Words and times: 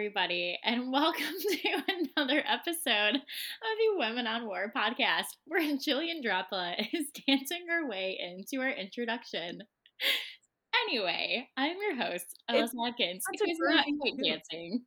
Everybody, 0.00 0.58
and 0.64 0.90
welcome 0.94 1.22
to 1.38 1.82
another 2.16 2.42
episode 2.48 3.16
of 3.16 3.20
the 3.20 3.98
Women 3.98 4.26
on 4.26 4.46
War 4.46 4.72
podcast, 4.74 5.26
where 5.44 5.60
Jillian 5.76 6.24
Drapla 6.24 6.74
is 6.94 7.08
dancing 7.28 7.66
her 7.68 7.86
way 7.86 8.18
into 8.18 8.62
our 8.64 8.70
introduction. 8.70 9.60
Anyway, 10.88 11.46
I'm 11.54 11.76
your 11.82 11.96
host, 11.96 12.24
Alice 12.48 12.70
Watkins, 12.72 13.22
who's 13.30 13.58
not 13.60 13.84
quite 14.00 14.14
dancing, 14.24 14.80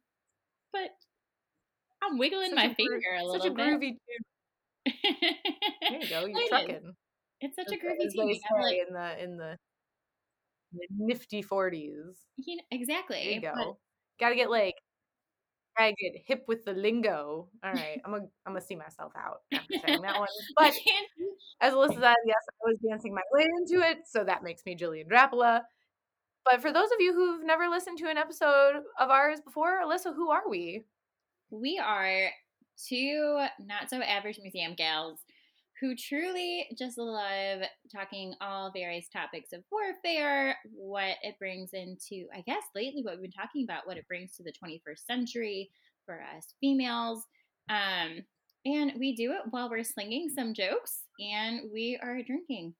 but 0.71 0.89
I'm 2.01 2.17
wiggling 2.17 2.49
Such 2.49 2.55
my 2.55 2.65
a 2.65 2.73
finger 2.73 2.99
gro- 3.07 3.21
a 3.21 3.23
little 3.27 3.39
Such 3.39 3.51
a 3.51 3.53
bit. 3.53 3.67
groovy 3.67 3.89
tune. 3.91 4.95
There 5.91 6.01
you 6.01 6.09
go. 6.09 6.25
You're 6.25 6.47
trucking. 6.49 6.91
It's 7.39 7.55
such 7.55 7.67
a 7.71 7.75
groovy 7.75 8.11
tune. 8.15 8.25
they 8.29 8.33
You 8.33 8.39
have, 8.51 8.63
like, 8.63 8.77
in 8.87 8.93
the 8.95 9.23
in 9.23 9.37
the, 9.37 9.57
nifty 10.97 11.43
forties. 11.43 12.15
you 12.37 12.55
know, 12.55 12.63
exactly. 12.71 13.17
There 13.23 13.33
you 13.33 13.41
but- 13.41 13.63
go. 13.63 13.77
Gotta 14.19 14.35
get 14.35 14.49
like 14.51 14.75
gotta 15.77 15.93
get 15.99 16.13
hip 16.25 16.45
with 16.47 16.65
the 16.65 16.73
lingo. 16.73 17.49
All 17.63 17.73
right, 17.73 17.99
I'm 18.05 18.11
gonna 18.11 18.25
I'm 18.45 18.53
gonna 18.53 18.61
see 18.61 18.75
myself 18.75 19.11
out 19.17 19.39
after 19.53 19.75
saying 19.85 20.01
that 20.01 20.19
one. 20.19 20.27
But 20.57 20.73
as 21.61 21.73
Alyssa 21.73 21.95
said, 21.95 22.15
yes, 22.25 22.43
I 22.49 22.65
was 22.65 22.77
dancing 22.87 23.13
my 23.13 23.21
way 23.31 23.47
into 23.59 23.85
it, 23.85 23.99
so 24.05 24.23
that 24.23 24.43
makes 24.43 24.63
me 24.65 24.75
Jillian 24.75 25.07
Drapula. 25.07 25.63
But 26.45 26.61
for 26.61 26.71
those 26.73 26.91
of 26.91 26.99
you 26.99 27.13
who've 27.13 27.45
never 27.45 27.69
listened 27.69 27.97
to 27.99 28.09
an 28.09 28.17
episode 28.17 28.81
of 28.99 29.09
ours 29.09 29.39
before, 29.43 29.81
Alyssa, 29.81 30.13
who 30.13 30.29
are 30.29 30.49
we? 30.49 30.83
We 31.49 31.79
are 31.79 32.29
two 32.89 33.45
not 33.59 33.89
so 33.89 34.01
average 34.01 34.39
museum 34.41 34.73
gals 34.73 35.19
who 35.81 35.95
truly 35.95 36.67
just 36.77 36.97
love 36.97 37.61
talking 37.91 38.33
all 38.41 38.71
various 38.71 39.09
topics 39.09 39.53
of 39.53 39.63
warfare, 39.71 40.57
what 40.73 41.15
it 41.23 41.37
brings 41.39 41.71
into, 41.73 42.27
I 42.33 42.41
guess, 42.45 42.63
lately 42.75 43.01
what 43.03 43.15
we've 43.15 43.23
been 43.23 43.31
talking 43.31 43.63
about, 43.63 43.87
what 43.87 43.97
it 43.97 44.07
brings 44.07 44.35
to 44.35 44.43
the 44.43 44.53
21st 44.53 45.05
century 45.05 45.71
for 46.05 46.21
us 46.35 46.53
females. 46.61 47.23
Um, 47.69 48.23
and 48.65 48.93
we 48.97 49.15
do 49.15 49.31
it 49.33 49.41
while 49.49 49.69
we're 49.69 49.83
slinging 49.83 50.29
some 50.29 50.53
jokes 50.53 50.99
and 51.19 51.61
we 51.71 51.99
are 52.01 52.21
drinking 52.21 52.75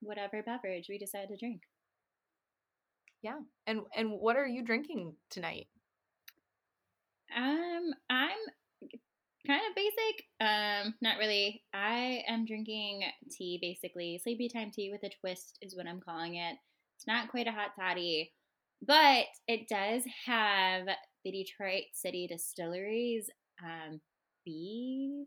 whatever 0.00 0.42
beverage 0.42 0.86
we 0.88 0.98
decide 0.98 1.28
to 1.28 1.36
drink. 1.36 1.62
Yeah. 3.22 3.38
And 3.66 3.82
and 3.94 4.10
what 4.10 4.36
are 4.36 4.46
you 4.46 4.64
drinking 4.64 5.14
tonight? 5.30 5.68
Um, 7.36 7.90
I'm 8.08 8.38
kind 9.46 9.62
of 9.68 9.74
basic. 9.74 10.24
Um, 10.40 10.94
not 11.00 11.18
really. 11.18 11.62
I 11.72 12.22
am 12.28 12.44
drinking 12.44 13.02
tea, 13.30 13.58
basically 13.60 14.18
sleepy 14.22 14.48
time 14.48 14.70
tea 14.70 14.90
with 14.90 15.02
a 15.04 15.14
twist 15.20 15.58
is 15.62 15.76
what 15.76 15.86
I'm 15.86 16.00
calling 16.00 16.36
it. 16.36 16.56
It's 16.96 17.06
not 17.06 17.30
quite 17.30 17.46
a 17.46 17.52
hot 17.52 17.70
toddy, 17.78 18.32
but 18.86 19.26
it 19.48 19.68
does 19.68 20.02
have 20.26 20.86
the 21.24 21.30
Detroit 21.32 21.84
City 21.94 22.26
Distilleries 22.26 23.30
um, 23.64 24.00
bees. 24.44 25.26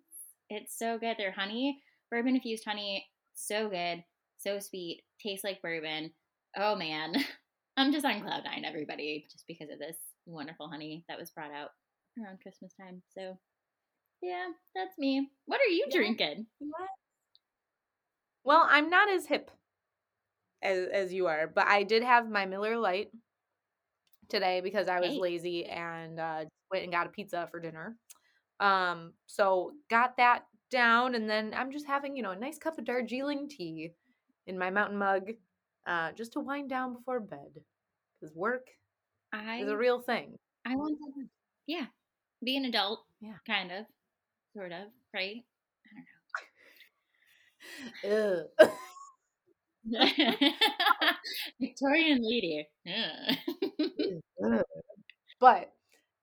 It's 0.49 0.77
so 0.77 0.97
good. 0.97 1.15
They're 1.17 1.31
honey, 1.31 1.81
bourbon 2.11 2.35
infused 2.35 2.65
honey. 2.65 3.05
So 3.35 3.69
good, 3.69 4.03
so 4.37 4.59
sweet, 4.59 5.03
tastes 5.21 5.43
like 5.43 5.61
bourbon. 5.61 6.11
Oh 6.55 6.75
man, 6.75 7.15
I'm 7.77 7.91
just 7.91 8.05
on 8.05 8.21
cloud 8.21 8.43
nine, 8.43 8.65
everybody, 8.65 9.25
just 9.31 9.45
because 9.47 9.69
of 9.71 9.79
this 9.79 9.97
wonderful 10.25 10.69
honey 10.69 11.03
that 11.09 11.19
was 11.19 11.31
brought 11.31 11.51
out 11.51 11.69
around 12.21 12.39
Christmas 12.41 12.73
time. 12.79 13.01
So, 13.17 13.37
yeah, 14.23 14.47
that's 14.73 14.97
me. 14.97 15.29
What 15.45 15.59
are 15.59 15.69
you 15.69 15.85
Yeah. 15.89 15.97
drinking? 15.97 16.47
What? 16.59 16.89
Well, 18.45 18.65
I'm 18.69 18.89
not 18.89 19.09
as 19.09 19.25
hip 19.25 19.51
as 20.61 20.87
as 20.87 21.13
you 21.13 21.27
are, 21.27 21.47
but 21.47 21.67
I 21.67 21.83
did 21.83 22.03
have 22.03 22.29
my 22.29 22.45
Miller 22.45 22.77
Lite 22.77 23.11
today 24.29 24.61
because 24.61 24.87
I 24.87 24.99
was 24.99 25.09
Hey. 25.09 25.19
lazy 25.19 25.65
and 25.65 26.19
uh, 26.19 26.45
went 26.71 26.83
and 26.83 26.91
got 26.91 27.07
a 27.07 27.09
pizza 27.09 27.47
for 27.51 27.59
dinner. 27.59 27.97
Um, 28.59 29.13
so 29.27 29.73
got 29.89 30.17
that 30.17 30.45
down, 30.71 31.15
and 31.15 31.29
then 31.29 31.53
I'm 31.53 31.71
just 31.71 31.85
having 31.85 32.15
you 32.15 32.23
know 32.23 32.31
a 32.31 32.39
nice 32.39 32.57
cup 32.57 32.77
of 32.77 32.85
Darjeeling 32.85 33.49
tea 33.49 33.91
in 34.47 34.57
my 34.57 34.69
mountain 34.69 34.97
mug, 34.97 35.31
uh, 35.85 36.11
just 36.13 36.33
to 36.33 36.39
wind 36.39 36.69
down 36.69 36.93
before 36.93 37.19
bed 37.19 37.61
because 38.19 38.33
work 38.35 38.67
I 39.33 39.59
is 39.59 39.69
a 39.69 39.77
real 39.77 40.01
thing. 40.01 40.37
I 40.65 40.75
want 40.75 40.97
to, 40.97 41.25
yeah, 41.67 41.87
be 42.43 42.55
an 42.57 42.65
adult. 42.65 43.05
Yeah. 43.21 43.37
kind 43.45 43.71
of, 43.71 43.85
sort 44.53 44.71
of, 44.71 44.87
right? 45.13 45.43
I 48.03 48.07
don't 48.09 48.47
know. 48.59 48.67
Victorian 51.59 52.19
lady. 52.21 52.67
But 55.39 55.71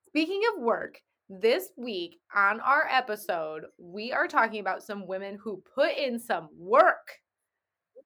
speaking 0.06 0.42
of 0.54 0.62
work, 0.62 1.00
this 1.28 1.70
week 1.76 2.18
on 2.34 2.60
our 2.60 2.86
episode, 2.90 3.66
we 3.78 4.12
are 4.12 4.26
talking 4.28 4.60
about 4.60 4.82
some 4.82 5.06
women 5.06 5.38
who 5.42 5.62
put 5.74 5.96
in 5.96 6.18
some 6.18 6.48
work 6.56 7.18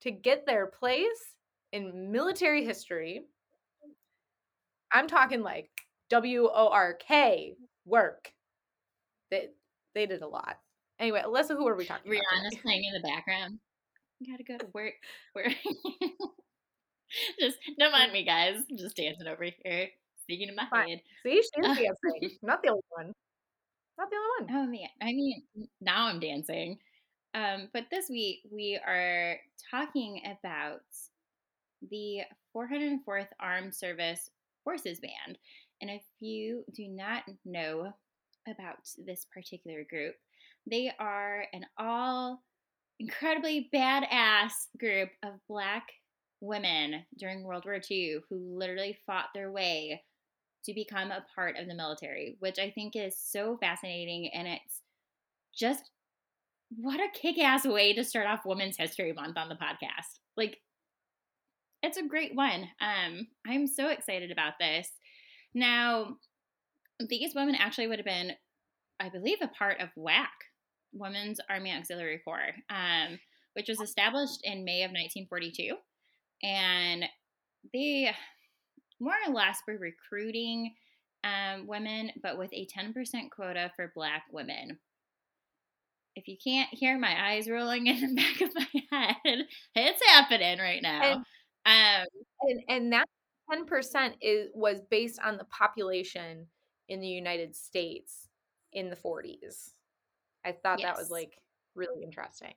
to 0.02 0.10
get 0.10 0.46
their 0.46 0.66
place 0.66 1.34
in 1.72 2.12
military 2.12 2.64
history. 2.64 3.24
I'm 4.92 5.08
talking 5.08 5.42
like 5.42 5.70
W 6.10 6.48
O 6.52 6.68
R 6.68 6.94
K 6.94 7.56
work. 7.84 8.32
They 9.30 9.48
they 9.94 10.06
did 10.06 10.22
a 10.22 10.28
lot. 10.28 10.58
Anyway, 10.98 11.22
Alyssa, 11.24 11.56
who 11.56 11.66
are 11.66 11.76
we 11.76 11.86
talking 11.86 12.10
about? 12.10 12.22
Rihanna's 12.22 12.56
playing 12.62 12.84
in 12.84 13.00
the 13.00 13.08
background. 13.08 13.58
You 14.20 14.32
Gotta 14.32 14.44
go 14.44 14.58
to 14.58 14.66
work. 14.72 14.94
Work. 15.34 15.52
just 17.40 17.58
don't 17.78 17.92
mind 17.92 18.12
me, 18.12 18.24
guys. 18.24 18.56
I'm 18.70 18.76
just 18.76 18.96
dancing 18.96 19.26
over 19.26 19.44
here, 19.44 19.88
speaking 20.22 20.48
in 20.48 20.54
my 20.56 20.66
Fine. 20.70 20.88
head. 20.88 21.00
See, 21.24 21.42
she's 21.42 21.50
dancing. 21.64 22.38
Not 22.42 22.62
the 22.62 22.70
only 22.70 22.82
one. 22.90 23.12
Not 23.98 24.08
the 24.10 24.16
only 24.16 24.52
one. 24.52 24.64
Oh 24.64 24.70
man, 24.70 24.88
I 25.02 25.06
mean, 25.06 25.42
now 25.80 26.06
I'm 26.06 26.20
dancing. 26.20 26.78
Um, 27.34 27.68
but 27.72 27.86
this 27.90 28.08
week 28.08 28.40
we 28.50 28.78
are 28.86 29.36
talking 29.70 30.20
about 30.24 30.82
the 31.90 32.20
404th 32.54 33.28
Armed 33.40 33.74
Service 33.74 34.30
Forces 34.62 35.00
Band. 35.00 35.38
And 35.80 35.90
if 35.90 36.02
you 36.20 36.64
do 36.74 36.88
not 36.88 37.24
know 37.44 37.92
about 38.48 38.76
this 39.04 39.26
particular 39.32 39.84
group, 39.88 40.14
they 40.70 40.92
are 40.98 41.46
an 41.52 41.66
all 41.78 42.42
incredibly 43.00 43.68
badass 43.74 44.52
group 44.78 45.10
of 45.22 45.32
black 45.48 45.88
women 46.40 47.04
during 47.18 47.42
World 47.42 47.64
War 47.64 47.80
II 47.90 48.20
who 48.28 48.58
literally 48.58 48.98
fought 49.06 49.26
their 49.34 49.50
way 49.50 50.02
to 50.64 50.74
become 50.74 51.10
a 51.10 51.24
part 51.34 51.58
of 51.58 51.66
the 51.66 51.74
military, 51.74 52.36
which 52.40 52.58
I 52.58 52.70
think 52.70 52.96
is 52.96 53.16
so 53.18 53.56
fascinating. 53.58 54.30
And 54.32 54.48
it's 54.48 54.80
just 55.54 55.90
what 56.76 57.00
a 57.00 57.08
kick 57.12 57.38
ass 57.38 57.66
way 57.66 57.92
to 57.94 58.04
start 58.04 58.26
off 58.26 58.46
Women's 58.46 58.76
History 58.76 59.12
Month 59.12 59.36
on 59.36 59.48
the 59.48 59.54
podcast. 59.54 60.18
Like, 60.36 60.58
it's 61.82 61.98
a 61.98 62.08
great 62.08 62.34
one. 62.34 62.68
Um, 62.80 63.26
I'm 63.46 63.66
so 63.66 63.88
excited 63.88 64.30
about 64.30 64.54
this. 64.58 64.90
Now, 65.54 66.16
these 67.00 67.34
women 67.34 67.54
actually 67.54 67.86
would 67.86 67.98
have 67.98 68.06
been, 68.06 68.32
I 69.00 69.08
believe, 69.08 69.38
a 69.42 69.48
part 69.48 69.80
of 69.80 69.88
WAC, 69.96 70.28
Women's 70.92 71.40
Army 71.48 71.72
Auxiliary 71.72 72.20
Corps, 72.24 72.54
um, 72.70 73.18
which 73.54 73.68
was 73.68 73.80
established 73.80 74.40
in 74.44 74.64
May 74.64 74.82
of 74.82 74.90
1942. 74.90 75.76
And 76.42 77.04
they 77.72 78.14
more 79.00 79.14
or 79.26 79.32
less 79.32 79.58
were 79.66 79.78
recruiting 79.78 80.74
um, 81.24 81.66
women, 81.66 82.10
but 82.22 82.38
with 82.38 82.52
a 82.52 82.66
10% 82.66 82.94
quota 83.30 83.72
for 83.76 83.92
black 83.94 84.24
women. 84.30 84.78
If 86.16 86.28
you 86.28 86.36
can't 86.42 86.68
hear 86.72 86.98
my 86.98 87.32
eyes 87.32 87.48
rolling 87.48 87.86
in 87.88 88.00
the 88.00 88.14
back 88.14 88.40
of 88.40 88.50
my 88.54 89.16
head, 89.24 89.38
it's 89.74 90.02
happening 90.06 90.58
right 90.58 90.82
now. 90.82 91.14
um, 91.66 92.06
and 92.42 92.60
and 92.68 92.92
that 92.92 93.06
10% 93.50 94.12
is 94.20 94.48
was 94.54 94.80
based 94.90 95.18
on 95.24 95.36
the 95.36 95.44
population 95.44 96.46
in 96.88 97.00
the 97.00 97.08
United 97.08 97.54
States 97.56 98.28
in 98.72 98.90
the 98.90 98.96
40s. 98.96 99.70
I 100.44 100.52
thought 100.52 100.80
that 100.82 100.96
was 100.96 101.10
like 101.10 101.38
really 101.74 102.02
interesting. 102.02 102.54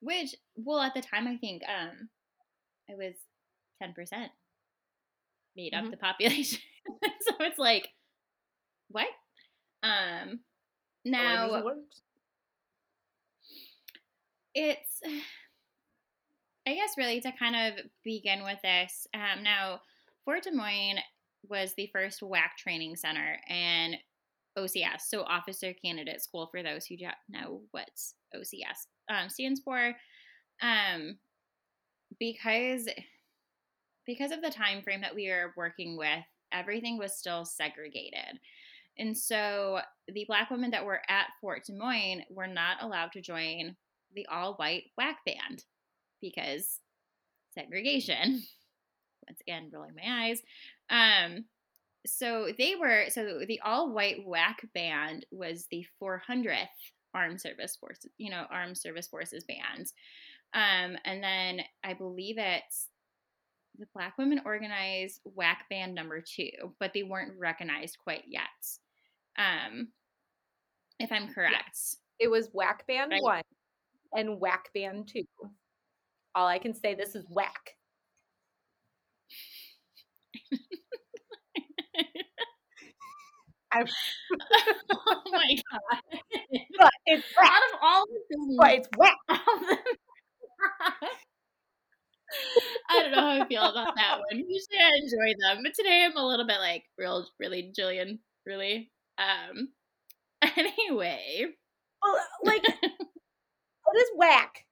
which, 0.00 0.34
well, 0.56 0.80
at 0.80 0.94
the 0.94 1.02
time, 1.02 1.28
I 1.28 1.36
think 1.36 1.62
um, 1.68 2.08
it 2.88 2.96
was 2.96 3.14
10% 3.82 4.30
made 5.56 5.74
up 5.74 5.84
Mhm. 5.84 5.90
the 5.90 5.96
population. 5.98 6.58
so 7.20 7.34
it's 7.40 7.58
like, 7.58 7.88
what? 8.88 9.08
Um, 9.82 10.40
now, 11.04 11.48
just 11.50 11.64
works. 11.64 12.02
it's 14.54 15.00
i 16.66 16.74
guess 16.74 16.96
really 16.98 17.20
to 17.20 17.30
kind 17.32 17.54
of 17.56 17.84
begin 18.04 18.42
with 18.42 18.58
this 18.62 19.06
um, 19.14 19.42
now 19.42 19.80
fort 20.24 20.42
des 20.42 20.50
moines 20.50 20.98
was 21.48 21.72
the 21.74 21.90
first 21.92 22.22
wac 22.22 22.56
training 22.56 22.96
center 22.96 23.38
and 23.48 23.96
ocs 24.58 25.02
so 25.08 25.22
officer 25.22 25.72
candidate 25.84 26.20
school 26.20 26.48
for 26.50 26.62
those 26.62 26.84
who 26.84 26.96
don't 26.96 27.14
know 27.28 27.62
what 27.70 27.88
ocs 28.34 28.86
um, 29.08 29.28
stands 29.28 29.60
for 29.60 29.94
um, 30.62 31.16
because 32.18 32.88
because 34.06 34.32
of 34.32 34.42
the 34.42 34.50
time 34.50 34.82
frame 34.82 35.00
that 35.00 35.14
we 35.14 35.28
are 35.28 35.54
working 35.56 35.96
with 35.96 36.24
everything 36.52 36.98
was 36.98 37.16
still 37.16 37.44
segregated. 37.44 38.38
And 38.98 39.16
so 39.16 39.80
the 40.08 40.24
black 40.26 40.50
women 40.50 40.70
that 40.72 40.84
were 40.84 41.00
at 41.08 41.28
Fort 41.40 41.64
Des 41.66 41.72
Moines 41.72 42.22
were 42.28 42.46
not 42.46 42.82
allowed 42.82 43.12
to 43.12 43.20
join 43.20 43.76
the 44.14 44.26
all 44.26 44.54
white 44.54 44.84
WAC 44.98 45.14
band 45.24 45.64
because 46.20 46.80
segregation. 47.54 48.42
Once 49.28 49.40
again, 49.42 49.70
rolling 49.72 49.94
my 49.94 50.26
eyes. 50.26 50.42
Um, 50.90 51.44
so 52.06 52.48
they 52.56 52.74
were 52.74 53.04
so 53.08 53.40
the 53.46 53.60
all 53.64 53.92
white 53.92 54.26
WAC 54.26 54.54
band 54.74 55.26
was 55.30 55.66
the 55.70 55.86
400th 56.02 56.66
armed 57.14 57.40
service 57.40 57.76
forces, 57.76 58.10
you 58.18 58.30
know, 58.30 58.44
armed 58.50 58.78
service 58.78 59.08
forces 59.08 59.44
band. 59.44 59.92
Um, 60.54 60.96
and 61.04 61.22
then 61.22 61.60
I 61.84 61.94
believe 61.94 62.36
it's 62.38 62.88
the 63.78 63.86
Black 63.94 64.16
Women 64.18 64.40
Organized 64.44 65.20
WAC 65.38 65.56
Band 65.68 65.94
number 65.94 66.20
two, 66.20 66.50
but 66.78 66.92
they 66.92 67.02
weren't 67.02 67.38
recognized 67.38 67.98
quite 68.02 68.24
yet. 68.26 68.42
Um, 69.38 69.88
if 70.98 71.10
I'm 71.12 71.32
correct. 71.32 71.78
It 72.18 72.28
was 72.28 72.48
WAC 72.48 72.86
Band 72.86 73.12
right. 73.12 73.22
one 73.22 73.42
and 74.14 74.40
WAC 74.40 74.72
Band 74.74 75.08
two. 75.08 75.24
All 76.34 76.46
I 76.46 76.58
can 76.58 76.74
say 76.74 76.94
this 76.94 77.14
is 77.14 77.24
whack. 77.28 77.76
Oh 84.92 85.22
my 85.32 85.56
god! 85.70 86.00
But 86.78 86.90
it's 87.06 87.24
whack. 87.36 87.50
out 87.50 87.62
of 87.72 87.78
all 87.82 88.04
the 88.06 88.20
things, 88.28 88.56
but 88.58 88.74
it's 88.74 88.88
whack. 88.96 89.16
I 92.90 93.00
don't 93.00 93.12
know 93.12 93.20
how 93.20 93.42
I 93.42 93.48
feel 93.48 93.62
about 93.62 93.96
that 93.96 94.18
one. 94.18 94.38
Usually 94.38 94.78
I 94.78 94.90
enjoy 95.02 95.34
them, 95.40 95.62
but 95.64 95.74
today 95.74 96.04
I'm 96.04 96.16
a 96.16 96.26
little 96.26 96.46
bit 96.46 96.58
like, 96.58 96.84
real, 96.98 97.26
really, 97.38 97.72
Jillian, 97.78 98.18
really. 98.46 98.90
Um. 99.18 99.68
Anyway. 100.42 101.46
Well, 102.02 102.16
like, 102.44 102.62
what 102.64 103.96
is 103.96 104.10
whack? 104.16 104.64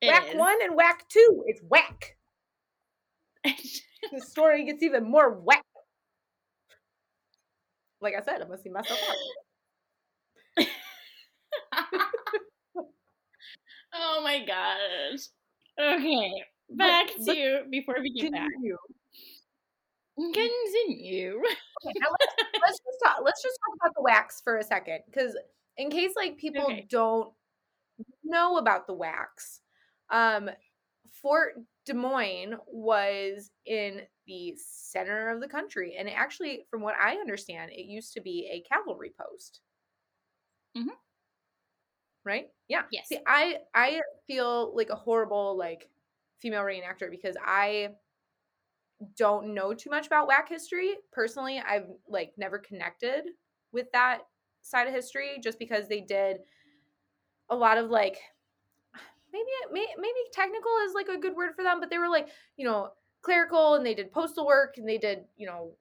It 0.00 0.08
whack 0.08 0.28
is. 0.30 0.36
one 0.36 0.62
and 0.62 0.76
whack 0.76 1.08
two. 1.08 1.44
It's 1.46 1.60
whack. 1.68 2.16
the 3.44 4.20
story 4.20 4.64
gets 4.64 4.82
even 4.82 5.10
more 5.10 5.30
whack. 5.30 5.64
Like 8.04 8.14
I 8.14 8.22
said, 8.22 8.42
I'm 8.42 8.48
gonna 8.48 8.60
see 8.60 8.68
myself 8.68 9.00
up. 10.58 10.66
oh 13.94 14.20
my 14.22 14.44
gosh. 14.44 15.20
Okay, 15.80 16.44
back 16.68 17.08
but, 17.16 17.34
to 17.34 17.60
but 17.62 17.70
before 17.70 17.96
we 18.02 18.12
get 18.12 18.30
continue. 18.30 18.76
back. 18.76 20.34
Continue. 20.34 21.40
Okay, 21.86 21.98
let's, 21.98 22.34
let's 22.62 22.78
just 22.78 22.98
talk. 23.02 23.16
Let's 23.24 23.42
just 23.42 23.58
talk 23.66 23.74
about 23.80 23.94
the 23.96 24.02
WACs 24.02 24.42
for 24.44 24.58
a 24.58 24.62
second, 24.62 25.00
because 25.06 25.34
in 25.78 25.90
case 25.90 26.12
like 26.14 26.36
people 26.36 26.64
okay. 26.64 26.86
don't 26.90 27.32
know 28.22 28.58
about 28.58 28.86
the 28.86 28.94
WACs, 28.94 29.60
um, 30.10 30.50
Fort 31.22 31.54
Des 31.84 31.94
Moines 31.94 32.54
was 32.66 33.50
in 33.66 34.02
the 34.26 34.56
center 34.56 35.28
of 35.28 35.40
the 35.40 35.48
country. 35.48 35.96
And 35.98 36.08
actually, 36.08 36.66
from 36.70 36.80
what 36.80 36.94
I 37.00 37.16
understand, 37.16 37.72
it 37.72 37.86
used 37.86 38.14
to 38.14 38.20
be 38.20 38.48
a 38.50 38.66
cavalry 38.68 39.12
post. 39.20 39.60
Mm-hmm. 40.76 40.88
Right? 42.24 42.46
Yeah. 42.68 42.82
Yes. 42.90 43.08
See, 43.08 43.18
I 43.26 43.58
I 43.74 44.00
feel 44.26 44.74
like 44.74 44.88
a 44.88 44.96
horrible 44.96 45.58
like 45.58 45.90
female 46.40 46.62
reenactor 46.62 47.10
because 47.10 47.36
I 47.44 47.90
don't 49.16 49.54
know 49.54 49.74
too 49.74 49.90
much 49.90 50.06
about 50.06 50.28
WAC 50.28 50.48
history. 50.48 50.94
Personally, 51.12 51.62
I've 51.66 51.88
like 52.08 52.32
never 52.38 52.58
connected 52.58 53.24
with 53.72 53.90
that 53.92 54.22
side 54.62 54.86
of 54.86 54.94
history 54.94 55.38
just 55.42 55.58
because 55.58 55.88
they 55.88 56.00
did 56.00 56.38
a 57.50 57.56
lot 57.56 57.76
of 57.76 57.90
like 57.90 58.18
maybe 59.34 59.50
may, 59.72 59.86
maybe 59.98 60.18
technical 60.32 60.70
is 60.86 60.94
like 60.94 61.08
a 61.08 61.18
good 61.18 61.34
word 61.34 61.54
for 61.56 61.64
them, 61.64 61.80
but 61.80 61.90
they 61.90 61.98
were 61.98 62.08
like, 62.08 62.28
you 62.56 62.64
know, 62.64 62.90
clerical 63.22 63.74
and 63.74 63.84
they 63.84 63.94
did 63.94 64.12
postal 64.12 64.46
work 64.46 64.76
and 64.76 64.88
they 64.88 64.98
did, 64.98 65.24
you 65.36 65.46
know, 65.46 65.72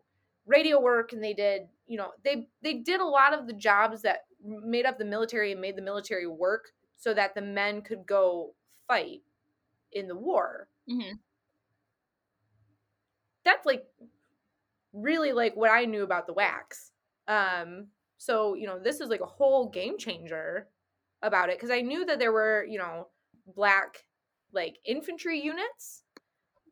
radio 0.47 0.79
work 0.79 1.13
and 1.13 1.23
they 1.23 1.33
did, 1.33 1.63
you 1.85 1.97
know, 1.97 2.11
they 2.23 2.47
they 2.63 2.75
did 2.75 2.99
a 2.99 3.05
lot 3.05 3.33
of 3.33 3.45
the 3.45 3.53
jobs 3.53 4.01
that 4.01 4.25
made 4.43 4.85
up 4.85 4.97
the 4.97 5.05
military 5.05 5.51
and 5.51 5.61
made 5.61 5.75
the 5.75 5.81
military 5.81 6.27
work 6.27 6.71
so 6.97 7.13
that 7.13 7.35
the 7.35 7.41
men 7.41 7.81
could 7.81 8.05
go 8.07 8.53
fight 8.87 9.21
in 9.91 10.07
the 10.07 10.15
war. 10.15 10.67
Mm-hmm. 10.89 11.15
That's 13.45 13.65
like 13.65 13.85
really 14.93 15.31
like 15.31 15.55
what 15.55 15.71
I 15.71 15.85
knew 15.85 16.03
about 16.03 16.27
the 16.27 16.33
WACs. 16.33 16.91
Um, 17.27 17.87
so 18.17 18.55
you 18.55 18.65
know, 18.65 18.79
this 18.79 18.99
is 18.99 19.09
like 19.09 19.21
a 19.21 19.25
whole 19.25 19.69
game 19.69 19.97
changer 19.99 20.67
about 21.21 21.49
it 21.49 21.57
because 21.57 21.71
I 21.71 21.81
knew 21.81 22.05
that 22.05 22.19
there 22.19 22.31
were 22.31 22.65
you 22.67 22.79
know 22.79 23.07
black 23.47 24.05
like 24.53 24.77
infantry 24.85 25.39
units 25.39 26.03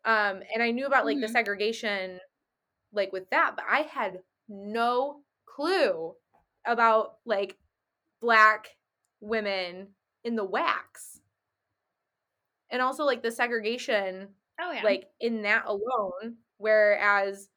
um 0.06 0.42
and 0.54 0.62
i 0.62 0.72
knew 0.72 0.86
about 0.86 1.06
like 1.06 1.16
mm-hmm. 1.16 1.22
the 1.22 1.30
segregation 1.30 2.20
like 2.94 3.12
with 3.12 3.30
that 3.30 3.54
but 3.56 3.66
i 3.70 3.82
had 3.82 4.20
no 4.48 5.22
clue 5.46 6.14
about 6.66 7.16
like 7.26 7.58
black 8.22 8.68
women 9.20 9.88
in 10.24 10.36
the 10.36 10.46
WACs 10.46 11.20
and 12.70 12.82
also 12.82 13.04
like 13.04 13.24
the 13.24 13.32
segregation 13.32 14.28
oh 14.60 14.72
yeah 14.72 14.84
like 14.84 15.08
in 15.20 15.42
that 15.42 15.66
alone 15.66 16.36
whereas 16.58 17.50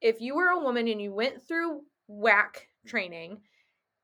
if 0.00 0.20
you 0.20 0.34
were 0.34 0.48
a 0.48 0.60
woman 0.60 0.88
and 0.88 1.00
you 1.00 1.12
went 1.12 1.42
through 1.42 1.80
WAC 2.10 2.66
training 2.86 3.40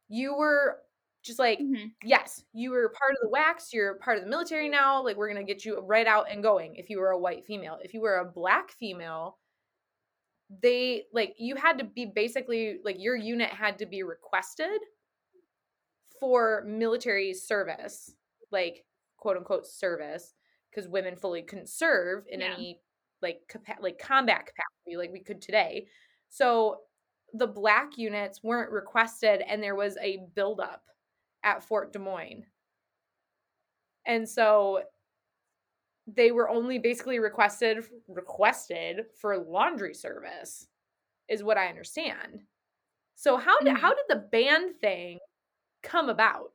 you 0.09 0.35
were 0.37 0.79
just 1.23 1.39
like 1.39 1.59
mm-hmm. 1.59 1.87
yes 2.03 2.45
you 2.53 2.71
were 2.71 2.93
part 2.99 3.13
of 3.13 3.19
the 3.23 3.37
WACs 3.37 3.73
you're 3.73 3.95
part 3.95 4.19
of 4.19 4.25
the 4.25 4.31
military 4.31 4.69
now 4.69 5.03
like 5.03 5.17
we're 5.17 5.29
gonna 5.29 5.45
get 5.45 5.65
you 5.65 5.81
right 5.81 6.07
out 6.07 6.27
and 6.31 6.43
going 6.43 6.77
if 6.77 6.89
you 6.89 6.99
were 6.99 7.11
a 7.11 7.19
white 7.19 7.45
female 7.45 7.79
if 7.83 7.93
you 7.93 8.01
were 8.01 8.19
a 8.19 8.25
black 8.25 8.71
female 8.73 9.39
they 10.63 11.05
like 11.13 11.35
you 11.39 11.57
had 11.57 11.79
to 11.79 11.85
be 11.85 12.07
basically 12.07 12.79
like 12.85 12.97
your 12.99 13.17
unit 13.17 13.51
had 13.51 13.79
to 13.79 13.87
be 13.87 14.03
requested 14.03 14.81
for 16.19 16.65
military 16.67 17.35
service 17.35 18.15
like 18.51 18.85
quote 19.19 19.37
unquote 19.37 19.67
service 19.67 20.35
because 20.71 20.89
women 20.89 21.17
fully 21.17 21.43
couldn't 21.43 21.69
serve 21.69 22.25
in 22.31 22.41
yeah. 22.41 22.55
any 22.55 22.81
like 23.21 23.41
capa- 23.49 23.81
like 23.83 23.99
combat 23.99 24.47
capacity 24.47 24.97
like 24.97 25.13
we 25.13 25.21
could 25.21 25.43
today 25.43 25.87
so 26.31 26.79
the 27.35 27.47
black 27.47 27.99
units 27.99 28.43
weren't 28.43 28.71
requested 28.71 29.43
and 29.47 29.63
there 29.63 29.75
was 29.75 29.99
a 30.01 30.21
buildup 30.35 30.83
at 31.49 31.65
Fort 31.65 31.93
Des 31.93 31.99
Moines. 31.99 32.45
And 34.07 34.29
so 34.29 34.83
they 36.07 36.31
were 36.31 36.49
only 36.49 36.79
basically 36.79 37.19
requested 37.19 37.85
requested 38.07 39.07
for 39.21 39.37
laundry 39.37 39.95
service 39.95 40.67
is 41.29 41.43
what 41.43 41.59
I 41.59 41.69
understand. 41.69 42.43
So 43.15 43.37
how 43.37 43.59
did 43.59 43.69
mm-hmm. 43.69 43.77
how 43.77 43.91
did 43.91 44.05
the 44.09 44.27
band 44.31 44.77
thing 44.81 45.19
come 45.83 46.09
about? 46.09 46.53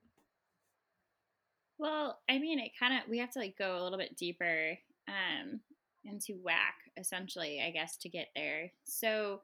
Well, 1.77 2.19
I 2.29 2.39
mean, 2.39 2.59
it 2.59 2.71
kind 2.79 2.93
of 2.93 3.09
we 3.09 3.19
have 3.19 3.31
to 3.31 3.39
like 3.39 3.57
go 3.57 3.79
a 3.79 3.83
little 3.83 3.97
bit 3.97 4.17
deeper 4.17 4.77
um 5.07 5.59
into 6.05 6.33
WAC 6.43 6.73
essentially, 6.97 7.61
I 7.65 7.71
guess, 7.71 7.97
to 7.97 8.09
get 8.09 8.27
there. 8.35 8.71
So 8.83 9.41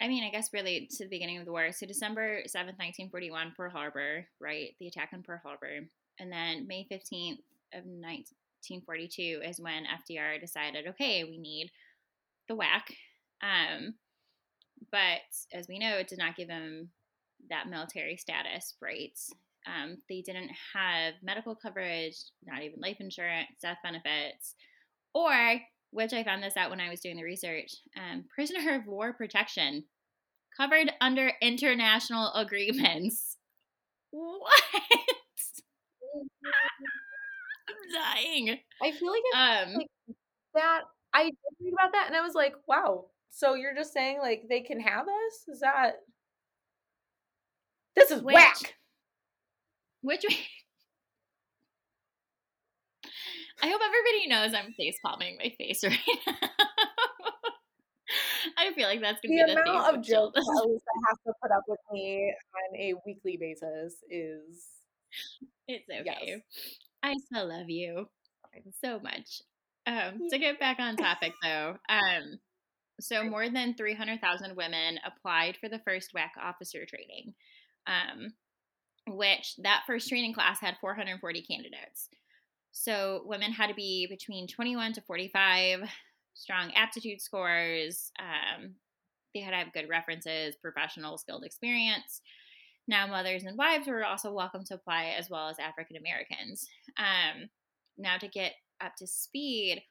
I 0.00 0.08
mean, 0.08 0.24
I 0.24 0.30
guess 0.30 0.52
really 0.52 0.88
to 0.90 1.04
the 1.04 1.10
beginning 1.10 1.38
of 1.38 1.44
the 1.44 1.52
war. 1.52 1.70
So 1.72 1.86
December 1.86 2.42
7th, 2.46 2.78
1941, 2.78 3.54
Pearl 3.56 3.70
Harbor, 3.70 4.26
right? 4.40 4.74
The 4.80 4.88
attack 4.88 5.10
on 5.12 5.22
Pearl 5.22 5.40
Harbor. 5.42 5.86
And 6.18 6.32
then 6.32 6.66
May 6.66 6.86
15th 6.90 7.38
of 7.74 7.84
1942 7.84 9.42
is 9.44 9.60
when 9.60 9.84
FDR 9.84 10.40
decided, 10.40 10.88
okay, 10.88 11.24
we 11.24 11.38
need 11.38 11.70
the 12.48 12.56
WAC. 12.56 12.82
Um, 13.42 13.94
but 14.90 15.20
as 15.52 15.68
we 15.68 15.78
know, 15.78 15.96
it 15.96 16.08
did 16.08 16.18
not 16.18 16.36
give 16.36 16.48
them 16.48 16.90
that 17.48 17.68
military 17.68 18.16
status, 18.16 18.74
right? 18.80 19.18
Um, 19.66 19.98
they 20.08 20.22
didn't 20.22 20.50
have 20.74 21.14
medical 21.22 21.54
coverage, 21.54 22.16
not 22.44 22.62
even 22.62 22.80
life 22.80 22.96
insurance, 23.00 23.48
death 23.60 23.78
benefits, 23.82 24.54
or 25.14 25.60
which 25.92 26.12
I 26.12 26.24
found 26.24 26.42
this 26.42 26.56
out 26.56 26.70
when 26.70 26.80
I 26.80 26.90
was 26.90 27.00
doing 27.00 27.16
the 27.16 27.22
research, 27.22 27.76
um, 27.96 28.24
prisoner 28.34 28.74
of 28.76 28.86
war 28.86 29.12
protection 29.12 29.84
covered 30.56 30.90
under 31.00 31.32
international 31.40 32.32
agreements. 32.32 33.36
What? 34.10 34.52
I'm 37.68 37.92
dying. 37.94 38.58
I 38.82 38.90
feel 38.92 39.10
like, 39.10 39.22
um, 39.36 39.74
like 39.74 39.86
that. 40.54 40.80
I 41.14 41.30
read 41.60 41.72
about 41.72 41.92
that 41.92 42.06
and 42.06 42.16
I 42.16 42.22
was 42.22 42.34
like, 42.34 42.54
wow. 42.66 43.06
So 43.30 43.54
you're 43.54 43.74
just 43.74 43.92
saying 43.92 44.18
like 44.20 44.44
they 44.48 44.60
can 44.60 44.80
have 44.80 45.06
us? 45.06 45.48
Is 45.48 45.60
that 45.60 45.96
this 47.96 48.10
is 48.10 48.22
which, 48.22 48.34
whack? 48.34 48.74
Which 50.02 50.24
I 53.60 53.68
hope 53.68 53.80
everybody 53.84 54.28
knows 54.28 54.54
I'm 54.54 54.72
face 54.72 54.96
palming 55.04 55.38
my 55.38 55.52
face 55.58 55.82
right 55.84 55.98
now. 56.26 56.34
I 58.58 58.72
feel 58.74 58.86
like 58.88 59.00
that's 59.00 59.20
gonna 59.20 59.46
the 59.46 59.46
be 59.46 59.54
the 59.54 59.62
amount 59.62 59.96
of 59.96 60.02
jokes 60.04 60.34
that 60.34 60.64
Lisa 60.66 60.84
has 61.08 61.18
to 61.26 61.32
put 61.42 61.50
up 61.50 61.62
with 61.66 61.80
me 61.92 62.34
on 62.54 62.76
a 62.78 62.94
weekly 63.06 63.36
basis 63.36 63.96
is 64.08 64.66
It's 65.68 65.88
okay. 65.88 66.18
Yes. 66.26 66.40
I 67.02 67.14
still 67.26 67.48
love 67.48 67.68
you 67.68 68.08
so 68.82 69.00
much. 69.00 69.42
Um, 69.86 70.28
to 70.30 70.38
get 70.38 70.60
back 70.60 70.78
on 70.78 70.96
topic 70.96 71.32
though, 71.42 71.76
um, 71.88 72.38
so 73.00 73.24
more 73.24 73.48
than 73.48 73.74
300,000 73.74 74.56
women 74.56 74.98
applied 75.04 75.56
for 75.56 75.68
the 75.68 75.80
first 75.80 76.10
WAC 76.14 76.30
officer 76.40 76.84
training, 76.86 77.34
um, 77.86 78.34
which 79.08 79.56
that 79.62 79.82
first 79.86 80.08
training 80.08 80.34
class 80.34 80.60
had 80.60 80.76
440 80.80 81.42
candidates. 81.42 82.08
So 82.72 83.22
women 83.26 83.52
had 83.52 83.68
to 83.68 83.74
be 83.74 84.06
between 84.06 84.48
21 84.48 84.94
to 84.94 85.00
45, 85.02 85.80
strong 86.34 86.72
aptitude 86.74 87.20
scores. 87.20 88.10
Um, 88.18 88.74
they 89.34 89.40
had 89.40 89.50
to 89.50 89.56
have 89.58 89.72
good 89.72 89.88
references, 89.88 90.56
professional, 90.56 91.18
skilled 91.18 91.44
experience. 91.44 92.22
Now, 92.88 93.06
mothers 93.06 93.44
and 93.44 93.56
wives 93.56 93.86
were 93.86 94.04
also 94.04 94.32
welcome 94.32 94.64
to 94.64 94.74
apply, 94.74 95.14
as 95.18 95.30
well 95.30 95.48
as 95.48 95.58
African 95.58 95.96
Americans. 95.96 96.66
Um, 96.98 97.48
now, 97.96 98.16
to 98.18 98.26
get 98.26 98.54
up 98.80 98.96
to 98.96 99.06
speed, 99.06 99.82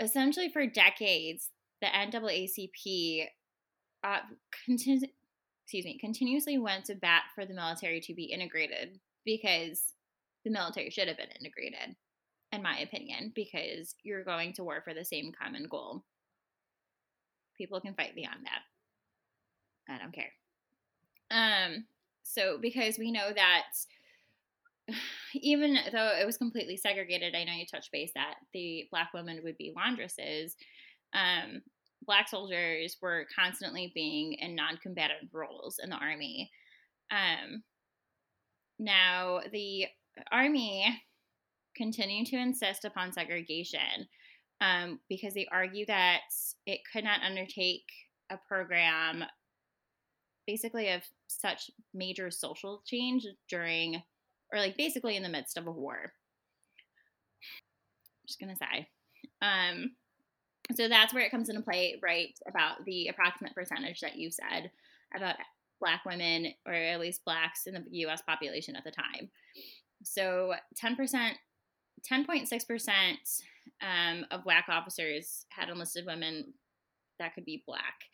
essentially 0.00 0.50
for 0.50 0.66
decades, 0.66 1.50
the 1.80 1.88
NAACP 1.88 3.26
uh, 4.04 4.18
continu- 4.68 5.10
excuse 5.64 5.84
me, 5.84 5.98
continuously 5.98 6.58
went 6.58 6.84
to 6.86 6.94
bat 6.94 7.24
for 7.34 7.44
the 7.44 7.54
military 7.54 8.00
to 8.00 8.14
be 8.14 8.24
integrated 8.24 9.00
because 9.24 9.94
the 10.48 10.58
military 10.58 10.90
should 10.90 11.08
have 11.08 11.18
been 11.18 11.28
integrated, 11.38 11.94
in 12.52 12.62
my 12.62 12.78
opinion, 12.78 13.32
because 13.34 13.94
you're 14.02 14.24
going 14.24 14.54
to 14.54 14.64
war 14.64 14.80
for 14.82 14.94
the 14.94 15.04
same 15.04 15.32
common 15.32 15.66
goal. 15.70 16.04
People 17.56 17.80
can 17.80 17.94
fight 17.94 18.14
beyond 18.14 18.38
that. 18.44 19.92
I 19.92 19.98
don't 19.98 20.14
care. 20.14 20.32
Um, 21.30 21.84
so 22.22 22.58
because 22.60 22.98
we 22.98 23.12
know 23.12 23.30
that 23.34 23.64
even 25.34 25.78
though 25.92 26.12
it 26.18 26.24
was 26.24 26.38
completely 26.38 26.76
segregated, 26.76 27.34
I 27.34 27.44
know 27.44 27.52
you 27.52 27.66
touched 27.66 27.92
base 27.92 28.12
that 28.14 28.36
the 28.54 28.86
black 28.90 29.12
women 29.12 29.40
would 29.44 29.58
be 29.58 29.74
laundresses. 29.76 30.52
Um, 31.12 31.60
black 32.06 32.28
soldiers 32.28 32.96
were 33.02 33.26
constantly 33.36 33.92
being 33.94 34.34
in 34.34 34.54
non-combatant 34.54 35.30
roles 35.32 35.78
in 35.82 35.90
the 35.90 35.96
army. 35.96 36.50
Um, 37.10 37.62
now 38.78 39.40
the 39.52 39.86
army 40.30 41.02
continued 41.76 42.26
to 42.26 42.36
insist 42.36 42.84
upon 42.84 43.12
segregation 43.12 44.06
um, 44.60 45.00
because 45.08 45.34
they 45.34 45.46
argue 45.52 45.86
that 45.86 46.20
it 46.66 46.80
could 46.92 47.04
not 47.04 47.22
undertake 47.22 47.84
a 48.30 48.38
program 48.48 49.24
basically 50.46 50.90
of 50.90 51.02
such 51.28 51.70
major 51.94 52.30
social 52.30 52.82
change 52.86 53.26
during 53.48 54.02
or 54.52 54.58
like 54.58 54.76
basically 54.76 55.16
in 55.16 55.22
the 55.22 55.28
midst 55.28 55.58
of 55.58 55.66
a 55.66 55.70
war. 55.70 55.98
I'm 56.02 56.10
just 58.26 58.40
gonna 58.40 58.56
say. 58.56 58.88
Um, 59.42 59.90
so 60.74 60.88
that's 60.88 61.14
where 61.14 61.22
it 61.22 61.30
comes 61.30 61.48
into 61.48 61.62
play, 61.62 61.98
right? 62.02 62.36
About 62.48 62.84
the 62.84 63.08
approximate 63.08 63.54
percentage 63.54 64.00
that 64.00 64.16
you 64.16 64.30
said 64.30 64.70
about 65.14 65.36
black 65.80 66.04
women, 66.04 66.52
or 66.66 66.72
at 66.72 67.00
least 67.00 67.24
blacks 67.24 67.66
in 67.66 67.74
the 67.74 67.84
US 67.90 68.22
population 68.22 68.76
at 68.76 68.84
the 68.84 68.90
time. 68.90 69.30
So 70.02 70.54
10%, 70.82 71.32
10.6% 72.10 73.14
um, 73.82 74.26
of 74.30 74.44
black 74.44 74.66
officers 74.68 75.44
had 75.50 75.68
enlisted 75.68 76.06
women 76.06 76.54
that 77.18 77.34
could 77.34 77.44
be 77.44 77.64
black. 77.66 78.04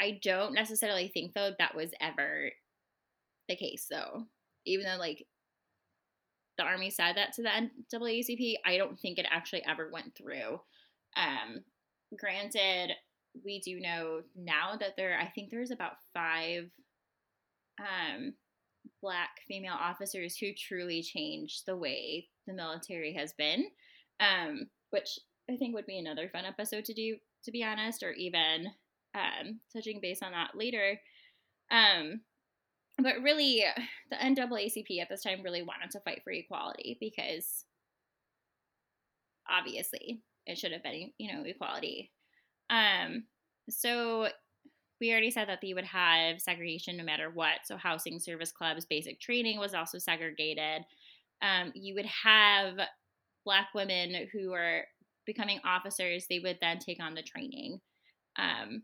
I 0.00 0.18
don't 0.22 0.54
necessarily 0.54 1.08
think, 1.08 1.34
though, 1.34 1.52
that 1.58 1.74
was 1.74 1.90
ever 2.00 2.50
the 3.48 3.56
case, 3.56 3.86
though. 3.90 4.24
Even 4.64 4.86
though, 4.86 4.98
like, 4.98 5.26
the 6.56 6.64
Army 6.64 6.90
said 6.90 7.16
that 7.16 7.32
to 7.34 7.42
the 7.42 7.48
NAACP, 7.92 8.54
I 8.64 8.76
don't 8.76 8.98
think 8.98 9.18
it 9.18 9.26
actually 9.30 9.64
ever 9.66 9.90
went 9.92 10.14
through. 10.14 10.60
Um, 11.16 11.64
granted, 12.18 12.92
we 13.44 13.60
do 13.60 13.80
know 13.80 14.22
now 14.36 14.76
that 14.78 14.96
there, 14.96 15.18
I 15.20 15.26
think 15.28 15.50
there's 15.50 15.70
about 15.70 15.92
five 16.14 16.70
um, 17.78 18.34
black 19.02 19.30
female 19.48 19.76
officers 19.78 20.36
who 20.36 20.48
truly 20.56 21.02
changed 21.02 21.62
the 21.66 21.76
way 21.76 22.28
the 22.46 22.52
military 22.52 23.12
has 23.14 23.32
been, 23.32 23.66
um, 24.20 24.68
which 24.90 25.18
I 25.50 25.56
think 25.56 25.74
would 25.74 25.86
be 25.86 25.98
another 25.98 26.28
fun 26.28 26.44
episode 26.44 26.84
to 26.86 26.94
do, 26.94 27.16
to 27.44 27.50
be 27.50 27.64
honest, 27.64 28.02
or 28.02 28.12
even 28.12 28.66
um, 29.14 29.60
touching 29.72 30.00
base 30.00 30.20
on 30.22 30.32
that 30.32 30.50
later. 30.54 31.00
Um, 31.70 32.20
but 32.98 33.22
really, 33.22 33.64
the 34.10 34.16
NAACP 34.16 35.00
at 35.00 35.08
this 35.08 35.22
time 35.22 35.42
really 35.42 35.62
wanted 35.62 35.90
to 35.92 36.00
fight 36.00 36.22
for 36.22 36.32
equality 36.32 36.98
because 37.00 37.64
obviously 39.48 40.22
it 40.46 40.58
should 40.58 40.72
have 40.72 40.82
been, 40.82 41.12
you 41.18 41.32
know, 41.32 41.42
equality. 41.44 42.12
Um, 42.68 43.24
so 43.68 44.28
we 45.00 45.10
already 45.10 45.30
said 45.30 45.48
that 45.48 45.60
they 45.62 45.74
would 45.74 45.84
have 45.84 46.40
segregation 46.40 46.96
no 46.96 47.04
matter 47.04 47.30
what. 47.30 47.60
So 47.64 47.76
housing, 47.76 48.20
service 48.20 48.52
clubs, 48.52 48.84
basic 48.84 49.20
training 49.20 49.58
was 49.58 49.74
also 49.74 49.98
segregated. 49.98 50.82
Um, 51.42 51.72
you 51.74 51.94
would 51.94 52.06
have 52.06 52.74
black 53.44 53.68
women 53.74 54.28
who 54.32 54.50
were 54.50 54.84
becoming 55.26 55.60
officers. 55.64 56.26
They 56.28 56.40
would 56.40 56.58
then 56.60 56.78
take 56.78 57.02
on 57.02 57.14
the 57.14 57.22
training. 57.22 57.80
Um, 58.36 58.82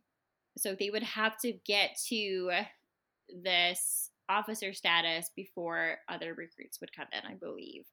so 0.56 0.74
they 0.74 0.90
would 0.90 1.02
have 1.02 1.38
to 1.40 1.52
get 1.66 1.98
to 2.08 2.50
this 3.42 4.10
officer 4.28 4.72
status 4.72 5.30
before 5.36 5.96
other 6.08 6.34
recruits 6.34 6.80
would 6.80 6.94
come 6.94 7.06
in, 7.12 7.30
I 7.30 7.34
believe. 7.34 7.84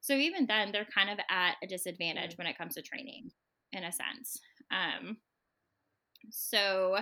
So 0.00 0.14
even 0.14 0.46
then, 0.46 0.72
they're 0.72 0.86
kind 0.92 1.10
of 1.10 1.18
at 1.30 1.56
a 1.62 1.66
disadvantage 1.66 2.36
when 2.36 2.46
it 2.46 2.58
comes 2.58 2.74
to 2.74 2.82
training, 2.82 3.30
in 3.72 3.84
a 3.84 3.92
sense. 3.92 4.40
Um, 4.70 5.18
so 6.30 6.98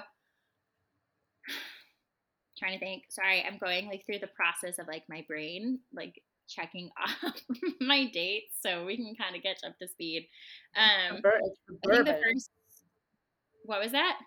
trying 2.58 2.78
to 2.78 2.84
think. 2.84 3.04
Sorry, 3.08 3.44
I'm 3.46 3.58
going 3.58 3.86
like 3.86 4.04
through 4.06 4.20
the 4.20 4.28
process 4.28 4.78
of 4.78 4.86
like 4.86 5.04
my 5.08 5.24
brain, 5.28 5.80
like 5.94 6.20
checking 6.48 6.90
off 7.24 7.40
my 7.80 8.06
dates 8.12 8.54
so 8.60 8.84
we 8.84 8.96
can 8.96 9.14
kind 9.14 9.36
of 9.36 9.42
get 9.42 9.58
up 9.66 9.78
to 9.78 9.88
speed. 9.88 10.28
Um, 10.76 11.20
I 11.24 11.94
think 11.94 12.06
the 12.06 12.20
first. 12.24 12.50
What 13.64 13.80
was 13.80 13.92
that? 13.92 14.18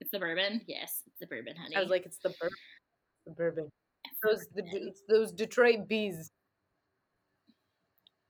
It's 0.00 0.10
the 0.10 0.18
bourbon. 0.18 0.60
Yes, 0.66 1.02
it's 1.06 1.18
the 1.20 1.26
bourbon, 1.26 1.54
honey. 1.56 1.76
I 1.76 1.80
was 1.80 1.90
like, 1.90 2.06
it's 2.06 2.18
the 2.18 2.30
bourbon. 2.40 2.56
The 3.26 3.32
bourbon. 3.32 3.68
Those, 4.22 4.46
the, 4.54 4.62
it's 4.72 5.02
those 5.08 5.32
Detroit 5.32 5.88
bees. 5.88 6.30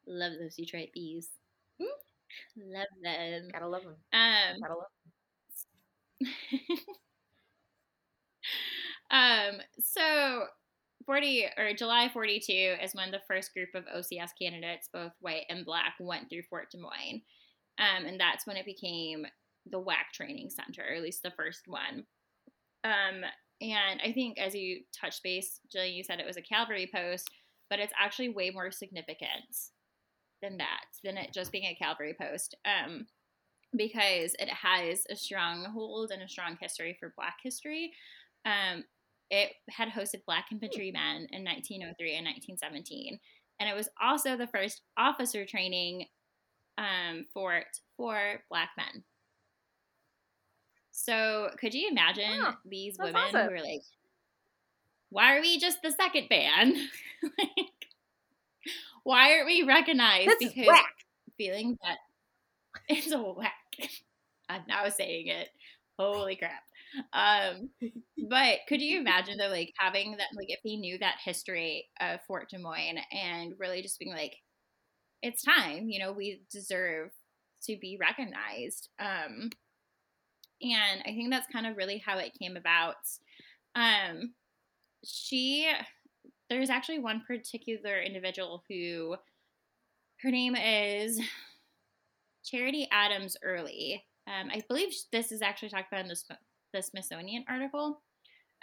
Love 0.06 0.32
those 0.40 0.54
Detroit 0.54 0.88
bees. 0.94 1.28
Hmm? 1.80 1.86
Love 2.56 2.86
them. 3.02 3.48
Gotta 3.52 3.68
love 3.68 3.82
them. 3.82 3.96
Um, 4.12 4.60
Gotta 4.60 4.74
love 4.74 4.86
um, 9.12 9.60
so 9.80 10.44
40 11.06 11.46
or 11.56 11.74
July 11.74 12.08
42 12.12 12.76
is 12.82 12.94
when 12.94 13.10
the 13.10 13.20
first 13.28 13.52
group 13.54 13.70
of 13.74 13.84
OCS 13.84 14.30
candidates, 14.40 14.88
both 14.92 15.12
white 15.20 15.44
and 15.48 15.66
black, 15.66 15.94
went 16.00 16.28
through 16.28 16.42
Fort 16.48 16.70
Des 16.70 16.78
Moines. 16.78 17.22
Um, 17.78 18.04
and 18.06 18.18
that's 18.18 18.46
when 18.46 18.56
it 18.56 18.66
became 18.66 19.26
the 19.70 19.80
WAC 19.80 20.12
training 20.12 20.50
center, 20.50 20.82
or 20.88 20.94
at 20.94 21.02
least 21.02 21.22
the 21.22 21.32
first 21.36 21.62
one. 21.66 22.04
Um, 22.84 23.24
and 23.60 24.00
I 24.04 24.12
think 24.12 24.38
as 24.38 24.54
you 24.54 24.80
touched 24.98 25.22
base, 25.22 25.60
Jillian, 25.74 25.94
you 25.94 26.04
said 26.04 26.18
it 26.18 26.26
was 26.26 26.36
a 26.36 26.42
cavalry 26.42 26.90
post, 26.92 27.30
but 27.70 27.78
it's 27.78 27.92
actually 27.98 28.28
way 28.28 28.50
more 28.50 28.70
significant 28.70 29.56
than 30.42 30.58
that, 30.58 30.84
than 31.04 31.16
it 31.16 31.32
just 31.32 31.52
being 31.52 31.64
a 31.64 31.74
cavalry 31.74 32.14
post. 32.20 32.56
Um, 32.64 33.06
because 33.74 34.34
it 34.38 34.50
has 34.50 35.04
a 35.08 35.16
strong 35.16 35.64
hold 35.64 36.10
and 36.10 36.22
a 36.22 36.28
strong 36.28 36.58
history 36.60 36.96
for 36.98 37.14
Black 37.16 37.36
history. 37.42 37.92
Um, 38.44 38.84
it 39.32 39.52
had 39.70 39.88
hosted 39.88 40.24
Black 40.26 40.46
infantrymen 40.52 41.26
in 41.32 41.42
1903 41.42 42.16
and 42.16 42.26
1917, 42.26 43.18
and 43.58 43.68
it 43.68 43.74
was 43.74 43.88
also 44.00 44.36
the 44.36 44.46
first 44.46 44.82
officer 44.98 45.46
training 45.46 46.04
um, 46.76 47.24
fort 47.32 47.64
for 47.96 48.42
Black 48.50 48.68
men. 48.76 49.02
So, 50.90 51.48
could 51.58 51.72
you 51.72 51.88
imagine 51.90 52.40
Huh, 52.40 52.52
these 52.66 52.98
women 52.98 53.16
awesome. 53.16 53.48
who 53.48 53.54
are 53.54 53.62
like, 53.62 53.82
"Why 55.08 55.36
are 55.38 55.40
we 55.40 55.58
just 55.58 55.80
the 55.82 55.90
second 55.90 56.28
band? 56.28 56.76
like, 57.38 57.88
why 59.02 59.32
aren't 59.32 59.46
we 59.46 59.62
recognized?" 59.62 60.28
This 60.28 60.42
is 60.42 60.48
because 60.52 60.66
whack. 60.68 60.94
feeling 61.38 61.78
that 61.82 61.96
it's 62.88 63.10
a 63.10 63.18
whack. 63.18 63.54
I'm 64.50 64.62
now 64.68 64.86
saying 64.90 65.28
it. 65.28 65.48
Holy 65.98 66.36
crap. 66.36 66.62
Um, 67.12 67.70
but 68.28 68.60
could 68.68 68.80
you 68.80 69.00
imagine 69.00 69.38
though, 69.38 69.48
like 69.48 69.72
having 69.78 70.12
that, 70.12 70.28
like 70.36 70.50
if 70.50 70.60
he 70.62 70.76
knew 70.76 70.98
that 70.98 71.16
history 71.24 71.88
of 72.00 72.20
Fort 72.26 72.48
Des 72.50 72.58
Moines 72.58 72.98
and 73.12 73.54
really 73.58 73.82
just 73.82 73.98
being 73.98 74.12
like, 74.12 74.36
it's 75.22 75.42
time, 75.42 75.88
you 75.88 76.00
know, 76.00 76.12
we 76.12 76.42
deserve 76.50 77.10
to 77.64 77.76
be 77.80 77.96
recognized. 78.00 78.88
Um, 78.98 79.50
and 80.60 81.02
I 81.04 81.10
think 81.10 81.30
that's 81.30 81.52
kind 81.52 81.66
of 81.66 81.76
really 81.76 81.98
how 81.98 82.18
it 82.18 82.36
came 82.40 82.56
about. 82.56 82.96
Um, 83.74 84.34
she, 85.04 85.70
there's 86.48 86.70
actually 86.70 86.98
one 86.98 87.22
particular 87.26 88.00
individual 88.00 88.62
who, 88.68 89.16
her 90.20 90.30
name 90.30 90.54
is 90.54 91.20
Charity 92.44 92.88
Adams 92.92 93.36
Earley. 93.42 94.04
Um, 94.26 94.50
I 94.52 94.62
believe 94.68 94.92
this 95.10 95.32
is 95.32 95.42
actually 95.42 95.70
talked 95.70 95.92
about 95.92 96.04
in 96.04 96.08
the, 96.08 96.36
the 96.72 96.82
Smithsonian 96.82 97.44
article 97.48 98.02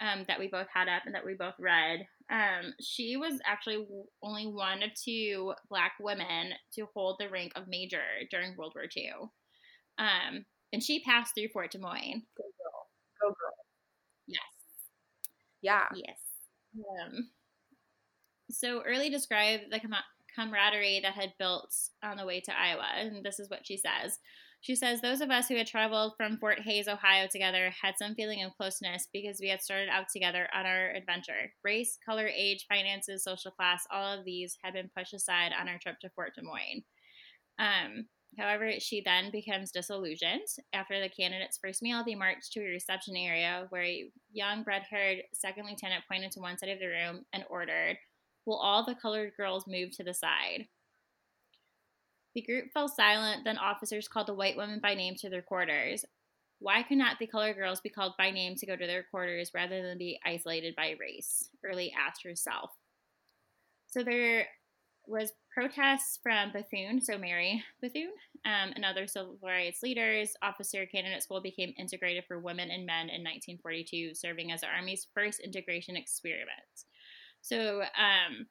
um, 0.00 0.24
that 0.28 0.38
we 0.38 0.48
both 0.48 0.66
had 0.72 0.88
up 0.88 1.02
and 1.06 1.14
that 1.14 1.24
we 1.24 1.34
both 1.34 1.54
read. 1.58 2.06
Um, 2.30 2.74
she 2.80 3.16
was 3.16 3.40
actually 3.44 3.86
only 4.22 4.46
one 4.46 4.82
of 4.82 4.90
two 4.94 5.52
black 5.68 5.92
women 6.00 6.52
to 6.74 6.86
hold 6.94 7.16
the 7.18 7.28
rank 7.28 7.52
of 7.56 7.68
major 7.68 8.02
during 8.30 8.56
World 8.56 8.72
War 8.74 8.84
II. 8.96 9.12
Um, 9.98 10.44
and 10.72 10.82
she 10.82 11.00
passed 11.00 11.34
through 11.34 11.48
Fort 11.48 11.72
Des 11.72 11.78
Moines. 11.78 12.22
Go 12.36 12.44
girl. 12.44 12.86
Go 13.20 13.28
girl. 13.28 13.54
Yes. 14.26 14.40
Yeah. 15.60 15.84
Yes. 15.94 16.18
Um, 16.76 17.28
so 18.50 18.82
Earley 18.82 19.10
described 19.10 19.64
the 19.70 19.80
com- 19.80 19.94
camaraderie 20.34 21.00
that 21.02 21.14
had 21.14 21.34
built 21.38 21.74
on 22.02 22.16
the 22.16 22.26
way 22.26 22.40
to 22.40 22.58
Iowa, 22.58 22.86
and 22.96 23.24
this 23.24 23.38
is 23.38 23.50
what 23.50 23.66
she 23.66 23.76
says. 23.76 24.18
She 24.62 24.76
says 24.76 25.00
those 25.00 25.22
of 25.22 25.30
us 25.30 25.48
who 25.48 25.56
had 25.56 25.66
traveled 25.66 26.14
from 26.18 26.36
Fort 26.36 26.60
Hayes, 26.60 26.86
Ohio 26.86 27.26
together 27.26 27.72
had 27.82 27.94
some 27.96 28.14
feeling 28.14 28.42
of 28.42 28.54
closeness 28.58 29.08
because 29.10 29.38
we 29.40 29.48
had 29.48 29.62
started 29.62 29.88
out 29.88 30.06
together 30.12 30.48
on 30.54 30.66
our 30.66 30.90
adventure. 30.90 31.52
Race, 31.64 31.98
color, 32.04 32.28
age, 32.28 32.66
finances, 32.68 33.24
social 33.24 33.52
class, 33.52 33.84
all 33.90 34.18
of 34.18 34.24
these 34.26 34.58
had 34.62 34.74
been 34.74 34.90
pushed 34.94 35.14
aside 35.14 35.52
on 35.58 35.66
our 35.66 35.78
trip 35.78 35.98
to 36.00 36.10
Fort 36.10 36.34
Des 36.34 36.42
Moines. 36.42 36.84
Um, 37.58 38.06
however, 38.38 38.72
she 38.80 39.00
then 39.00 39.30
becomes 39.30 39.72
disillusioned. 39.72 40.46
After 40.74 41.00
the 41.00 41.08
candidate's 41.08 41.58
first 41.58 41.80
meal, 41.80 42.04
they 42.04 42.14
marched 42.14 42.52
to 42.52 42.60
a 42.60 42.68
reception 42.68 43.16
area 43.16 43.66
where 43.70 43.84
a 43.84 44.10
young 44.30 44.62
red 44.66 44.82
haired 44.82 45.22
second 45.32 45.64
lieutenant 45.64 46.04
pointed 46.06 46.32
to 46.32 46.40
one 46.40 46.58
side 46.58 46.68
of 46.68 46.80
the 46.80 46.86
room 46.86 47.24
and 47.32 47.44
ordered, 47.48 47.96
Will 48.44 48.58
all 48.58 48.84
the 48.84 48.94
colored 48.94 49.32
girls 49.38 49.64
move 49.66 49.90
to 49.96 50.04
the 50.04 50.14
side? 50.14 50.66
The 52.34 52.42
group 52.42 52.72
fell 52.72 52.88
silent, 52.88 53.44
then 53.44 53.58
officers 53.58 54.08
called 54.08 54.28
the 54.28 54.34
white 54.34 54.56
women 54.56 54.80
by 54.80 54.94
name 54.94 55.14
to 55.16 55.28
their 55.28 55.42
quarters. 55.42 56.04
Why 56.60 56.82
could 56.82 56.98
not 56.98 57.18
the 57.18 57.26
colored 57.26 57.56
girls 57.56 57.80
be 57.80 57.88
called 57.88 58.14
by 58.18 58.30
name 58.30 58.54
to 58.56 58.66
go 58.66 58.76
to 58.76 58.86
their 58.86 59.04
quarters 59.10 59.50
rather 59.54 59.82
than 59.82 59.98
be 59.98 60.20
isolated 60.24 60.76
by 60.76 60.94
race? 61.00 61.48
Earley 61.64 61.92
asked 61.98 62.22
herself. 62.22 62.70
So 63.88 64.04
there 64.04 64.46
was 65.06 65.32
protests 65.52 66.20
from 66.22 66.52
Bethune, 66.52 67.00
so 67.00 67.18
Mary 67.18 67.64
Bethune, 67.80 68.12
um, 68.44 68.72
and 68.76 68.84
other 68.84 69.06
civil 69.06 69.36
rights 69.42 69.82
leaders. 69.82 70.34
Officer 70.42 70.86
Candidate 70.86 71.22
School 71.22 71.40
became 71.40 71.74
integrated 71.78 72.24
for 72.28 72.38
women 72.38 72.70
and 72.70 72.86
men 72.86 73.08
in 73.08 73.24
1942, 73.24 74.14
serving 74.14 74.52
as 74.52 74.60
the 74.60 74.68
Army's 74.68 75.08
first 75.12 75.40
integration 75.40 75.96
experiment. 75.96 76.84
So 77.40 77.80
um, 77.80 78.46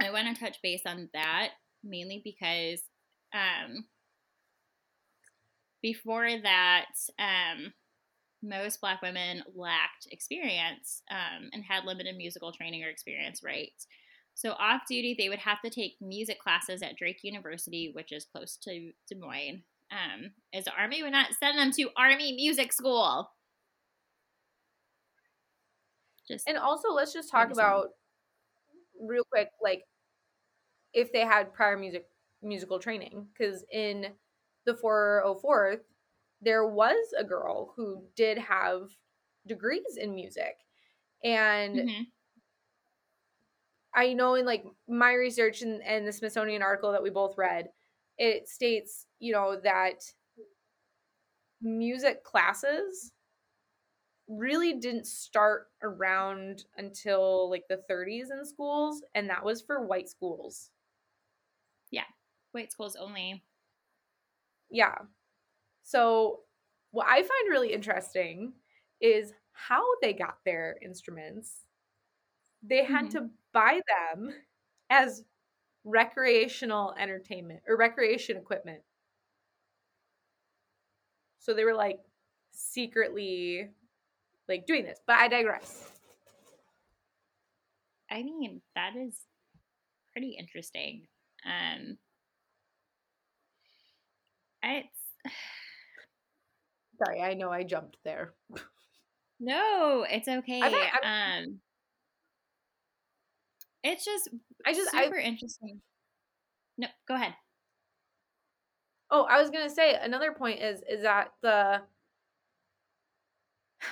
I 0.00 0.10
want 0.10 0.34
to 0.36 0.44
touch 0.44 0.60
base 0.62 0.82
on 0.84 1.08
that 1.14 1.50
mainly 1.82 2.20
because 2.24 2.82
um, 3.34 3.84
before 5.82 6.28
that, 6.42 6.86
um, 7.18 7.72
most 8.42 8.80
Black 8.80 9.02
women 9.02 9.42
lacked 9.54 10.06
experience 10.10 11.02
um, 11.10 11.48
and 11.52 11.64
had 11.64 11.84
limited 11.84 12.16
musical 12.16 12.52
training 12.52 12.82
or 12.84 12.88
experience, 12.88 13.42
right? 13.44 13.72
So, 14.34 14.52
off 14.52 14.82
duty, 14.88 15.14
they 15.16 15.28
would 15.28 15.38
have 15.40 15.60
to 15.62 15.70
take 15.70 15.96
music 16.00 16.40
classes 16.40 16.82
at 16.82 16.96
Drake 16.96 17.20
University, 17.22 17.90
which 17.92 18.12
is 18.12 18.24
close 18.24 18.56
to 18.62 18.92
Des 19.08 19.14
Moines, 19.18 19.62
um, 19.90 20.30
as 20.54 20.64
the 20.64 20.72
Army 20.72 21.02
would 21.02 21.12
not 21.12 21.34
send 21.38 21.58
them 21.58 21.70
to 21.72 21.90
Army 21.96 22.32
Music 22.32 22.72
School. 22.72 23.30
Just 26.26 26.48
and 26.48 26.56
also, 26.56 26.92
let's 26.92 27.12
just 27.12 27.30
talk 27.30 27.50
about 27.52 27.88
real 29.00 29.24
quick, 29.30 29.48
like 29.62 29.82
if 30.92 31.12
they 31.12 31.20
had 31.20 31.52
prior 31.52 31.76
music 31.76 32.06
musical 32.42 32.78
training. 32.78 33.26
Because 33.32 33.64
in 33.70 34.06
the 34.64 34.74
404th 34.74 35.80
there 36.44 36.66
was 36.66 37.14
a 37.16 37.22
girl 37.22 37.72
who 37.76 38.02
did 38.16 38.36
have 38.36 38.90
degrees 39.46 39.96
in 39.96 40.14
music. 40.14 40.56
And 41.24 41.76
mm-hmm. 41.76 42.02
i 43.94 44.12
know 44.12 44.34
in 44.34 44.44
like 44.44 44.64
my 44.88 45.12
research 45.12 45.62
and, 45.62 45.80
and 45.82 46.06
the 46.06 46.12
smithsonian 46.12 46.62
article 46.62 46.90
that 46.90 47.02
we 47.02 47.10
both 47.10 47.38
read 47.38 47.68
it 48.18 48.48
states 48.48 49.06
you 49.20 49.32
know 49.32 49.56
that 49.62 50.02
music 51.60 52.24
classes 52.24 53.12
really 54.28 54.74
didn't 54.74 55.06
start 55.06 55.68
around 55.82 56.64
until 56.76 57.50
like 57.50 57.64
the 57.68 57.80
30s 57.90 58.30
in 58.32 58.44
schools 58.44 59.02
and 59.14 59.28
that 59.28 59.44
was 59.44 59.62
for 59.62 59.86
white 59.86 60.08
schools 60.08 60.70
white 62.52 62.72
schools 62.72 62.96
only. 62.96 63.42
Yeah. 64.70 64.94
So, 65.82 66.40
what 66.90 67.06
I 67.08 67.16
find 67.16 67.50
really 67.50 67.72
interesting 67.72 68.52
is 69.00 69.32
how 69.52 69.82
they 70.00 70.12
got 70.12 70.38
their 70.44 70.76
instruments. 70.82 71.62
They 72.62 72.84
had 72.84 73.06
mm-hmm. 73.06 73.24
to 73.24 73.30
buy 73.52 73.80
them 74.14 74.34
as 74.90 75.24
recreational 75.84 76.94
entertainment 76.98 77.60
or 77.66 77.76
recreation 77.76 78.36
equipment. 78.36 78.80
So 81.40 81.54
they 81.54 81.64
were 81.64 81.74
like 81.74 81.98
secretly 82.52 83.70
like 84.48 84.66
doing 84.66 84.84
this, 84.84 85.00
but 85.06 85.16
I 85.16 85.28
digress. 85.28 85.90
I 88.10 88.22
mean, 88.22 88.60
that 88.74 88.94
is 88.96 89.16
pretty 90.12 90.36
interesting. 90.38 91.06
Um 91.44 91.96
it's 94.62 95.02
sorry, 97.04 97.20
I 97.20 97.34
know 97.34 97.50
I 97.50 97.62
jumped 97.64 97.98
there. 98.04 98.34
No, 99.44 100.06
it's 100.08 100.28
okay. 100.28 100.60
I 100.62 101.38
um, 101.42 101.58
it's 103.82 104.04
just 104.04 104.28
I 104.64 104.72
just 104.72 104.92
super 104.92 105.18
I, 105.18 105.22
interesting. 105.22 105.80
No, 106.78 106.86
go 107.08 107.16
ahead. 107.16 107.34
Oh, 109.10 109.24
I 109.24 109.40
was 109.40 109.50
gonna 109.50 109.68
say 109.68 109.96
another 110.00 110.32
point 110.32 110.60
is 110.60 110.80
is 110.88 111.02
that 111.02 111.32
the 111.42 111.80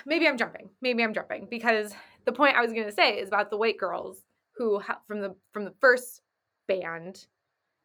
maybe 0.07 0.29
I'm 0.29 0.39
jumping, 0.39 0.71
maybe 0.81 1.03
I'm 1.03 1.15
jumping 1.15 1.49
because 1.51 1.93
the 2.27 2.33
point 2.33 2.57
I 2.57 2.63
was 2.63 2.73
gonna 2.73 2.93
say 2.93 3.19
is 3.19 3.29
about 3.29 3.51
the 3.51 3.57
white 3.57 3.77
girls 3.77 4.23
who 4.57 4.81
from 5.09 5.21
the 5.21 5.35
from 5.53 5.65
the 5.65 5.75
first 5.81 6.23
band 6.69 7.27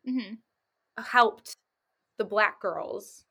mm-hmm. 0.07 0.35
helped 1.01 1.57
the 2.17 2.25
black 2.25 2.61
girls 2.61 3.25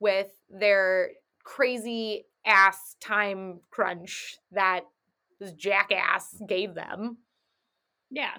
with 0.00 0.28
their 0.50 1.10
crazy 1.44 2.26
ass 2.44 2.96
time 3.00 3.60
crunch 3.70 4.36
that 4.52 4.82
this 5.40 5.52
jackass 5.52 6.34
gave 6.48 6.74
them. 6.74 7.18
Yeah. 8.10 8.34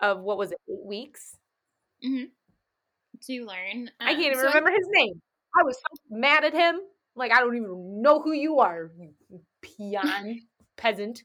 Of 0.00 0.20
what 0.20 0.38
was 0.38 0.52
it, 0.52 0.58
eight 0.70 0.84
weeks? 0.84 1.36
Mm-hmm. 2.04 2.24
To 3.26 3.44
learn. 3.46 3.90
Um, 4.00 4.08
I 4.08 4.14
can't 4.14 4.26
even 4.26 4.38
so 4.38 4.46
remember 4.48 4.70
I- 4.70 4.76
his 4.76 4.88
name. 4.90 5.20
I 5.58 5.62
was 5.64 5.76
so 5.76 6.02
mad 6.16 6.44
at 6.44 6.52
him. 6.54 6.80
Like, 7.16 7.32
I 7.32 7.40
don't 7.40 7.56
even 7.56 8.00
know 8.02 8.20
who 8.22 8.32
you 8.32 8.60
are, 8.60 8.92
you 8.98 9.40
peon 9.62 10.42
peasant. 10.76 11.24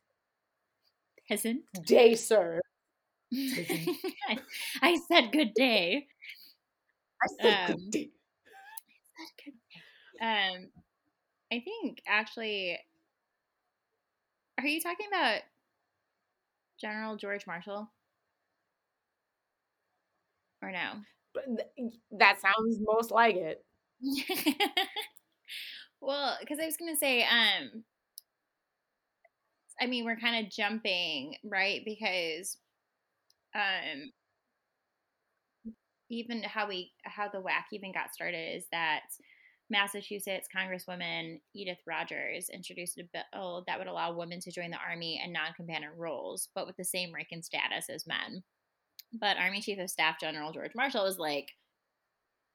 Peasant? 1.28 1.62
Day, 1.86 2.16
sir. 2.16 2.62
I 4.82 5.00
said 5.08 5.32
good 5.32 5.54
day. 5.54 6.08
I 7.24 7.28
said 7.42 7.72
um, 7.72 7.76
good 7.76 7.92
day. 7.92 8.10
Um, 10.22 10.70
I 11.52 11.60
think 11.60 12.02
actually, 12.08 12.78
are 14.58 14.66
you 14.68 14.82
talking 14.82 15.08
about 15.08 15.42
General 16.80 17.16
George 17.18 17.48
Marshall? 17.48 17.90
Or 20.62 20.72
no? 20.72 20.94
But 21.34 21.46
that 22.12 22.40
sounds 22.42 22.80
most 22.82 23.12
like 23.12 23.36
it. 23.36 23.66
well, 26.02 26.38
because 26.40 26.60
I 26.60 26.66
was 26.66 26.78
gonna 26.78 26.96
say, 26.96 27.24
um, 27.24 27.84
I 29.80 29.88
mean, 29.88 30.06
we're 30.06 30.18
kind 30.20 30.46
of 30.46 30.52
jumping, 30.52 31.36
right? 31.44 31.82
Because, 31.86 32.58
um, 33.56 34.12
even 36.10 36.44
how 36.44 36.68
we 36.68 36.92
how 37.04 37.28
the 37.28 37.40
WAC 37.40 37.64
even 37.72 37.92
got 37.92 38.14
started 38.14 38.56
is 38.56 38.66
that 38.72 39.02
Massachusetts 39.70 40.48
Congresswoman 40.56 41.40
Edith 41.56 41.80
Rogers 41.88 42.50
introduced 42.50 43.00
a 43.00 43.26
bill 43.32 43.64
that 43.68 43.80
would 43.80 43.88
allow 43.88 44.14
women 44.14 44.40
to 44.42 44.52
join 44.52 44.70
the 44.72 44.78
Army 44.78 45.22
in 45.24 45.32
non 45.34 45.54
combatant 45.56 45.94
roles, 45.98 46.50
but 46.54 46.68
with 46.68 46.78
the 46.78 46.84
same 46.84 47.14
rank 47.14 47.30
and 47.32 47.44
status 47.44 47.90
as 47.90 48.06
men. 48.06 48.44
But 49.14 49.38
Army 49.38 49.62
Chief 49.62 49.80
of 49.80 49.90
Staff 49.90 50.20
General 50.20 50.52
George 50.52 50.74
Marshall 50.76 51.06
was 51.06 51.18
like, 51.20 51.48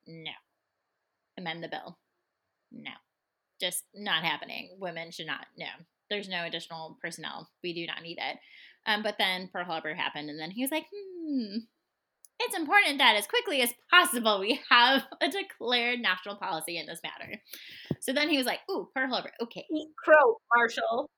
no, 0.06 0.30
amend 1.36 1.62
the 1.62 1.68
bill. 1.68 1.98
No. 2.72 2.90
just 3.60 3.84
not 3.94 4.24
happening. 4.24 4.76
Women 4.78 5.10
should 5.10 5.26
not. 5.26 5.46
No, 5.56 5.66
there's 6.10 6.28
no 6.28 6.44
additional 6.44 6.98
personnel. 7.00 7.48
We 7.62 7.72
do 7.72 7.86
not 7.86 8.02
need 8.02 8.18
it. 8.18 8.38
Um, 8.86 9.02
but 9.02 9.16
then 9.18 9.48
Pearl 9.52 9.64
Harbor 9.64 9.94
happened, 9.94 10.30
and 10.30 10.38
then 10.38 10.50
he 10.50 10.62
was 10.62 10.70
like, 10.70 10.86
hmm, 10.92 11.58
it's 12.40 12.56
important 12.56 12.98
that 12.98 13.16
as 13.16 13.26
quickly 13.26 13.62
as 13.62 13.72
possible 13.90 14.40
we 14.40 14.60
have 14.70 15.02
a 15.20 15.28
declared 15.28 16.00
national 16.00 16.36
policy 16.36 16.78
in 16.78 16.86
this 16.86 17.00
matter. 17.02 17.40
So 18.00 18.12
then 18.12 18.28
he 18.28 18.36
was 18.36 18.46
like, 18.46 18.60
ooh, 18.70 18.88
Pearl 18.94 19.08
Harbor, 19.08 19.32
okay. 19.42 19.64
Eat 19.70 19.88
crow, 20.02 20.36
Marshall. 20.54 21.10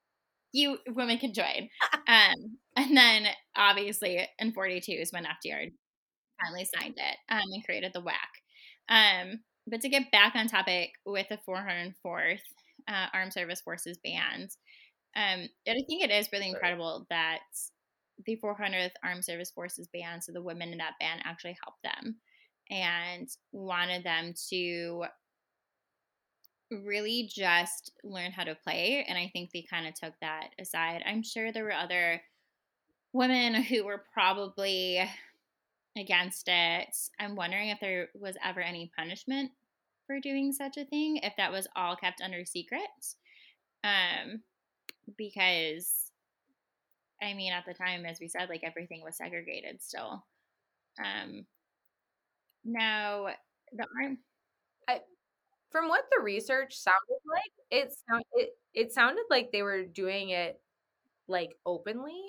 You 0.52 0.78
women 0.88 1.18
can 1.18 1.32
join. 1.32 1.68
um, 2.08 2.58
and 2.76 2.96
then 2.96 3.26
obviously 3.56 4.26
in 4.38 4.52
42 4.52 4.92
is 4.92 5.12
when 5.12 5.24
FDR 5.24 5.70
finally 6.42 6.66
signed 6.76 6.94
it 6.96 7.16
um, 7.28 7.42
and 7.52 7.64
created 7.64 7.92
the 7.94 8.02
WAC. 8.02 8.14
Um, 8.88 9.40
but 9.66 9.80
to 9.82 9.88
get 9.88 10.10
back 10.10 10.34
on 10.34 10.48
topic 10.48 10.90
with 11.06 11.26
the 11.28 11.38
404th 11.48 12.40
uh, 12.88 13.06
Armed 13.12 13.32
Service 13.32 13.60
Forces 13.60 13.98
band, 14.02 14.50
um, 15.16 15.48
I 15.68 15.72
think 15.88 16.02
it 16.02 16.10
is 16.10 16.28
really 16.32 16.48
incredible 16.48 17.06
that 17.10 17.40
the 18.26 18.38
400th 18.42 18.92
Armed 19.04 19.24
Service 19.24 19.50
Forces 19.50 19.88
band, 19.92 20.22
so 20.22 20.32
the 20.32 20.42
women 20.42 20.70
in 20.72 20.78
that 20.78 20.98
band 21.00 21.22
actually 21.24 21.56
helped 21.62 21.82
them 21.82 22.16
and 22.70 23.28
wanted 23.52 24.04
them 24.04 24.34
to 24.50 25.04
really 26.70 27.28
just 27.32 27.92
learn 28.04 28.30
how 28.30 28.44
to 28.44 28.54
play. 28.54 29.04
And 29.08 29.18
I 29.18 29.30
think 29.32 29.50
they 29.50 29.64
kind 29.68 29.86
of 29.86 29.94
took 29.94 30.14
that 30.20 30.50
aside. 30.58 31.02
I'm 31.04 31.22
sure 31.22 31.52
there 31.52 31.64
were 31.64 31.72
other 31.72 32.20
women 33.12 33.54
who 33.54 33.84
were 33.84 34.04
probably 34.12 35.00
against 35.98 36.48
it. 36.48 36.96
I'm 37.18 37.34
wondering 37.34 37.70
if 37.70 37.80
there 37.80 38.08
was 38.14 38.36
ever 38.44 38.60
any 38.60 38.90
punishment 38.96 39.50
for 40.06 40.20
doing 40.20 40.52
such 40.52 40.76
a 40.76 40.84
thing, 40.84 41.18
if 41.22 41.34
that 41.36 41.52
was 41.52 41.68
all 41.74 41.96
kept 41.96 42.20
under 42.20 42.44
secret. 42.44 42.80
Um, 43.82 44.42
because 45.16 46.09
I 47.22 47.34
mean, 47.34 47.52
at 47.52 47.64
the 47.66 47.74
time, 47.74 48.06
as 48.06 48.18
we 48.20 48.28
said, 48.28 48.48
like 48.48 48.62
everything 48.64 49.02
was 49.04 49.16
segregated 49.16 49.82
still. 49.82 50.24
Um, 50.98 51.46
now, 52.64 53.28
the 53.72 53.86
arm. 54.02 54.18
I, 54.88 55.00
from 55.70 55.88
what 55.88 56.04
the 56.10 56.22
research 56.22 56.76
sounded 56.76 57.20
like, 57.28 57.52
it, 57.70 57.92
sound, 58.08 58.24
it 58.32 58.50
it 58.74 58.92
sounded 58.92 59.24
like 59.30 59.50
they 59.52 59.62
were 59.62 59.84
doing 59.84 60.30
it 60.30 60.60
like 61.28 61.50
openly. 61.66 62.20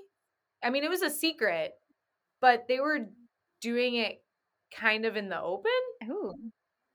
I 0.64 0.70
mean, 0.70 0.84
it 0.84 0.90
was 0.90 1.02
a 1.02 1.10
secret, 1.10 1.74
but 2.40 2.66
they 2.68 2.80
were 2.80 3.08
doing 3.62 3.96
it 3.96 4.22
kind 4.76 5.06
of 5.06 5.16
in 5.16 5.30
the 5.30 5.42
open. 5.42 5.72
Ooh. 6.10 6.34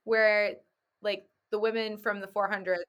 Where 0.03 0.55
like 1.01 1.25
the 1.51 1.59
women 1.59 1.97
from 1.97 2.19
the 2.19 2.27
400 2.27 2.79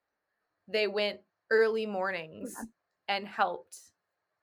they 0.68 0.87
went 0.87 1.21
early 1.51 1.87
mornings 1.87 2.55
yeah. 2.57 3.16
and 3.16 3.27
helped 3.27 3.79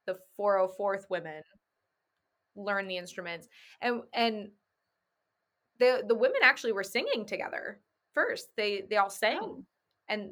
the 0.05 0.17
404th 0.39 1.03
women 1.09 1.41
learn 2.55 2.87
the 2.87 2.97
instruments 2.97 3.47
and 3.81 4.01
and 4.13 4.49
the 5.79 6.03
the 6.07 6.15
women 6.15 6.39
actually 6.41 6.71
were 6.71 6.83
singing 6.83 7.25
together 7.25 7.79
first. 8.13 8.47
They 8.55 8.83
they 8.89 8.97
all 8.97 9.09
sang 9.09 9.39
oh. 9.41 9.63
and 10.09 10.31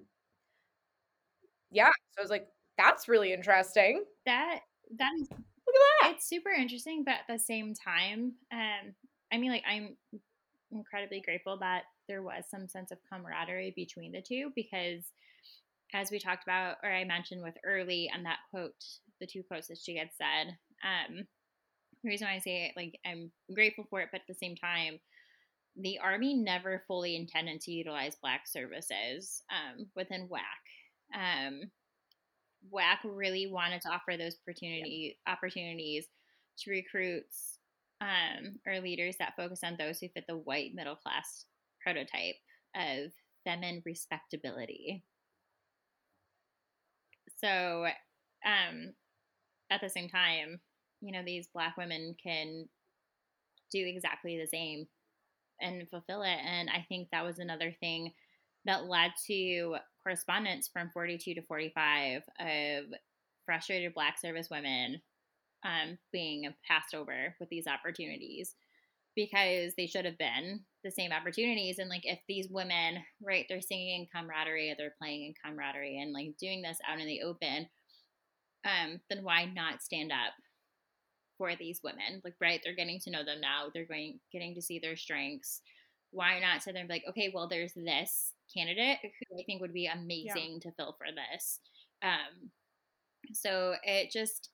yeah 1.71 1.87
so 2.11 2.19
i 2.19 2.21
was 2.21 2.31
like 2.31 2.47
that's 2.77 3.07
really 3.07 3.33
interesting. 3.33 4.03
That 4.25 4.59
that 4.97 5.11
is 5.19 5.29
look 5.29 5.41
at 5.41 6.07
that. 6.07 6.13
it's 6.15 6.27
super 6.27 6.49
interesting 6.49 7.03
but 7.03 7.15
at 7.15 7.27
the 7.27 7.39
same 7.39 7.73
time 7.73 8.33
um 8.51 8.93
i 9.31 9.37
mean 9.37 9.51
like 9.51 9.63
i'm 9.67 9.95
incredibly 10.71 11.21
grateful 11.21 11.57
that 11.57 11.83
there 12.07 12.21
was 12.21 12.43
some 12.49 12.67
sense 12.67 12.91
of 12.91 12.97
camaraderie 13.09 13.73
between 13.75 14.11
the 14.11 14.21
two 14.21 14.51
because 14.55 15.03
as 15.93 16.11
we 16.11 16.19
talked 16.19 16.43
about 16.43 16.77
or 16.83 16.91
i 16.91 17.03
mentioned 17.03 17.41
with 17.41 17.55
Earley 17.63 18.11
and 18.13 18.25
that 18.25 18.39
quote 18.51 18.83
the 19.23 19.31
two 19.31 19.43
quotes 19.43 19.67
that 19.67 19.77
she 19.81 19.95
had 19.97 20.09
said. 20.17 20.55
Um, 20.83 21.25
the 22.03 22.09
reason 22.09 22.27
why 22.27 22.35
I 22.35 22.39
say 22.39 22.65
it, 22.65 22.73
like 22.75 22.99
I'm 23.05 23.31
grateful 23.53 23.85
for 23.89 24.01
it, 24.01 24.09
but 24.11 24.21
at 24.21 24.27
the 24.27 24.33
same 24.33 24.55
time, 24.55 24.99
the 25.77 25.97
Army 25.99 26.33
never 26.35 26.83
fully 26.87 27.15
intended 27.15 27.61
to 27.61 27.71
utilize 27.71 28.17
Black 28.21 28.41
services 28.45 29.41
um, 29.49 29.87
within 29.95 30.27
WAC. 30.27 31.15
Um, 31.15 31.61
WAC 32.71 32.97
really 33.05 33.47
wanted 33.47 33.81
to 33.81 33.89
offer 33.89 34.17
those 34.17 34.35
opportunity 34.45 35.17
opportunities 35.27 36.05
to 36.59 36.71
recruits 36.71 37.59
um, 38.01 38.59
or 38.67 38.79
leaders 38.79 39.15
that 39.19 39.35
focus 39.35 39.61
on 39.63 39.75
those 39.79 39.99
who 39.99 40.09
fit 40.09 40.25
the 40.27 40.37
white 40.37 40.71
middle 40.75 40.95
class 40.95 41.45
prototype 41.81 42.35
of 42.75 43.11
feminine 43.43 43.81
respectability. 43.85 45.03
So, 47.37 47.87
um, 48.45 48.93
at 49.73 49.81
the 49.81 49.89
same 49.89 50.09
time, 50.09 50.59
you 51.01 51.11
know, 51.11 51.23
these 51.25 51.47
black 51.53 51.77
women 51.77 52.15
can 52.21 52.67
do 53.71 53.85
exactly 53.85 54.37
the 54.37 54.47
same 54.47 54.87
and 55.59 55.89
fulfill 55.89 56.21
it. 56.21 56.37
And 56.45 56.69
I 56.69 56.85
think 56.87 57.09
that 57.11 57.25
was 57.25 57.39
another 57.39 57.73
thing 57.79 58.13
that 58.65 58.85
led 58.85 59.11
to 59.27 59.75
correspondence 60.01 60.69
from 60.71 60.89
42 60.93 61.35
to 61.35 61.41
45 61.41 62.23
of 62.39 62.85
frustrated 63.45 63.93
black 63.93 64.19
service 64.19 64.49
women 64.49 65.01
um, 65.65 65.97
being 66.11 66.53
passed 66.67 66.93
over 66.93 67.35
with 67.39 67.49
these 67.49 67.67
opportunities 67.67 68.55
because 69.15 69.73
they 69.77 69.87
should 69.87 70.05
have 70.05 70.17
been 70.17 70.61
the 70.83 70.91
same 70.91 71.11
opportunities. 71.11 71.79
And 71.79 71.89
like, 71.89 72.05
if 72.05 72.19
these 72.27 72.47
women, 72.49 72.97
right, 73.21 73.45
they're 73.47 73.61
singing 73.61 74.01
in 74.01 74.07
camaraderie, 74.13 74.73
they're 74.77 74.95
playing 74.99 75.23
in 75.25 75.33
camaraderie, 75.43 75.99
and 75.99 76.13
like 76.13 76.35
doing 76.39 76.61
this 76.61 76.79
out 76.87 76.99
in 76.99 77.07
the 77.07 77.21
open, 77.21 77.67
um, 78.65 78.99
then 79.09 79.23
why 79.23 79.45
not 79.45 79.81
stand 79.81 80.11
up 80.11 80.33
for 81.37 81.55
these 81.55 81.81
women? 81.83 82.21
Like, 82.23 82.35
right, 82.39 82.61
they're 82.63 82.75
getting 82.75 82.99
to 83.01 83.11
know 83.11 83.23
them 83.23 83.41
now. 83.41 83.67
They're 83.73 83.85
going 83.85 84.19
getting 84.31 84.55
to 84.55 84.61
see 84.61 84.79
their 84.79 84.95
strengths. 84.95 85.61
Why 86.11 86.39
not 86.39 86.61
sit 86.61 86.73
there 86.73 86.81
and 86.81 86.87
be 86.87 86.95
like, 86.95 87.05
okay, 87.09 87.31
well, 87.33 87.47
there's 87.47 87.73
this 87.73 88.33
candidate 88.55 88.99
who 89.01 89.39
I 89.39 89.43
think 89.45 89.61
would 89.61 89.73
be 89.73 89.87
amazing 89.87 90.59
yeah. 90.63 90.69
to 90.69 90.71
fill 90.77 90.95
for 90.97 91.07
this. 91.07 91.59
Um, 92.03 92.51
so 93.33 93.75
it 93.83 94.11
just 94.11 94.49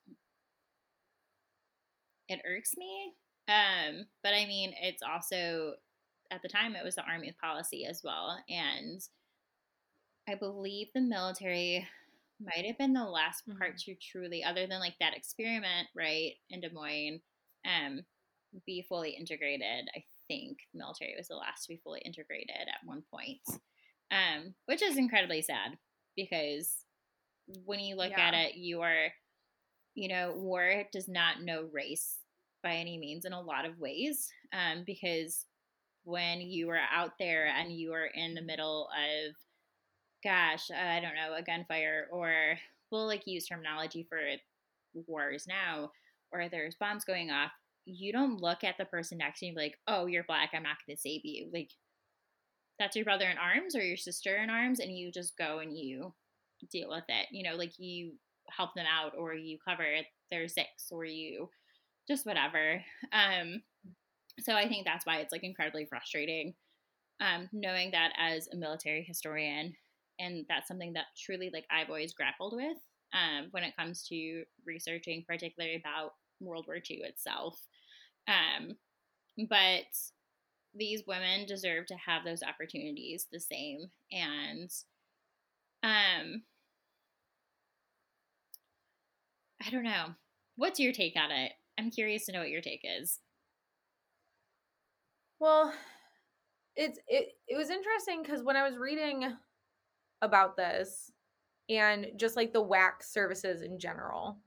it 2.28 2.40
irks 2.46 2.76
me. 2.76 3.12
Um, 3.48 4.06
but 4.22 4.32
I 4.32 4.46
mean, 4.46 4.72
it's 4.80 5.02
also 5.02 5.74
at 6.30 6.42
the 6.42 6.48
time 6.48 6.76
it 6.76 6.84
was 6.84 6.94
the 6.94 7.04
army 7.04 7.34
policy 7.42 7.84
as 7.84 8.02
well, 8.04 8.38
and 8.48 9.02
I 10.28 10.36
believe 10.36 10.88
the 10.94 11.00
military 11.00 11.86
might 12.40 12.66
have 12.66 12.78
been 12.78 12.92
the 12.92 13.04
last 13.04 13.44
part 13.58 13.74
mm-hmm. 13.74 13.92
to 13.92 13.96
truly, 13.96 14.42
other 14.42 14.66
than 14.66 14.80
like 14.80 14.94
that 15.00 15.16
experiment, 15.16 15.88
right, 15.96 16.32
in 16.48 16.60
Des 16.60 16.70
Moines, 16.72 17.20
um, 17.66 18.00
be 18.66 18.84
fully 18.88 19.10
integrated. 19.10 19.88
I 19.94 20.04
think 20.28 20.58
the 20.72 20.78
military 20.78 21.14
was 21.16 21.28
the 21.28 21.36
last 21.36 21.64
to 21.64 21.74
be 21.74 21.80
fully 21.82 22.00
integrated 22.04 22.50
at 22.50 22.86
one 22.86 23.02
point, 23.12 23.40
um, 24.10 24.54
which 24.66 24.82
is 24.82 24.96
incredibly 24.96 25.42
sad 25.42 25.76
because 26.16 26.84
when 27.64 27.80
you 27.80 27.96
look 27.96 28.10
yeah. 28.10 28.28
at 28.28 28.34
it, 28.34 28.54
you 28.56 28.80
are, 28.82 29.06
you 29.94 30.08
know, 30.08 30.32
war 30.36 30.84
does 30.92 31.08
not 31.08 31.42
know 31.42 31.68
race 31.72 32.18
by 32.62 32.74
any 32.74 32.98
means 32.98 33.24
in 33.24 33.32
a 33.32 33.40
lot 33.40 33.64
of 33.64 33.78
ways, 33.78 34.28
um, 34.52 34.84
because 34.86 35.46
when 36.04 36.40
you 36.40 36.68
are 36.70 36.80
out 36.92 37.12
there 37.18 37.46
and 37.46 37.72
you 37.72 37.92
are 37.92 38.06
in 38.06 38.34
the 38.34 38.42
middle 38.42 38.88
of 38.88 39.34
gosh, 40.22 40.70
I 40.70 41.00
don't 41.00 41.14
know, 41.14 41.34
a 41.36 41.42
gunfire, 41.42 42.06
or 42.10 42.56
we'll 42.90 43.06
like 43.06 43.26
use 43.26 43.46
terminology 43.46 44.06
for 44.08 44.18
wars 45.06 45.46
now, 45.48 45.90
or 46.32 46.48
there's 46.48 46.74
bombs 46.74 47.04
going 47.04 47.30
off, 47.30 47.50
you 47.86 48.12
don't 48.12 48.40
look 48.40 48.62
at 48.64 48.76
the 48.78 48.84
person 48.84 49.18
next 49.18 49.40
to 49.40 49.46
you 49.46 49.54
like, 49.54 49.76
oh, 49.86 50.06
you're 50.06 50.24
black, 50.24 50.50
I'm 50.52 50.62
not 50.62 50.76
going 50.86 50.96
to 50.96 51.00
save 51.00 51.24
you. 51.24 51.48
Like, 51.52 51.70
that's 52.78 52.96
your 52.96 53.04
brother 53.04 53.26
in 53.26 53.38
arms 53.38 53.74
or 53.74 53.82
your 53.82 53.96
sister 53.96 54.36
in 54.36 54.50
arms, 54.50 54.80
and 54.80 54.96
you 54.96 55.12
just 55.12 55.36
go 55.36 55.58
and 55.58 55.76
you 55.76 56.14
deal 56.70 56.88
with 56.90 57.04
it. 57.08 57.26
You 57.30 57.42
know, 57.42 57.56
like 57.56 57.78
you 57.78 58.12
help 58.48 58.74
them 58.74 58.86
out, 58.86 59.12
or 59.18 59.34
you 59.34 59.58
cover 59.66 59.84
their 60.30 60.48
six, 60.48 60.90
or 60.90 61.04
you 61.04 61.48
just 62.08 62.26
whatever. 62.26 62.82
Um, 63.12 63.62
so 64.40 64.54
I 64.54 64.68
think 64.68 64.86
that's 64.86 65.04
why 65.04 65.18
it's 65.18 65.32
like 65.32 65.44
incredibly 65.44 65.84
frustrating. 65.84 66.54
Um, 67.20 67.50
knowing 67.52 67.90
that 67.90 68.12
as 68.18 68.48
a 68.50 68.56
military 68.56 69.02
historian, 69.02 69.74
and 70.20 70.44
that's 70.48 70.68
something 70.68 70.92
that 70.92 71.06
truly 71.16 71.50
like 71.52 71.64
I've 71.70 71.88
always 71.88 72.12
grappled 72.12 72.54
with 72.54 72.76
um, 73.12 73.48
when 73.50 73.64
it 73.64 73.76
comes 73.76 74.06
to 74.08 74.44
researching, 74.66 75.24
particularly 75.26 75.76
about 75.76 76.14
World 76.40 76.66
War 76.68 76.76
II 76.76 76.98
itself. 76.98 77.60
Um, 78.28 78.76
but 79.48 79.86
these 80.74 81.02
women 81.06 81.46
deserve 81.46 81.86
to 81.86 81.94
have 81.94 82.24
those 82.24 82.42
opportunities 82.42 83.26
the 83.32 83.40
same, 83.40 83.90
and 84.12 84.70
um, 85.82 86.42
I 89.64 89.70
don't 89.70 89.82
know. 89.82 90.14
What's 90.56 90.78
your 90.78 90.92
take 90.92 91.16
on 91.16 91.30
it? 91.30 91.52
I'm 91.78 91.90
curious 91.90 92.26
to 92.26 92.32
know 92.32 92.40
what 92.40 92.50
your 92.50 92.60
take 92.60 92.82
is. 92.84 93.18
Well, 95.38 95.72
it's 96.76 96.98
it 97.08 97.32
it 97.48 97.56
was 97.56 97.70
interesting 97.70 98.22
because 98.22 98.42
when 98.42 98.56
I 98.56 98.68
was 98.68 98.76
reading 98.78 99.24
about 100.22 100.56
this 100.56 101.12
and 101.68 102.12
just 102.16 102.36
like 102.36 102.52
the 102.52 102.62
WAC 102.62 103.02
services 103.02 103.62
in 103.62 103.78
general, 103.78 104.40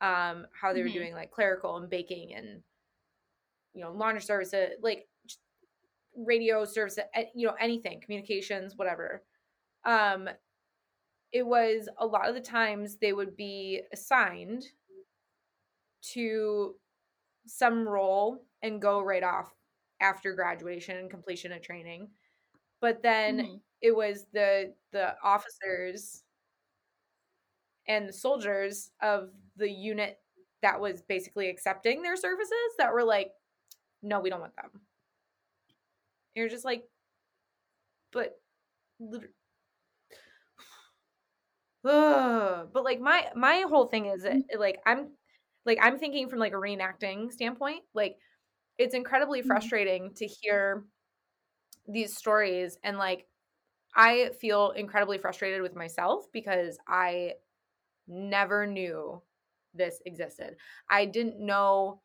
um, 0.00 0.46
how 0.52 0.72
they 0.74 0.82
were 0.82 0.88
Mhm. 0.88 0.90
doing 0.90 1.14
like 1.14 1.30
clerical 1.32 1.76
and 1.78 1.90
baking 1.90 2.34
and 2.34 2.62
you 3.72 3.82
know 3.82 3.92
laundry 3.92 4.20
services, 4.22 4.74
like 4.82 5.08
radio 6.16 6.64
services, 6.64 7.04
eh, 7.14 7.26
you 7.34 7.46
know 7.46 7.54
anything, 7.54 8.00
communications, 8.00 8.76
whatever. 8.76 9.24
Um, 9.84 10.28
it 11.32 11.44
was 11.46 11.88
a 11.98 12.06
lot 12.06 12.28
of 12.28 12.34
the 12.34 12.40
times 12.40 12.96
they 12.98 13.12
would 13.12 13.36
be 13.36 13.82
assigned 13.92 14.64
to 16.02 16.76
some 17.46 17.88
role 17.88 18.46
and 18.62 18.82
go 18.82 19.02
right 19.02 19.22
off 19.24 19.54
after 20.00 20.34
graduation 20.34 20.96
and 20.98 21.10
completion 21.10 21.52
of 21.52 21.62
training. 21.62 22.10
But 22.80 23.02
then 23.02 23.42
Mhm. 23.42 23.60
it 23.80 23.94
was 23.96 24.26
the 24.32 24.74
the 24.92 25.16
officers 25.22 26.24
and 27.86 28.08
the 28.08 28.12
soldiers 28.12 28.90
of 29.00 29.30
the 29.56 29.70
unit 29.70 30.20
that 30.62 30.80
was 30.80 31.02
basically 31.02 31.48
accepting 31.48 32.02
their 32.02 32.16
services 32.16 32.74
that 32.78 32.92
were 32.92 33.04
like, 33.04 33.32
no, 34.02 34.20
we 34.20 34.30
don't 34.30 34.40
want 34.40 34.56
them. 34.56 34.82
You're 36.34 36.48
just 36.48 36.64
like, 36.64 36.88
but 38.12 38.40
Ugh. 41.84 42.30
but 42.72 42.84
like 42.84 43.00
my 43.00 43.30
my 43.34 43.64
whole 43.68 43.86
thing 43.86 44.06
is 44.06 44.24
it, 44.24 44.42
like 44.58 44.80
i'm 44.86 45.12
like 45.64 45.78
i'm 45.80 45.98
thinking 45.98 46.28
from 46.28 46.38
like 46.38 46.52
a 46.52 46.56
reenacting 46.56 47.32
standpoint 47.32 47.82
like 47.94 48.16
it's 48.78 48.94
incredibly 48.94 49.42
Mhm. 49.44 49.70
frustrating 49.70 50.14
to 50.14 50.26
hear 50.26 50.86
these 51.92 52.16
stories 52.16 52.78
and 52.82 52.98
like 52.98 53.26
i 53.96 54.30
feel 54.40 54.70
incredibly 54.72 55.18
frustrated 55.18 55.62
with 55.62 55.74
myself 55.76 56.26
because 56.32 56.78
i 56.88 57.34
never 58.06 58.66
knew 58.66 59.22
this 59.74 60.00
existed 60.06 60.56
i 60.90 61.04
didn't 61.04 61.38
know 61.44 62.02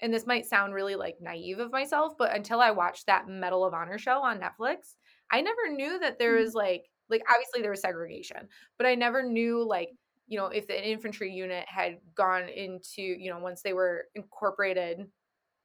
and 0.00 0.12
this 0.12 0.26
might 0.26 0.46
sound 0.46 0.74
really 0.74 0.96
like 0.96 1.20
naive 1.20 1.58
of 1.58 1.72
myself 1.72 2.14
but 2.18 2.34
until 2.34 2.60
i 2.60 2.70
watched 2.70 3.06
that 3.06 3.28
medal 3.28 3.64
of 3.64 3.74
honor 3.74 3.98
show 3.98 4.22
on 4.22 4.40
netflix 4.40 4.96
i 5.30 5.40
never 5.40 5.68
knew 5.70 5.98
that 5.98 6.18
there 6.18 6.34
Mhm. 6.34 6.36
was 6.36 6.54
like 6.54 6.90
like 7.08 7.22
obviously 7.30 7.62
there 7.62 7.70
was 7.70 7.80
segregation 7.80 8.48
but 8.78 8.86
i 8.86 8.94
never 8.94 9.22
knew 9.22 9.62
like 9.64 9.90
you 10.26 10.38
know 10.38 10.46
if 10.46 10.64
an 10.70 10.76
infantry 10.76 11.32
unit 11.32 11.66
had 11.68 12.00
gone 12.14 12.48
into 12.48 13.02
you 13.02 13.30
know 13.30 13.38
once 13.38 13.62
they 13.62 13.72
were 13.74 14.06
incorporated 14.14 15.10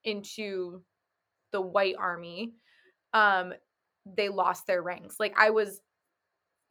into 0.03 0.83
the 1.51 1.61
white 1.61 1.95
army 1.97 2.53
um 3.13 3.53
they 4.05 4.29
lost 4.29 4.65
their 4.67 4.81
ranks 4.81 5.15
like 5.19 5.33
i 5.37 5.49
was 5.49 5.81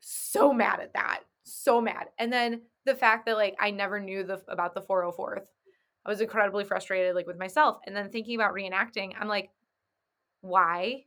so 0.01 0.53
mad 0.53 0.81
at 0.81 0.93
that 0.95 1.21
so 1.49 1.81
mad. 1.81 2.09
And 2.19 2.33
then 2.33 2.63
the 2.85 2.95
fact 2.95 3.27
that 3.27 3.37
like 3.37 3.57
i 3.61 3.71
never 3.71 4.01
knew 4.01 4.23
the 4.23 4.43
about 4.49 4.75
the 4.75 4.83
404th 4.83 5.47
i 6.07 6.11
was 6.11 6.21
incredibly 6.21 6.65
frustrated 6.65 7.15
like 7.15 7.27
with 7.27 7.39
myself. 7.39 7.79
And 7.87 7.95
then 7.97 8.11
thinking 8.11 8.35
about 8.35 8.55
reenacting 8.55 9.13
i'm 9.19 9.29
like 9.29 9.51
why 10.41 11.05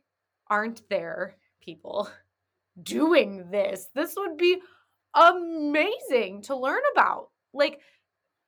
aren't 0.48 0.88
there 0.90 1.36
people 1.62 2.10
doing 2.82 3.50
this? 3.50 3.88
This 3.94 4.14
would 4.16 4.36
be 4.36 4.60
amazing 5.14 6.42
to 6.42 6.56
learn 6.56 6.82
about. 6.92 7.28
Like 7.54 7.80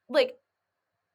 like 0.09 0.35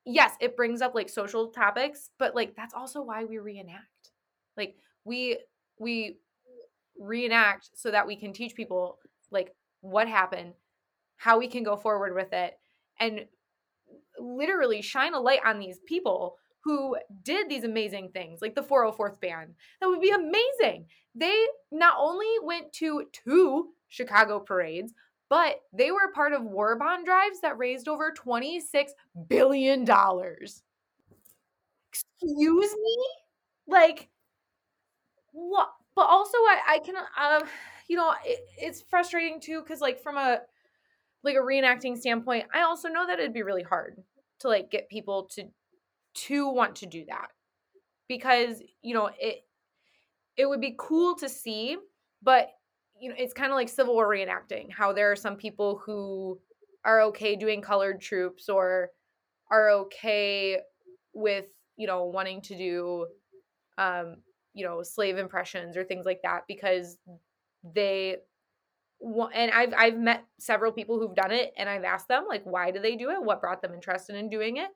yes 0.05 0.33
it 0.41 0.55
brings 0.55 0.81
up 0.81 0.95
like 0.95 1.09
social 1.09 1.49
topics 1.49 2.09
but 2.17 2.33
like 2.33 2.55
that's 2.55 2.73
also 2.73 3.01
why 3.01 3.25
we 3.25 3.37
reenact. 3.37 4.11
Like 4.57 4.75
we 5.05 5.37
we 5.79 6.17
reenact 6.99 7.69
so 7.73 7.89
that 7.91 8.05
we 8.05 8.15
can 8.15 8.33
teach 8.33 8.55
people 8.55 8.99
like 9.31 9.55
what 9.81 10.07
happened 10.07 10.53
how 11.15 11.37
we 11.37 11.47
can 11.47 11.63
go 11.63 11.75
forward 11.75 12.13
with 12.15 12.31
it 12.33 12.57
and 12.99 13.25
literally 14.19 14.81
shine 14.81 15.13
a 15.13 15.19
light 15.19 15.39
on 15.45 15.59
these 15.59 15.79
people 15.85 16.37
who 16.61 16.95
did 17.23 17.49
these 17.49 17.63
amazing 17.63 18.09
things 18.09 18.41
like 18.41 18.55
the 18.55 18.61
404th 18.61 19.19
band 19.21 19.53
that 19.79 19.87
would 19.87 20.01
be 20.01 20.11
amazing. 20.11 20.85
They 21.15 21.45
not 21.71 21.95
only 21.97 22.27
went 22.43 22.71
to 22.73 23.05
two 23.11 23.69
chicago 23.87 24.39
parades 24.39 24.93
but 25.29 25.61
they 25.73 25.91
were 25.91 26.11
part 26.13 26.33
of 26.33 26.43
war 26.43 26.75
bond 26.75 27.05
drives 27.05 27.39
that 27.41 27.57
raised 27.57 27.87
over 27.87 28.11
26 28.11 28.93
billion 29.27 29.85
dollars. 29.85 30.63
Excuse 31.91 32.71
me? 32.71 32.97
Like 33.67 34.09
what 35.31 35.69
but 35.95 36.05
also 36.05 36.37
i 36.37 36.59
i 36.67 36.79
can 36.79 36.95
uh, 36.95 37.39
you 37.87 37.95
know 37.95 38.13
it, 38.25 38.39
it's 38.57 38.81
frustrating 38.89 39.39
too 39.39 39.61
because 39.61 39.81
like 39.81 40.01
from 40.01 40.17
a 40.17 40.39
like 41.23 41.35
a 41.35 41.39
reenacting 41.39 41.97
standpoint 41.97 42.45
i 42.53 42.61
also 42.61 42.87
know 42.87 43.05
that 43.05 43.19
it'd 43.19 43.33
be 43.33 43.43
really 43.43 43.63
hard 43.63 43.97
to 44.39 44.47
like 44.47 44.71
get 44.71 44.89
people 44.89 45.29
to 45.35 45.45
to 46.15 46.49
want 46.49 46.77
to 46.77 46.85
do 46.85 47.05
that. 47.07 47.27
Because 48.07 48.61
you 48.81 48.95
know 48.95 49.09
it 49.19 49.43
it 50.35 50.47
would 50.47 50.61
be 50.61 50.75
cool 50.79 51.15
to 51.15 51.29
see 51.29 51.77
but 52.23 52.49
you 52.99 53.09
know 53.09 53.15
it's 53.17 53.33
kind 53.33 53.51
of 53.51 53.55
like 53.55 53.69
civil 53.69 53.93
war 53.93 54.07
reenacting 54.07 54.71
how 54.71 54.91
there 54.93 55.11
are 55.11 55.15
some 55.15 55.35
people 55.35 55.79
who 55.85 56.39
are 56.85 57.01
okay 57.01 57.35
doing 57.35 57.61
colored 57.61 58.01
troops 58.01 58.49
or 58.49 58.89
are 59.51 59.69
okay 59.69 60.57
with 61.13 61.45
you 61.77 61.85
know 61.85 62.05
wanting 62.05 62.41
to 62.41 62.57
do 62.57 63.05
um 63.77 64.15
you 64.59 64.65
know 64.65 64.83
slave 64.83 65.17
impressions 65.17 65.77
or 65.77 65.83
things 65.83 66.05
like 66.05 66.21
that 66.23 66.43
because 66.47 66.97
they 67.63 68.17
and 69.01 69.51
I've 69.51 69.73
I've 69.75 69.97
met 69.97 70.25
several 70.39 70.71
people 70.71 70.99
who've 70.99 71.15
done 71.15 71.31
it 71.31 71.53
and 71.57 71.69
I've 71.69 71.85
asked 71.85 72.09
them 72.09 72.25
like 72.27 72.43
why 72.43 72.71
do 72.71 72.79
they 72.79 72.95
do 72.95 73.11
it? 73.11 73.23
What 73.23 73.41
brought 73.41 73.61
them 73.61 73.73
interested 73.73 74.15
in 74.15 74.29
doing 74.29 74.57
it? 74.57 74.69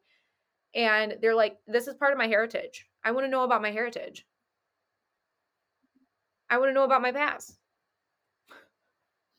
And 0.76 1.16
they're 1.22 1.36
like 1.36 1.58
this 1.68 1.88
is 1.88 1.96
part 1.96 2.14
of 2.14 2.18
my 2.18 2.28
heritage. 2.28 2.88
I 3.04 3.12
want 3.12 3.26
to 3.26 3.32
know 3.32 3.44
about 3.44 3.62
my 3.62 3.72
heritage. 3.72 4.26
I 6.50 6.58
want 6.58 6.70
to 6.70 6.74
know 6.74 6.86
about 6.86 7.02
my 7.02 7.12
past. 7.12 7.58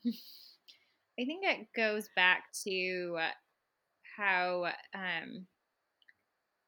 I 0.05 1.23
think 1.25 1.45
it 1.45 1.67
goes 1.75 2.09
back 2.15 2.43
to 2.65 3.17
how, 4.17 4.71
um, 4.93 5.47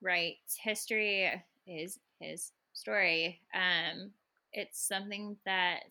right, 0.02 0.36
history 0.64 1.30
is 1.68 2.00
his 2.20 2.52
story. 2.78 3.42
Um, 3.54 4.12
it's 4.54 4.88
something 4.88 5.38
that 5.46 5.84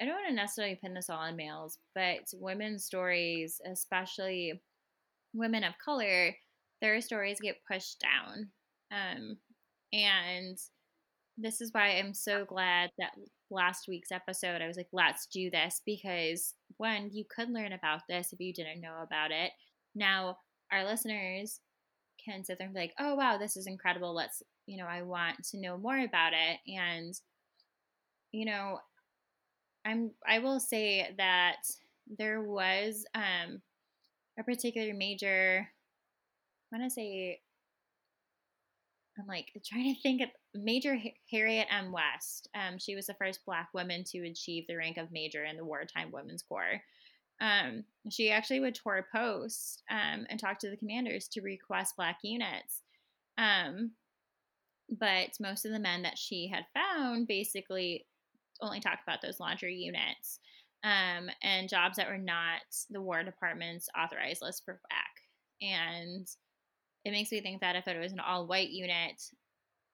I 0.00 0.04
don't 0.04 0.14
want 0.14 0.28
to 0.28 0.34
necessarily 0.34 0.78
pin 0.82 0.94
this 0.94 1.08
all 1.08 1.18
on 1.18 1.36
males, 1.36 1.78
but 1.94 2.28
women's 2.34 2.84
stories, 2.84 3.60
especially 3.70 4.60
women 5.32 5.64
of 5.64 5.78
color, 5.82 6.34
their 6.82 7.00
stories 7.00 7.40
get 7.40 7.64
pushed 7.70 8.00
down. 8.00 8.50
Um, 8.92 9.38
and 9.92 10.58
this 11.38 11.60
is 11.60 11.72
why 11.72 11.98
I'm 11.98 12.14
so 12.14 12.44
glad 12.44 12.90
that 12.98 13.12
last 13.50 13.86
week's 13.88 14.12
episode, 14.12 14.60
I 14.60 14.66
was 14.66 14.76
like, 14.76 14.88
let's 14.92 15.26
do 15.26 15.50
this 15.50 15.80
because 15.86 16.54
one, 16.76 17.10
you 17.12 17.24
could 17.34 17.50
learn 17.50 17.72
about 17.72 18.02
this 18.08 18.32
if 18.32 18.40
you 18.40 18.52
didn't 18.52 18.80
know 18.80 19.02
about 19.02 19.30
it. 19.30 19.52
Now, 19.94 20.38
our 20.70 20.84
listeners 20.84 21.60
can 22.22 22.44
sit 22.44 22.58
there 22.58 22.66
and 22.66 22.74
be 22.74 22.80
like, 22.80 22.94
oh, 22.98 23.14
wow, 23.14 23.38
this 23.38 23.56
is 23.56 23.66
incredible. 23.66 24.14
Let's, 24.14 24.42
you 24.66 24.76
know, 24.76 24.86
I 24.86 25.02
want 25.02 25.42
to 25.50 25.58
know 25.58 25.78
more 25.78 25.98
about 25.98 26.32
it. 26.32 26.58
And, 26.70 27.18
you 28.32 28.44
know, 28.44 28.80
I'm, 29.84 30.10
I 30.26 30.40
will 30.40 30.60
say 30.60 31.14
that 31.16 31.58
there 32.18 32.42
was 32.42 33.04
um, 33.14 33.62
a 34.38 34.42
particular 34.42 34.92
major, 34.92 35.68
I 36.72 36.76
want 36.76 36.90
to 36.90 36.94
say, 36.94 37.40
I'm 39.18 39.26
like 39.26 39.52
trying 39.64 39.94
to 39.94 40.00
think 40.02 40.20
of 40.20 40.28
Major 40.54 40.98
Harriet 41.30 41.68
M. 41.70 41.90
West. 41.90 42.48
Um, 42.54 42.78
she 42.78 42.94
was 42.94 43.06
the 43.06 43.14
first 43.14 43.40
Black 43.46 43.68
woman 43.72 44.04
to 44.08 44.26
achieve 44.26 44.66
the 44.66 44.76
rank 44.76 44.98
of 44.98 45.10
major 45.10 45.44
in 45.44 45.56
the 45.56 45.64
wartime 45.64 46.10
Women's 46.12 46.42
Corps. 46.42 46.82
Um, 47.40 47.84
she 48.10 48.30
actually 48.30 48.60
would 48.60 48.74
tour 48.74 49.06
posts 49.14 49.82
um, 49.90 50.26
and 50.28 50.38
talk 50.38 50.58
to 50.60 50.70
the 50.70 50.76
commanders 50.76 51.28
to 51.28 51.40
request 51.40 51.96
Black 51.96 52.18
units. 52.22 52.82
But 54.88 55.30
most 55.40 55.64
of 55.64 55.72
the 55.72 55.80
men 55.80 56.02
that 56.02 56.18
she 56.18 56.48
had 56.48 56.64
found 56.74 57.26
basically 57.26 58.06
only 58.60 58.80
talked 58.80 59.02
about 59.02 59.20
those 59.22 59.40
laundry 59.40 59.74
units 59.76 60.40
um, 60.84 61.28
and 61.42 61.68
jobs 61.68 61.96
that 61.96 62.08
were 62.08 62.18
not 62.18 62.62
the 62.90 63.02
War 63.02 63.22
Department's 63.24 63.88
authorized 63.98 64.42
list 64.42 64.64
for 64.64 64.80
Black. 64.88 65.10
And 65.60 66.26
it 67.04 67.10
makes 67.10 67.32
me 67.32 67.40
think 67.40 67.60
that 67.60 67.76
if 67.76 67.88
it 67.88 67.98
was 67.98 68.12
an 68.12 68.20
all 68.20 68.46
white 68.46 68.70
unit, 68.70 69.20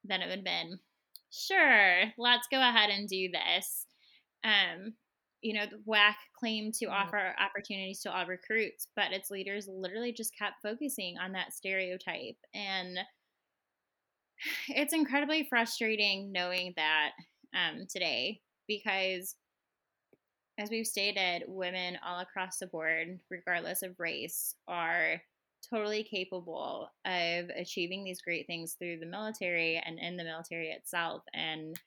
then 0.05 0.21
it 0.23 0.27
would 0.27 0.37
have 0.39 0.45
been 0.45 0.79
sure, 1.31 2.13
let's 2.19 2.49
go 2.51 2.61
ahead 2.61 2.91
and 2.91 3.09
do 3.09 3.31
this. 3.31 3.87
Um, 4.45 4.95
you 5.41 5.55
know, 5.55 5.67
the 5.67 5.83
WAC 5.87 6.15
claimed 6.39 6.75
to 6.75 6.87
Mhm. 6.87 6.93
offer 6.93 7.35
opportunities 7.39 8.01
to 8.03 8.13
all 8.13 8.27
recruits, 8.27 8.89
but 8.95 9.13
its 9.13 9.31
leaders 9.31 9.69
literally 9.69 10.13
just 10.13 10.37
kept 10.37 10.63
focusing 10.63 11.19
on 11.19 11.33
that 11.33 11.53
stereotype. 11.53 12.37
And 12.55 12.99
it's 14.69 14.93
incredibly 14.93 15.45
frustrating 15.45 16.33
knowing 16.33 16.75
that 16.77 17.11
um, 17.55 17.87
today 17.89 18.41
because 18.67 19.37
as 20.59 20.71
we've 20.71 20.87
stated, 20.87 21.45
women 21.49 21.99
all 22.07 22.21
across 22.21 22.59
the 22.59 22.67
board, 22.67 23.19
regardless 23.31 23.83
of 23.83 23.99
race, 23.99 24.55
are 24.69 25.21
totally 25.69 26.05
capable 26.05 26.91
of 27.05 27.51
achieving 27.57 28.05
these 28.05 28.21
great 28.21 28.47
things 28.47 28.75
through 28.75 28.99
the 28.99 29.07
military 29.07 29.83
and 29.85 29.99
in 29.99 30.17
the 30.17 30.25
military 30.25 30.69
itself. 30.69 31.23
And 31.33 31.79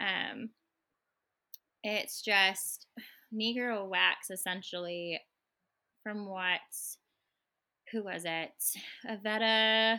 um, 0.00 0.50
it's 1.82 2.22
just 2.22 2.86
Negro 3.34 3.90
WACs 3.90 4.30
essentially 4.30 5.20
from 6.02 6.26
what 6.26 6.60
who 7.90 8.04
was 8.04 8.24
it? 8.24 8.52
Oveta 9.10 9.98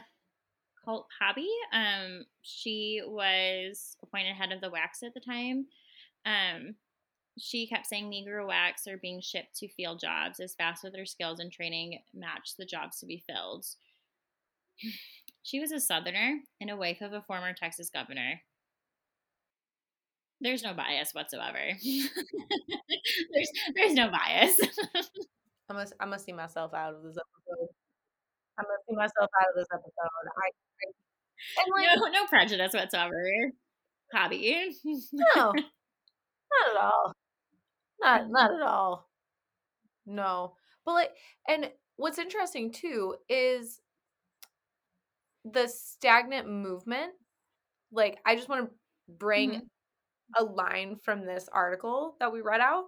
Culp 0.84 1.08
Hobby. 1.20 1.50
Um, 1.74 2.26
she 2.42 3.02
was 3.06 3.98
appointed 4.04 4.36
head 4.36 4.52
of 4.52 4.62
the 4.62 4.70
WACs 4.70 5.06
at 5.06 5.14
the 5.14 5.20
time. 5.20 5.66
Um, 6.26 6.76
she 7.38 7.68
kept 7.68 7.88
saying 7.88 8.12
Negro 8.12 8.48
WACs 8.48 8.88
are 8.88 8.98
being 8.98 9.22
shipped 9.22 9.56
to 9.58 9.68
field 9.70 10.00
jobs 10.00 10.40
as 10.40 10.56
fast 10.56 10.84
as 10.86 10.92
their 10.92 11.06
skills 11.06 11.40
and 11.40 11.52
training 11.52 12.00
match 12.14 12.56
the 12.58 12.66
jobs 12.66 13.00
to 13.00 13.06
be 13.06 13.24
filled. 13.26 13.66
She 15.42 15.62
was 15.62 15.72
a 15.72 15.80
Southerner 15.80 16.42
and 16.60 16.70
a 16.70 16.76
wife 16.76 17.02
of 17.02 17.14
a 17.14 17.22
former 17.22 17.54
Texas 17.54 17.90
governor. 17.90 18.42
There's 20.42 20.62
no 20.62 20.74
bias 20.74 21.14
whatsoever. 21.14 21.58
there's 23.34 23.52
there's 23.74 23.94
no 23.94 24.12
bias. 24.12 24.60
I 25.70 25.74
must 25.74 25.94
I 26.00 26.06
must 26.06 26.26
see 26.26 26.34
myself 26.34 26.74
out 26.74 26.94
of 26.94 27.04
this 27.04 27.18
episode. 27.18 27.70
I 28.60 28.64
must 28.64 28.86
see 28.88 28.96
myself 28.96 29.30
out 29.40 29.50
of 29.50 29.56
this 29.56 29.68
episode. 29.74 30.26
I, 30.38 30.46
I 30.46 30.92
and 31.64 31.72
like, 31.72 31.98
no 31.98 32.22
no 32.22 32.28
prejudice 32.28 32.74
whatsoever. 32.74 33.24
Hobby. 34.14 34.76
no, 34.84 35.36
not 35.36 35.54
at 35.56 36.82
all. 36.82 37.14
Not 38.02 38.30
not 38.30 38.54
at 38.54 38.62
all. 38.62 39.10
No. 40.06 40.54
But 40.86 40.94
like 40.94 41.12
and 41.48 41.72
what's 41.96 42.20
interesting 42.20 42.72
too 42.72 43.16
is 43.30 43.80
the 45.46 45.68
stagnant 45.68 46.50
movement. 46.50 47.12
Like 47.92 48.20
I 48.26 48.36
just 48.36 48.50
want 48.50 48.70
to 48.70 48.76
bring 49.18 49.52
mm-hmm. 49.52 50.44
a 50.44 50.44
line 50.44 50.98
from 51.04 51.26
this 51.26 51.48
article 51.52 52.16
that 52.20 52.34
we 52.34 52.42
read 52.42 52.62
out. 52.62 52.86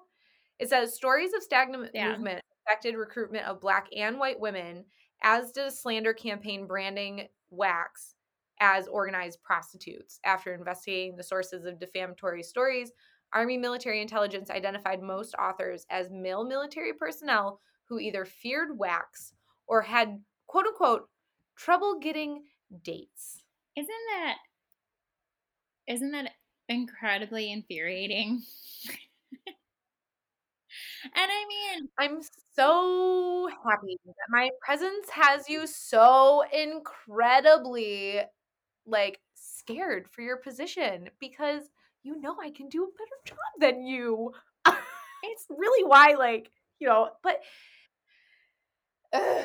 It 0.60 0.70
says 0.70 0.94
stories 0.94 1.34
of 1.34 1.42
stagnant 1.42 1.92
yeah. 1.94 2.12
movement 2.12 2.42
affected 2.68 2.96
recruitment 2.96 3.46
of 3.46 3.62
black 3.62 3.88
and 3.96 4.20
white 4.20 4.40
women, 4.40 4.86
as 5.22 5.52
did 5.52 5.68
a 5.68 5.72
slander 5.72 6.14
campaign 6.14 6.68
branding 6.68 7.28
WACs 7.54 8.16
as 8.60 8.88
organized 8.88 9.42
prostitutes. 9.44 10.20
After 10.24 10.54
investigating 10.54 11.16
the 11.16 11.24
sources 11.24 11.66
of 11.66 11.80
defamatory 11.80 12.44
stories, 12.44 12.92
Army 13.34 13.58
military 13.58 14.02
intelligence 14.02 14.50
identified 14.50 15.02
most 15.02 15.36
authors 15.36 15.86
as 15.90 16.10
male 16.10 16.44
military 16.44 16.94
personnel 16.94 17.60
who 17.86 18.00
either 18.00 18.26
feared 18.26 18.78
WACs 18.78 19.34
or 19.68 19.82
had 19.82 20.22
quote 20.48 20.68
unquote 20.68 21.10
trouble 21.56 22.00
getting 22.00 22.44
dates. 22.84 23.44
Isn't 23.78 23.88
that 23.88 24.36
isn't 25.88 26.12
that 26.12 26.32
incredibly 26.68 27.52
infuriating? 27.52 28.44
and 31.04 31.14
I 31.16 31.46
mean, 31.48 31.90
I'm 32.00 32.22
so 32.56 33.50
happy 33.66 33.98
that 34.06 34.14
my 34.30 34.50
presence 34.66 35.10
has 35.12 35.50
you 35.50 35.68
so 35.68 36.44
incredibly 36.54 38.22
like 38.88 39.20
scared 39.36 40.08
for 40.12 40.22
your 40.22 40.38
position 40.38 41.10
because 41.20 41.64
you 42.04 42.22
know 42.22 42.36
I 42.44 42.52
can 42.52 42.70
do 42.70 42.84
a 42.84 42.88
better 42.88 43.20
job 43.26 43.38
than 43.60 43.86
you. 43.86 44.34
it's 45.24 45.46
really 45.50 45.86
why, 45.88 46.16
like, 46.18 46.52
you 46.80 46.88
know, 46.88 47.10
but 47.24 47.42
uh, 49.14 49.44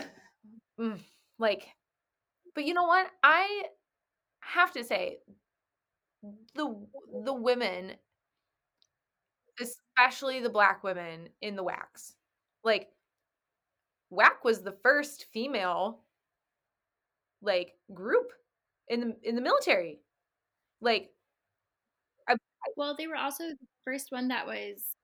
like, 1.38 1.66
but 2.54 2.64
you 2.64 2.74
know 2.74 2.84
what? 2.84 3.08
I 3.22 3.64
have 4.40 4.72
to 4.74 4.84
say, 4.84 5.18
the 6.54 6.66
the 7.24 7.32
women, 7.32 7.96
especially 9.98 10.40
the 10.40 10.50
black 10.50 10.82
women 10.84 11.28
in 11.40 11.56
the 11.56 11.64
WACs, 11.64 12.14
like, 12.64 12.90
WAC 14.10 14.42
was 14.42 14.62
the 14.62 14.72
first 14.72 15.26
female 15.32 16.02
like 17.42 17.74
group 17.94 18.32
in 18.88 19.00
the 19.00 19.16
in 19.22 19.34
the 19.34 19.40
military. 19.42 20.00
Like 20.80 21.12
well, 22.76 22.94
they 22.96 23.06
were 23.06 23.16
also 23.16 23.44
the 23.48 23.58
first 23.84 24.10
one 24.12 24.28
that 24.28 24.46
was. 24.46 24.96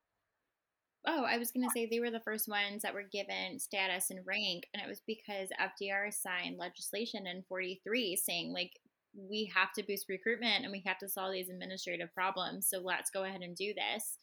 Oh, 1.04 1.24
I 1.24 1.36
was 1.38 1.50
going 1.50 1.64
to 1.66 1.70
say 1.72 1.86
they 1.86 1.98
were 1.98 2.10
the 2.12 2.20
first 2.20 2.46
ones 2.48 2.82
that 2.82 2.94
were 2.94 3.02
given 3.02 3.58
status 3.58 4.10
and 4.10 4.24
rank, 4.24 4.68
and 4.72 4.80
it 4.82 4.88
was 4.88 5.00
because 5.04 5.48
FDR 5.60 6.12
signed 6.12 6.58
legislation 6.58 7.26
in 7.26 7.42
43 7.48 8.14
saying, 8.16 8.52
like, 8.52 8.70
we 9.14 9.50
have 9.54 9.72
to 9.74 9.82
boost 9.82 10.08
recruitment 10.08 10.62
and 10.64 10.70
we 10.72 10.82
have 10.86 10.98
to 10.98 11.08
solve 11.08 11.32
these 11.32 11.50
administrative 11.50 12.14
problems. 12.14 12.68
So 12.68 12.78
let's 12.78 13.10
go 13.10 13.24
ahead 13.24 13.42
and 13.42 13.56
do 13.56 13.74
this. 13.74 14.16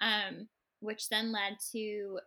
Um, 0.00 0.48
which 0.80 1.08
then 1.08 1.30
led 1.30 1.58
to, 1.72 2.18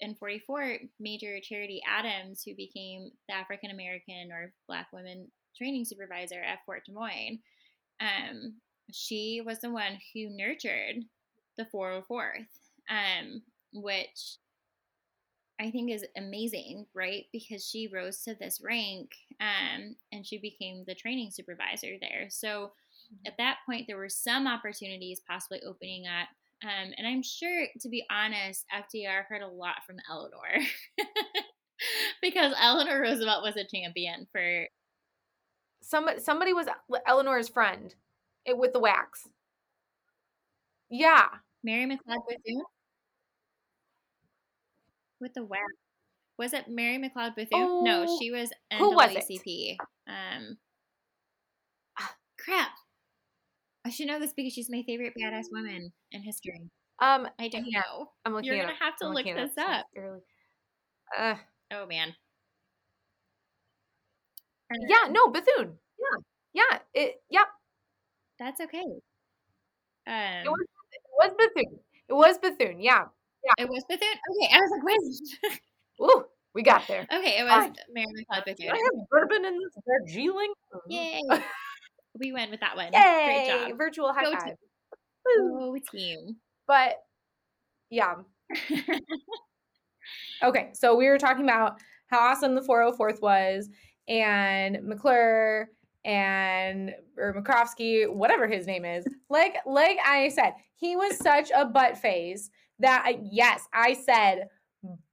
in 0.00 0.14
44, 0.16 0.78
Major 0.98 1.38
Charity 1.40 1.80
Adams, 1.88 2.42
who 2.42 2.54
became 2.56 3.10
the 3.28 3.34
African 3.34 3.70
American 3.70 4.32
or 4.32 4.52
Black 4.66 4.88
women 4.92 5.30
training 5.56 5.84
supervisor 5.84 6.40
at 6.40 6.58
Fort 6.66 6.82
Des 6.84 6.92
Moines. 6.92 7.38
Um, 8.00 8.54
she 8.92 9.40
was 9.44 9.60
the 9.60 9.70
one 9.70 9.98
who 10.12 10.28
nurtured 10.36 11.04
the 11.56 11.66
404th, 11.72 12.46
um, 12.90 13.42
which 13.72 14.38
I 15.60 15.70
think 15.70 15.90
is 15.90 16.04
amazing, 16.16 16.86
right? 16.94 17.26
Because 17.32 17.66
she 17.66 17.88
rose 17.92 18.22
to 18.22 18.34
this 18.34 18.60
rank 18.62 19.10
um, 19.40 19.96
and 20.12 20.26
she 20.26 20.38
became 20.38 20.84
the 20.86 20.94
training 20.94 21.30
supervisor 21.30 21.92
there. 22.00 22.26
So 22.28 22.48
mm-hmm. 22.48 23.26
at 23.26 23.36
that 23.38 23.58
point, 23.66 23.86
there 23.86 23.96
were 23.96 24.08
some 24.08 24.46
opportunities 24.46 25.20
possibly 25.26 25.62
opening 25.62 26.06
up. 26.06 26.28
Um, 26.64 26.92
and 26.96 27.06
I'm 27.06 27.22
sure, 27.22 27.66
to 27.80 27.88
be 27.88 28.04
honest, 28.10 28.64
FDR 28.72 29.24
heard 29.28 29.42
a 29.42 29.48
lot 29.48 29.84
from 29.86 29.96
Eleanor 30.10 30.66
because 32.22 32.54
Eleanor 32.58 33.02
Roosevelt 33.02 33.42
was 33.42 33.56
a 33.56 33.64
champion 33.64 34.26
for. 34.32 34.66
Somebody, 35.82 36.20
somebody 36.20 36.54
was 36.54 36.66
Eleanor's 37.06 37.50
friend 37.50 37.94
it 38.46 38.56
with 38.56 38.72
the 38.72 38.80
WACs. 38.80 39.28
Yeah. 40.90 41.26
Mary 41.62 41.86
McLeod 41.86 42.20
Bethune? 42.28 42.62
With 45.20 45.34
the 45.34 45.40
WACs. 45.40 45.58
Was 46.38 46.52
it 46.52 46.68
Mary 46.68 46.98
McLeod 46.98 47.36
Bethune? 47.36 47.60
Oh, 47.60 47.82
no, 47.84 48.18
she 48.18 48.30
was 48.30 48.50
NAACP. 48.72 48.78
Who 48.78 48.90
was 48.94 49.10
it? 49.14 49.78
Um, 50.08 50.58
ah, 51.98 52.14
crap. 52.38 52.70
I 53.84 53.90
should 53.90 54.06
know 54.06 54.18
this 54.18 54.32
because 54.32 54.52
she's 54.52 54.70
my 54.70 54.82
favorite 54.86 55.12
badass 55.20 55.44
woman 55.52 55.92
in 56.12 56.22
history. 56.22 56.70
Um, 57.00 57.28
I 57.38 57.48
don't 57.48 57.66
know. 57.70 58.08
I'm 58.24 58.32
looking. 58.32 58.48
You're 58.48 58.62
gonna 58.62 58.72
up. 58.72 58.78
have 58.80 58.96
to 58.98 59.06
I'm 59.06 59.12
look 59.12 59.24
this 59.26 59.58
up. 59.58 59.86
Uh, 61.16 61.34
oh 61.72 61.86
man. 61.86 62.14
yeah. 64.88 65.08
No, 65.10 65.28
Bethune. 65.28 65.76
Yeah. 65.98 66.62
Yeah. 66.70 66.78
It. 66.94 67.22
Yep. 67.30 67.46
That's 68.38 68.60
okay. 68.62 68.84
Um, 70.06 70.44
it, 70.44 70.50
was, 70.50 70.66
it 70.92 71.02
was 71.18 71.30
Bethune. 71.38 71.78
It 72.08 72.12
was 72.12 72.38
Bethune. 72.38 72.80
Yeah. 72.80 73.04
Yeah. 73.44 73.64
It 73.64 73.68
was 73.68 73.84
Bethune? 73.88 74.08
Okay. 74.08 74.54
I 74.54 74.58
was 74.58 74.70
like, 74.70 74.84
wait. 74.84 75.60
Ooh, 76.02 76.24
we 76.54 76.62
got 76.62 76.86
there. 76.88 77.06
Okay. 77.12 77.38
It 77.38 77.44
was 77.44 77.70
Mary 77.92 78.06
McLeod 78.06 78.44
Bethune. 78.44 78.70
I 78.70 78.76
have 78.76 79.08
bourbon 79.10 79.44
in 79.44 79.58
this 79.58 79.76
Darjeeling. 79.86 80.52
Yay. 80.88 81.22
we 82.18 82.32
went 82.32 82.50
with 82.50 82.60
that 82.60 82.76
one. 82.76 82.92
Yay. 82.92 83.46
Great 83.46 83.68
job. 83.68 83.78
Virtual 83.78 84.12
high 84.12 84.24
Go 84.24 84.32
five. 84.32 84.42
Team. 84.44 84.56
Go 85.38 85.76
team. 85.92 86.36
But 86.66 86.96
yeah. 87.90 88.14
okay. 90.44 90.70
So 90.74 90.96
we 90.96 91.08
were 91.08 91.18
talking 91.18 91.44
about 91.44 91.78
how 92.06 92.18
awesome 92.18 92.54
the 92.54 92.60
404th 92.60 93.20
was 93.20 93.68
and 94.08 94.78
McClure 94.82 95.68
and 96.04 96.94
or 97.16 97.34
Makrovsky, 97.34 98.12
whatever 98.12 98.46
his 98.46 98.66
name 98.66 98.84
is. 98.84 99.06
Like 99.30 99.56
like 99.66 99.98
I 100.04 100.28
said, 100.28 100.52
he 100.76 100.96
was 100.96 101.16
such 101.18 101.50
a 101.54 101.64
butt 101.64 101.98
face 101.98 102.50
that 102.78 103.04
I, 103.06 103.18
yes, 103.22 103.66
I 103.72 103.94
said 103.94 104.48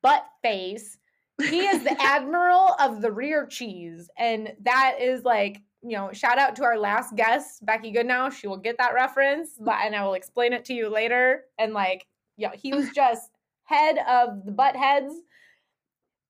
butt 0.01 0.25
face. 0.41 0.97
He 1.39 1.61
is 1.61 1.83
the 1.83 1.99
admiral 2.01 2.75
of 2.79 3.01
the 3.01 3.11
rear 3.11 3.47
cheese, 3.47 4.09
and 4.17 4.53
that 4.63 4.97
is 4.99 5.23
like 5.23 5.61
you 5.83 5.97
know, 5.97 6.11
shout 6.13 6.37
out 6.37 6.55
to 6.57 6.63
our 6.63 6.77
last 6.77 7.15
guest, 7.15 7.65
Becky 7.65 7.91
Goodnow. 7.91 8.31
She 8.31 8.47
will 8.47 8.57
get 8.57 8.77
that 8.77 8.93
reference, 8.93 9.51
but 9.59 9.77
and 9.83 9.95
I 9.95 10.05
will 10.05 10.13
explain 10.13 10.53
it 10.53 10.65
to 10.65 10.73
you 10.73 10.89
later. 10.89 11.45
And 11.57 11.73
like, 11.73 12.05
yeah, 12.37 12.51
he 12.53 12.73
was 12.73 12.89
just 12.95 13.31
head 13.63 13.97
of 14.07 14.45
the 14.45 14.51
butt 14.51 14.75
heads, 14.75 15.13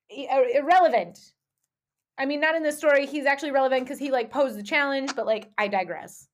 irrelevant 0.10 1.20
I 2.22 2.26
mean, 2.26 2.40
not 2.40 2.56
in 2.56 2.62
this 2.62 2.78
story. 2.78 3.08
He's 3.08 3.26
actually 3.26 3.50
relevant 3.50 3.84
because 3.84 3.98
he 3.98 4.12
like 4.12 4.30
posed 4.30 4.56
the 4.56 4.62
challenge, 4.62 5.16
but 5.16 5.26
like 5.26 5.50
I 5.58 5.68
digress. 5.68 6.28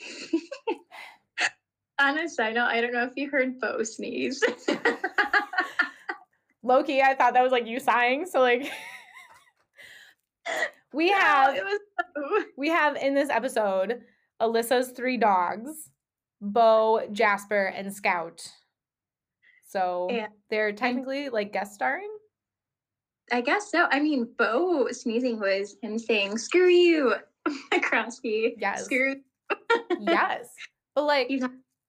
On 2.00 2.16
a 2.18 2.28
side 2.28 2.54
note, 2.54 2.68
I 2.68 2.80
don't 2.80 2.92
know 2.92 3.02
if 3.04 3.12
you 3.16 3.28
heard 3.28 3.58
Bo 3.58 3.82
sneeze. 3.82 4.44
Loki, 6.62 7.02
I 7.02 7.14
thought 7.14 7.34
that 7.34 7.42
was 7.42 7.50
like 7.50 7.66
you 7.66 7.80
sighing. 7.80 8.26
So 8.26 8.38
like 8.40 8.70
we 10.92 11.10
No, 11.10 11.18
have 11.18 11.54
was 11.56 12.44
we 12.56 12.68
have 12.68 12.96
in 12.96 13.14
this 13.14 13.30
episode 13.30 14.02
Alyssa's 14.40 14.90
three 14.90 15.16
dogs, 15.16 15.90
Bo, 16.40 17.06
Jasper, 17.12 17.66
and 17.66 17.92
Scout. 17.92 18.46
So 19.66 20.08
Yeah. 20.10 20.28
they're 20.50 20.72
technically 20.72 21.28
like 21.28 21.52
guest 21.52 21.74
starring. 21.74 22.10
I 23.30 23.40
guess 23.40 23.70
so. 23.70 23.86
I 23.90 24.00
mean, 24.00 24.28
Bo 24.36 24.88
sneezing 24.90 25.38
was 25.40 25.76
him 25.82 25.98
saying, 25.98 26.36
"Screw 26.38 26.68
you, 26.68 27.14
McCroskey." 27.72 28.54
Yes. 28.58 28.84
Screw 28.84 29.16
yes. 30.00 30.48
But 30.94 31.04
like 31.04 31.30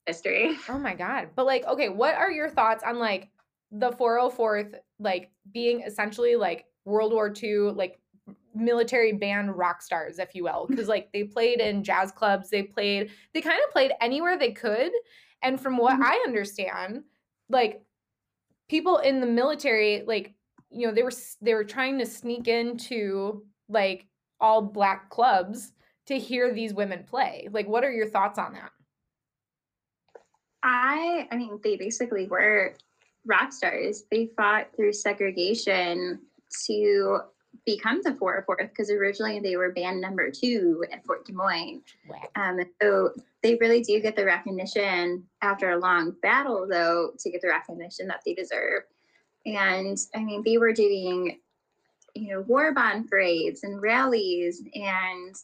history. 0.06 0.58
Oh 0.70 0.78
my 0.78 0.94
god. 0.96 1.32
But 1.36 1.46
like, 1.46 1.66
okay, 1.66 1.90
what 1.90 2.16
are 2.16 2.32
your 2.32 2.50
thoughts 2.50 2.84
on 2.86 3.00
like 3.00 3.30
the 3.72 3.90
404th 3.92 4.76
like 5.00 5.32
being 5.52 5.82
essentially 5.82 6.38
like 6.38 6.66
World 6.86 7.12
War 7.12 7.34
II 7.44 7.72
like 7.74 8.00
military 8.56 9.14
band 9.14 9.56
rock 9.58 9.82
stars, 9.82 10.20
if 10.20 10.34
you 10.36 10.44
will? 10.44 10.68
Because 10.70 10.88
like 10.88 11.12
they 11.12 11.24
played 11.24 11.60
in 11.60 11.84
jazz 11.84 12.12
clubs, 12.12 12.50
they 12.50 12.64
played, 12.64 13.12
they 13.34 13.42
kind 13.42 13.60
of 13.66 13.72
played 13.72 13.92
anywhere 14.02 14.38
they 14.38 14.52
could. 14.52 14.92
And 15.42 15.60
from 15.60 15.78
what 15.78 16.00
Mhm. 16.00 16.04
I 16.04 16.24
understand, 16.26 17.04
like 17.50 17.84
people 18.70 18.98
in 18.98 19.20
the 19.20 19.28
military, 19.28 20.04
like, 20.08 20.34
you 20.70 20.88
know, 20.88 20.94
they 20.94 21.04
were 21.04 21.12
they 21.42 21.54
were 21.54 21.64
trying 21.66 22.00
to 22.00 22.06
sneak 22.06 22.48
into 22.48 23.46
like 23.70 24.08
all 24.40 24.62
black 24.62 25.10
clubs 25.10 25.74
to 26.08 26.18
hear 26.18 26.54
these 26.54 26.74
women 26.74 27.04
play. 27.04 27.48
Like, 27.52 27.68
what 27.68 27.84
are 27.84 27.92
your 27.92 28.08
thoughts 28.08 28.40
on 28.40 28.54
that? 28.54 28.72
I, 30.64 31.28
I 31.32 31.38
mean, 31.38 31.60
they 31.64 31.76
basically 31.76 32.28
were 32.28 32.76
rock 33.26 33.52
stars. 33.52 34.04
They 34.10 34.30
fought 34.36 34.68
through 34.76 34.94
segregation 34.94 36.22
to 36.68 37.20
become 37.66 38.02
the 38.04 38.12
404th 38.12 38.70
because 38.70 38.90
originally 38.90 39.40
they 39.40 39.56
were 39.56 39.72
band 39.72 40.02
number 40.02 40.30
two 40.30 40.84
at 40.92 41.06
Fort 41.06 41.26
Des 41.26 41.34
Moines. 41.34 41.82
Um, 42.36 42.60
so 42.82 43.12
they 43.42 43.56
really 43.56 43.82
do 43.82 44.00
get 44.00 44.16
the 44.16 44.26
recognition 44.26 45.24
after 45.42 45.72
a 45.72 45.80
long 45.80 46.16
battle, 46.22 46.68
though, 46.70 47.12
to 47.20 47.32
get 47.32 47.42
the 47.42 47.48
recognition 47.48 48.08
that 48.08 48.22
they 48.26 48.34
deserve. 48.34 48.84
And 49.46 49.98
I 50.16 50.24
mean, 50.24 50.44
they 50.44 50.58
were 50.58 50.74
doing, 50.74 51.40
you 52.16 52.34
know, 52.34 52.42
war 52.42 52.74
bond 52.74 53.10
parades 53.10 53.64
and 53.64 53.82
rallies, 53.82 54.62
and 54.74 55.36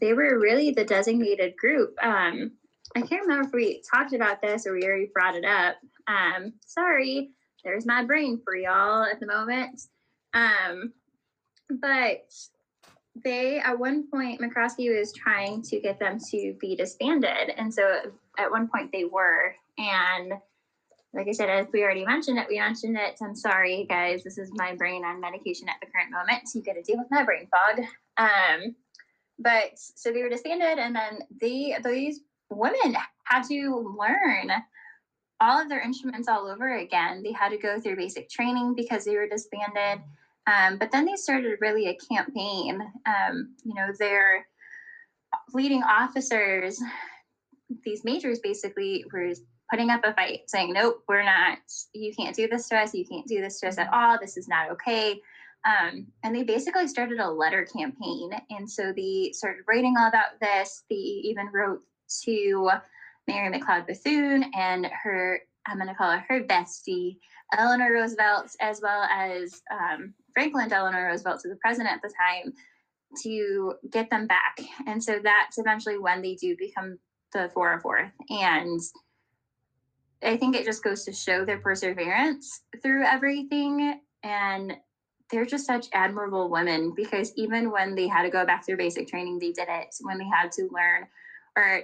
they 0.00 0.12
were 0.12 0.38
really 0.38 0.70
the 0.70 0.84
designated 0.84 1.56
group. 1.56 1.94
Um, 2.02 2.52
I 2.96 3.00
can't 3.00 3.22
remember 3.22 3.46
if 3.46 3.52
we 3.52 3.82
talked 3.92 4.12
about 4.12 4.40
this 4.40 4.66
or 4.66 4.74
we 4.74 4.84
already 4.84 5.10
brought 5.12 5.36
it 5.36 5.44
up. 5.44 5.76
Um, 6.06 6.52
sorry, 6.66 7.30
there's 7.64 7.86
my 7.86 8.04
brain 8.04 8.40
for 8.44 8.54
y'all 8.54 9.04
at 9.04 9.18
the 9.20 9.26
moment. 9.26 9.80
Um, 10.32 10.92
but 11.70 12.32
they, 13.22 13.58
at 13.58 13.78
one 13.78 14.08
point, 14.10 14.40
McCroskey 14.40 14.96
was 14.96 15.12
trying 15.12 15.62
to 15.62 15.80
get 15.80 15.98
them 15.98 16.18
to 16.30 16.56
be 16.60 16.74
disbanded. 16.76 17.50
And 17.56 17.72
so 17.72 18.12
at 18.38 18.50
one 18.50 18.68
point 18.68 18.90
they 18.92 19.04
were. 19.04 19.54
And 19.78 20.32
like 21.12 21.28
I 21.28 21.32
said, 21.32 21.48
as 21.48 21.66
we 21.72 21.82
already 21.84 22.04
mentioned 22.04 22.38
it, 22.38 22.48
we 22.48 22.58
mentioned 22.58 22.96
it. 22.96 23.18
I'm 23.22 23.36
sorry, 23.36 23.86
guys. 23.88 24.24
This 24.24 24.36
is 24.36 24.50
my 24.54 24.74
brain 24.74 25.04
on 25.04 25.20
medication 25.20 25.68
at 25.68 25.76
the 25.80 25.86
current 25.86 26.10
moment. 26.10 26.48
So 26.48 26.58
you 26.58 26.64
got 26.64 26.74
to 26.74 26.82
deal 26.82 26.98
with 26.98 27.10
my 27.10 27.22
brain 27.22 27.46
fog. 27.50 27.84
Um, 28.16 28.74
but 29.38 29.70
so 29.74 30.12
they 30.12 30.22
were 30.22 30.28
disbanded, 30.28 30.78
and 30.78 30.94
then 30.94 31.20
they 31.40 31.76
these 31.84 32.20
women 32.50 32.96
had 33.24 33.42
to 33.48 33.96
learn 33.98 34.50
all 35.40 35.60
of 35.60 35.68
their 35.68 35.80
instruments 35.82 36.28
all 36.28 36.46
over 36.46 36.76
again. 36.76 37.22
They 37.22 37.32
had 37.32 37.50
to 37.50 37.58
go 37.58 37.80
through 37.80 37.96
basic 37.96 38.28
training 38.28 38.74
because 38.74 39.04
they 39.04 39.16
were 39.16 39.28
disbanded. 39.28 40.04
Um, 40.46 40.78
but 40.78 40.90
then 40.92 41.06
they 41.06 41.16
started 41.16 41.58
really 41.60 41.88
a 41.88 41.96
campaign. 41.96 42.80
Um, 43.06 43.54
you 43.64 43.74
know, 43.74 43.88
their 43.98 44.46
leading 45.52 45.82
officers, 45.82 46.80
these 47.84 48.04
majors 48.04 48.40
basically 48.40 49.04
were 49.12 49.32
putting 49.70 49.90
up 49.90 50.02
a 50.04 50.12
fight, 50.14 50.42
saying, 50.46 50.72
Nope, 50.72 51.02
we're 51.08 51.24
not, 51.24 51.58
you 51.92 52.12
can't 52.14 52.36
do 52.36 52.46
this 52.46 52.68
to 52.68 52.76
us. 52.76 52.94
You 52.94 53.06
can't 53.06 53.26
do 53.26 53.40
this 53.40 53.60
to 53.60 53.68
us 53.68 53.78
at 53.78 53.92
all. 53.92 54.18
This 54.20 54.36
is 54.36 54.48
not 54.48 54.70
okay. 54.72 55.20
Um, 55.66 56.06
and 56.22 56.34
they 56.34 56.42
basically 56.42 56.86
started 56.88 57.20
a 57.20 57.30
letter 57.30 57.64
campaign. 57.64 58.30
And 58.50 58.70
so 58.70 58.92
they 58.94 59.30
started 59.32 59.62
writing 59.66 59.94
all 59.98 60.08
about 60.08 60.38
this. 60.40 60.84
They 60.90 60.96
even 60.96 61.48
wrote 61.52 61.80
to 62.24 62.70
Mary 63.26 63.58
McLeod 63.58 63.86
Bethune 63.86 64.44
and 64.54 64.86
her, 65.02 65.40
I'm 65.66 65.78
going 65.78 65.88
to 65.88 65.94
call 65.94 66.10
her 66.10 66.24
her 66.28 66.42
bestie, 66.42 67.16
Eleanor 67.56 67.92
Roosevelt, 67.92 68.54
as 68.60 68.80
well 68.82 69.04
as 69.04 69.62
um, 69.72 70.12
Franklin 70.34 70.68
Delano 70.68 71.00
Roosevelt, 71.00 71.40
so 71.40 71.48
the 71.48 71.56
president 71.56 71.94
at 71.94 72.02
the 72.02 72.12
time, 72.14 72.52
to 73.22 73.74
get 73.90 74.10
them 74.10 74.26
back. 74.26 74.58
And 74.86 75.02
so 75.02 75.20
that's 75.22 75.58
eventually 75.58 75.98
when 75.98 76.20
they 76.20 76.34
do 76.34 76.56
become 76.56 76.98
the 77.32 77.50
404th. 77.54 78.10
And 78.30 78.80
I 80.22 80.36
think 80.36 80.56
it 80.56 80.64
just 80.64 80.82
goes 80.82 81.04
to 81.04 81.12
show 81.12 81.44
their 81.44 81.58
perseverance 81.58 82.62
through 82.82 83.04
everything. 83.04 84.00
And 84.22 84.76
they're 85.30 85.46
just 85.46 85.66
such 85.66 85.86
admirable 85.92 86.50
women 86.50 86.92
because 86.94 87.32
even 87.36 87.70
when 87.70 87.94
they 87.94 88.08
had 88.08 88.22
to 88.22 88.30
go 88.30 88.44
back 88.44 88.64
through 88.64 88.76
basic 88.76 89.08
training, 89.08 89.38
they 89.38 89.52
did 89.52 89.68
it. 89.68 89.94
When 90.00 90.18
they 90.18 90.26
had 90.26 90.52
to 90.52 90.68
learn 90.72 91.06
or 91.56 91.82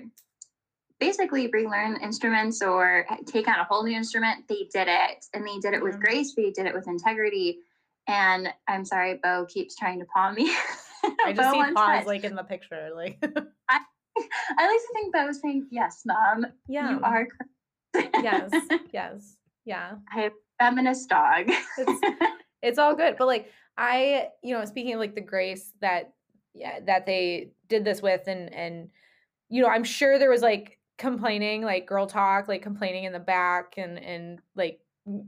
basically 0.98 1.48
relearn 1.48 1.96
instruments 2.02 2.62
or 2.62 3.06
take 3.26 3.48
on 3.48 3.58
a 3.58 3.64
whole 3.64 3.82
new 3.82 3.96
instrument, 3.96 4.46
they 4.48 4.68
did 4.72 4.88
it. 4.88 5.26
And 5.32 5.46
they 5.46 5.58
did 5.58 5.74
it 5.74 5.82
with 5.82 6.00
grace, 6.00 6.34
they 6.34 6.50
did 6.50 6.66
it 6.66 6.74
with 6.74 6.88
integrity. 6.88 7.60
And 8.10 8.48
I'm 8.68 8.84
sorry, 8.84 9.18
Bo 9.22 9.46
keeps 9.46 9.76
trying 9.76 10.00
to 10.00 10.06
paw 10.06 10.32
me. 10.32 10.50
I 11.24 11.32
just 11.32 11.50
see 11.52 11.74
touch. 11.74 12.06
like 12.06 12.24
in 12.24 12.34
the 12.34 12.42
picture. 12.42 12.90
Like 12.94 13.18
I 13.70 13.80
like 14.66 14.80
to 14.80 14.88
think 14.94 15.14
Bo 15.14 15.26
was 15.26 15.40
saying, 15.40 15.68
Yes, 15.70 16.02
mom, 16.04 16.46
yeah. 16.68 16.90
you 16.90 17.00
are 17.02 17.28
yes. 18.22 18.50
Yes. 18.92 19.36
Yeah. 19.64 19.92
I 20.12 20.20
have 20.20 20.32
feminist 20.58 21.08
dog. 21.08 21.48
It's- 21.48 22.28
it's 22.62 22.78
all 22.78 22.94
good 22.94 23.16
but 23.18 23.26
like 23.26 23.50
i 23.78 24.28
you 24.42 24.54
know 24.54 24.64
speaking 24.64 24.94
of 24.94 25.00
like 25.00 25.14
the 25.14 25.20
grace 25.20 25.72
that 25.80 26.12
yeah 26.54 26.80
that 26.86 27.06
they 27.06 27.50
did 27.68 27.84
this 27.84 28.02
with 28.02 28.22
and 28.26 28.52
and 28.52 28.90
you 29.48 29.62
know 29.62 29.68
i'm 29.68 29.84
sure 29.84 30.18
there 30.18 30.30
was 30.30 30.42
like 30.42 30.78
complaining 30.98 31.62
like 31.62 31.86
girl 31.86 32.06
talk 32.06 32.48
like 32.48 32.62
complaining 32.62 33.04
in 33.04 33.12
the 33.12 33.18
back 33.18 33.74
and 33.78 33.98
and 33.98 34.40
like 34.54 34.80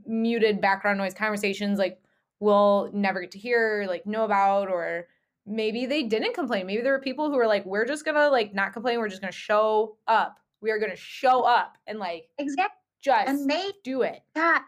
muted 0.05 0.61
background 0.61 0.97
noise 0.99 1.13
conversations 1.15 1.79
like 1.79 1.99
we'll 2.43 2.89
never 2.93 3.21
get 3.21 3.31
to 3.31 3.39
hear 3.39 3.85
like 3.87 4.05
know 4.05 4.25
about 4.25 4.69
or 4.69 5.07
maybe 5.45 5.85
they 5.85 6.03
didn't 6.03 6.33
complain 6.33 6.65
maybe 6.67 6.81
there 6.81 6.93
were 6.93 6.99
people 7.09 7.29
who 7.29 7.37
were 7.37 7.47
like 7.47 7.65
we're 7.65 7.85
just 7.85 8.05
gonna 8.05 8.27
like 8.29 8.53
not 8.53 8.73
complain 8.73 8.99
we're 8.99 9.09
just 9.09 9.21
gonna 9.21 9.31
show 9.31 9.95
up 10.07 10.37
we 10.61 10.69
are 10.71 10.79
gonna 10.79 10.95
show 10.95 11.41
up 11.43 11.77
and 11.87 11.99
like 11.99 12.27
exactly. 12.37 12.77
just 13.01 13.27
And 13.29 13.49
they 13.49 13.71
do 13.83 14.01
it 14.03 14.21
got 14.35 14.61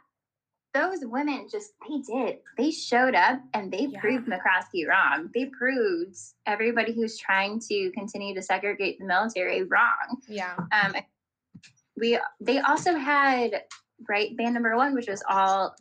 those 0.74 1.00
women 1.04 1.48
just 1.50 1.72
they 1.88 2.00
did. 2.00 2.40
They 2.58 2.70
showed 2.70 3.16
up 3.16 3.40
and 3.54 3.72
they 3.72 3.86
Yeah. 3.92 4.02
proved 4.02 4.28
McCroskey 4.28 4.86
wrong. 4.86 5.30
They 5.34 5.46
proved 5.46 6.18
everybody 6.46 6.92
who's 6.94 7.18
trying 7.18 7.62
to 7.70 7.92
continue 7.92 8.36
to 8.36 8.42
segregate 8.42 9.00
the 9.00 9.06
military 9.06 9.64
wrong. 9.64 10.22
yeah 10.28 10.56
Um, 10.74 10.96
we 11.96 12.20
they 12.42 12.60
also 12.60 12.94
had 12.96 13.64
right 14.10 14.36
band 14.36 14.54
number 14.56 14.76
one, 14.76 14.94
which 14.94 15.08
was 15.08 15.24
all 15.30 15.74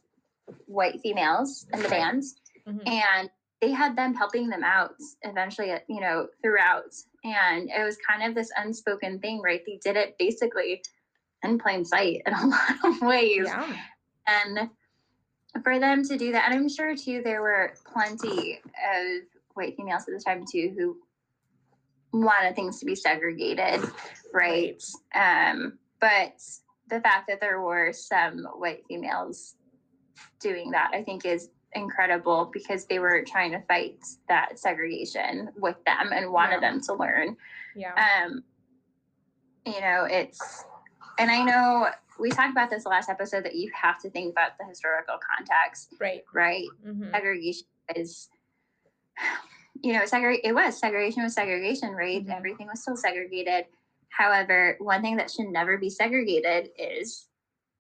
white 0.67 1.01
females 1.01 1.67
in 1.73 1.81
the 1.81 1.89
Right. 1.89 2.01
band, 2.01 2.23
Mhm. 2.67 2.89
and 2.89 3.31
they 3.61 3.71
had 3.71 3.97
them 3.97 4.15
helping 4.15 4.49
them 4.49 4.63
out 4.63 4.97
eventually, 5.23 5.73
uh, 5.73 5.79
you 5.89 6.01
know, 6.01 6.29
throughout. 6.43 6.95
And 7.25 7.71
it 7.71 7.83
was 7.83 7.97
kind 7.97 8.23
of 8.23 8.35
this 8.35 8.51
unspoken 8.57 9.21
thing, 9.21 9.41
right? 9.41 9.65
They 9.65 9.79
did 9.83 9.97
it 9.97 10.17
basically 10.19 10.83
in 11.45 11.59
plain 11.59 11.85
sight 11.85 12.23
in 12.27 12.33
a 12.35 12.47
lot 12.47 12.85
of 12.85 13.01
ways 13.03 13.45
yeah 13.45 13.77
and 14.27 14.71
for 15.63 15.79
them 15.79 16.03
to 16.03 16.17
do 16.17 16.33
that 16.33 16.45
and 16.51 16.55
i'm 16.55 16.69
sure 16.69 16.97
too 16.97 17.21
there 17.23 17.43
were 17.43 17.75
plenty 17.93 18.61
of 18.95 19.23
white 19.55 19.77
females 19.77 20.03
at 20.09 20.15
the 20.15 20.23
time 20.25 20.45
too 20.51 20.75
who 20.77 20.97
wanted 22.19 22.57
things 22.57 22.81
to 22.81 22.87
be 22.87 22.95
segregated 22.95 23.81
right 24.33 24.83
um 25.15 25.79
but 26.01 26.41
the 26.89 27.01
fact 27.01 27.29
that 27.29 27.41
there 27.41 27.61
were 27.61 27.93
some 27.93 28.47
white 28.57 28.83
females 28.89 29.55
doing 30.41 30.71
that 30.71 30.91
i 30.95 31.03
think 31.03 31.25
is 31.25 31.51
incredible 31.75 32.51
because 32.53 32.87
they 32.87 32.99
were 32.99 33.23
trying 33.27 33.51
to 33.51 33.61
fight 33.63 33.99
that 34.29 34.59
segregation 34.59 35.51
with 35.57 35.77
them 35.85 36.13
and 36.13 36.31
wanted 36.31 36.55
Yeah. 36.63 36.71
them 36.71 36.81
to 36.83 36.95
learn 36.95 37.37
yeah 37.75 37.95
um 38.25 38.45
you 39.67 39.81
know 39.81 40.05
it's 40.09 40.65
and 41.19 41.31
i 41.31 41.43
know 41.43 41.89
we 42.21 42.31
talked 42.31 42.53
about 42.53 42.71
this 42.71 42.87
last 42.87 43.09
episode 43.09 43.45
that 43.45 43.57
you 43.57 43.71
have 43.75 43.99
to 43.99 44.11
think 44.11 44.31
about 44.31 44.53
the 44.59 44.65
historical 44.67 45.17
context 45.37 45.95
right 46.01 46.23
right 46.33 46.67
Mhm. 46.87 47.11
segregation 47.11 47.67
is 47.97 48.29
you 49.83 49.93
know 49.93 50.03
segre- 50.03 50.41
it 50.45 50.55
was 50.55 50.79
segregation 50.79 51.23
was 51.25 51.35
segregation 51.35 51.93
right 51.93 52.25
Mhm. 52.25 52.37
everything 52.37 52.67
was 52.69 52.81
still 52.83 52.97
segregated 52.97 53.67
However, 54.11 54.77
one 54.79 55.03
thing 55.03 55.17
that 55.17 55.29
should 55.29 55.49
never 55.49 55.77
be 55.77 55.91
segregated 55.91 56.71
is 56.79 57.27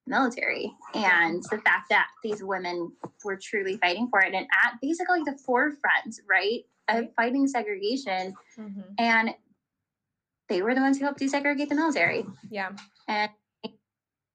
military 0.07 0.71
and 0.95 1.43
the 1.51 1.59
fact 1.59 1.89
that 1.91 2.07
these 2.23 2.43
women 2.43 2.93
were 3.25 3.37
truly 3.41 3.77
fighting 3.79 4.09
for 4.09 4.21
it 4.21 4.35
and 4.35 4.47
at 4.65 4.79
basically 4.83 5.23
the 5.25 5.37
forefront, 5.47 6.21
right, 6.29 6.61
of 6.89 7.07
fighting 7.15 7.47
segregation. 7.49 8.35
Mhm. 8.59 8.85
And 8.99 9.35
they 10.49 10.61
were 10.61 10.75
the 10.75 10.81
ones 10.83 10.99
who 10.99 11.05
helped 11.05 11.21
desegregate 11.21 11.69
the 11.71 11.75
military. 11.75 12.25
Yeah. 12.51 12.73
And 13.09 13.31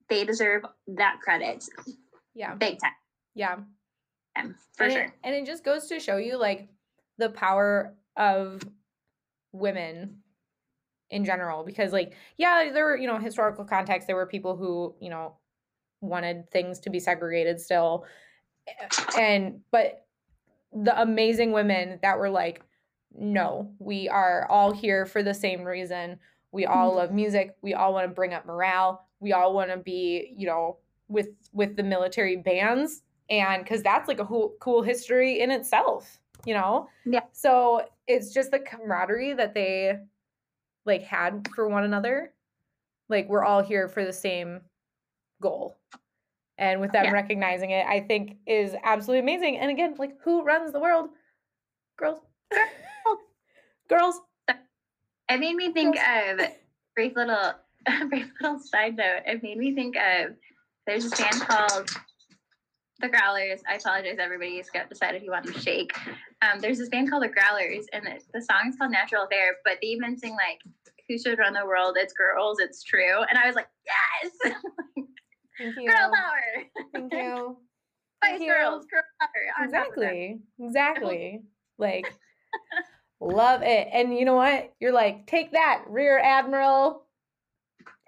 they 0.09 0.25
deserve 0.25 0.65
that 0.87 1.19
credit 1.21 1.63
Yeah. 2.33 2.55
big 2.55 2.79
time, 2.79 2.93
Yeah. 3.35 3.57
for 4.75 4.83
and 4.85 4.91
sure. 4.91 5.03
It, 5.03 5.13
and 5.23 5.35
it 5.35 5.45
just 5.45 5.63
goes 5.63 5.87
to 5.87 5.99
show 5.99 6.17
you 6.17 6.37
like 6.37 6.67
the 7.17 7.29
power 7.29 7.95
of 8.15 8.63
women 9.51 10.23
in 11.11 11.25
general 11.25 11.63
because 11.63 11.91
like 11.91 12.13
yeah 12.37 12.69
there 12.71 12.85
were 12.85 12.95
you 12.95 13.07
know 13.07 13.17
historical 13.17 13.65
context 13.65 14.05
there 14.05 14.15
were 14.15 14.27
people 14.27 14.55
who 14.55 14.95
you 14.99 15.09
know 15.09 15.38
wanted 16.01 16.49
things 16.51 16.79
to 16.79 16.89
be 16.89 16.99
segregated 16.99 17.59
still. 17.59 18.05
And 19.17 19.61
but 19.71 20.05
the 20.73 20.99
amazing 21.01 21.51
women 21.51 21.99
that 22.01 22.17
were 22.19 22.29
like 22.29 22.61
no 23.17 23.71
we 23.79 24.07
are 24.07 24.45
all 24.51 24.71
here 24.71 25.05
for 25.05 25.23
the 25.23 25.33
same 25.33 25.63
reason. 25.63 26.19
We 26.51 26.65
all 26.65 26.89
mm-hmm. 26.89 26.97
love 26.97 27.11
music. 27.11 27.55
We 27.61 27.73
all 27.73 27.93
want 27.93 28.07
to 28.07 28.13
bring 28.13 28.33
up 28.33 28.45
morale. 28.45 29.07
We 29.19 29.33
all 29.33 29.53
want 29.53 29.71
to 29.71 29.77
be 29.77 30.33
you 30.37 30.47
know 30.47 30.77
with 31.07 31.29
with 31.53 31.75
the 31.75 31.83
military 31.83 32.37
bands. 32.37 33.01
And 33.31 33.63
because 33.63 33.83
that's 33.83 34.07
like 34.07 34.19
a 34.19 34.25
cool, 34.25 34.55
cool 34.59 34.81
history 34.81 35.41
in 35.41 35.51
itself 35.51 36.19
you 36.45 36.53
know? 36.53 36.87
Yeah. 37.05 37.21
so 37.31 37.85
it's 38.07 38.33
just 38.33 38.51
the 38.51 38.59
camaraderie 38.59 39.33
that 39.33 39.53
they 39.53 39.97
like 40.85 41.03
had 41.03 41.47
for 41.55 41.67
one 41.67 41.83
another. 41.83 42.33
Like 43.07 43.27
we're 43.29 43.43
all 43.43 43.61
here 43.61 43.87
for 43.87 44.05
the 44.05 44.13
same 44.13 44.61
goal 45.41 45.77
and 46.57 46.81
with 46.81 46.91
them 46.91 47.05
Yeah. 47.05 47.11
recognizing 47.11 47.71
it 47.71 47.85
i 47.87 47.99
think 48.01 48.37
is 48.47 48.75
absolutely 48.83 49.19
amazing 49.19 49.57
and 49.57 49.71
again 49.71 49.95
like 49.97 50.13
who 50.23 50.43
runs 50.43 50.71
the 50.73 50.79
world 50.79 51.09
girls 51.97 52.19
girls 53.89 54.19
It 55.29 55.39
made 55.39 55.55
me 55.55 55.71
think 55.73 55.95
Girls. 55.95 56.41
of 56.41 56.47
brief 56.95 57.15
little 57.15 57.53
brief 58.09 58.31
little 58.41 58.59
side 58.59 58.97
note. 58.97 59.21
It 59.25 59.41
made 59.43 59.57
me 59.57 59.73
think 59.73 59.95
of 59.95 60.31
there's 60.87 61.05
a 61.05 61.09
band 61.11 61.39
called 61.41 61.89
the 62.99 63.07
Growlers. 63.07 63.61
I 63.69 63.75
apologize, 63.75 64.17
everybody. 64.19 64.61
Got 64.73 64.89
decided 64.89 65.21
he 65.21 65.29
wanted 65.29 65.53
to 65.53 65.61
shake. 65.61 65.91
Um, 66.41 66.59
there's 66.59 66.79
this 66.79 66.89
band 66.89 67.09
called 67.09 67.23
the 67.23 67.29
Growlers, 67.29 67.85
and 67.93 68.03
the, 68.05 68.19
the 68.33 68.41
song 68.41 68.67
is 68.69 68.75
called 68.75 68.91
Natural 68.91 69.23
Affair. 69.23 69.57
But 69.63 69.77
they 69.81 69.87
even 69.89 70.17
sing 70.17 70.31
like, 70.33 70.59
"Who 71.07 71.17
should 71.19 71.37
run 71.39 71.53
the 71.53 71.65
world? 71.65 71.95
It's 71.97 72.11
girls. 72.13 72.59
It's 72.59 72.83
true." 72.83 73.21
And 73.29 73.37
I 73.37 73.45
was 73.45 73.55
like, 73.55 73.67
"Yes, 73.85 74.53
thank 75.59 75.75
you. 75.77 75.87
girl 75.87 76.11
power, 76.13 76.85
thank 76.93 77.13
you. 77.19 77.57
Spice. 78.23 78.39
Girls, 78.39 78.85
girl 78.91 79.01
power." 79.21 79.65
exactly. 79.65 80.39
Exactly. 80.59 81.41
Like 81.77 82.13
love 83.21 83.61
it. 83.63 83.87
And 83.93 84.13
you 84.17 84.25
know 84.25 84.35
what? 84.35 84.73
You're 84.81 84.91
like 84.91 85.27
take 85.27 85.53
that 85.53 85.85
rear 85.87 86.19
admiral. 86.19 87.03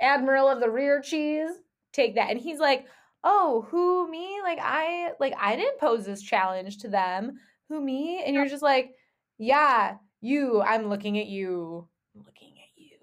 Admiral 0.02 0.50
of 0.50 0.60
the 0.60 0.70
rear 0.70 1.00
cheese. 1.00 1.50
Take 1.94 2.16
that. 2.16 2.32
And 2.32 2.40
he's 2.40 2.60
like 2.60 2.86
oh 3.24 3.66
who 3.70 4.10
me? 4.10 4.40
Like 4.44 4.60
i 4.62 5.12
like 5.22 5.34
i 5.40 5.56
didn't 5.56 5.80
pose 5.80 6.06
this 6.06 6.22
challenge 6.22 6.80
to 6.80 6.90
them. 6.90 7.38
Who 7.70 7.80
me? 7.80 8.22
And 8.26 8.36
you're 8.36 8.50
just 8.50 8.62
like 8.62 8.92
yeah 9.38 9.96
you. 10.20 10.62
I'm 10.62 10.90
looking 10.90 11.18
at 11.18 11.28
you. 11.28 11.88
I'm 12.14 12.24
looking 12.26 12.56
at 12.58 12.76
you. 12.76 12.98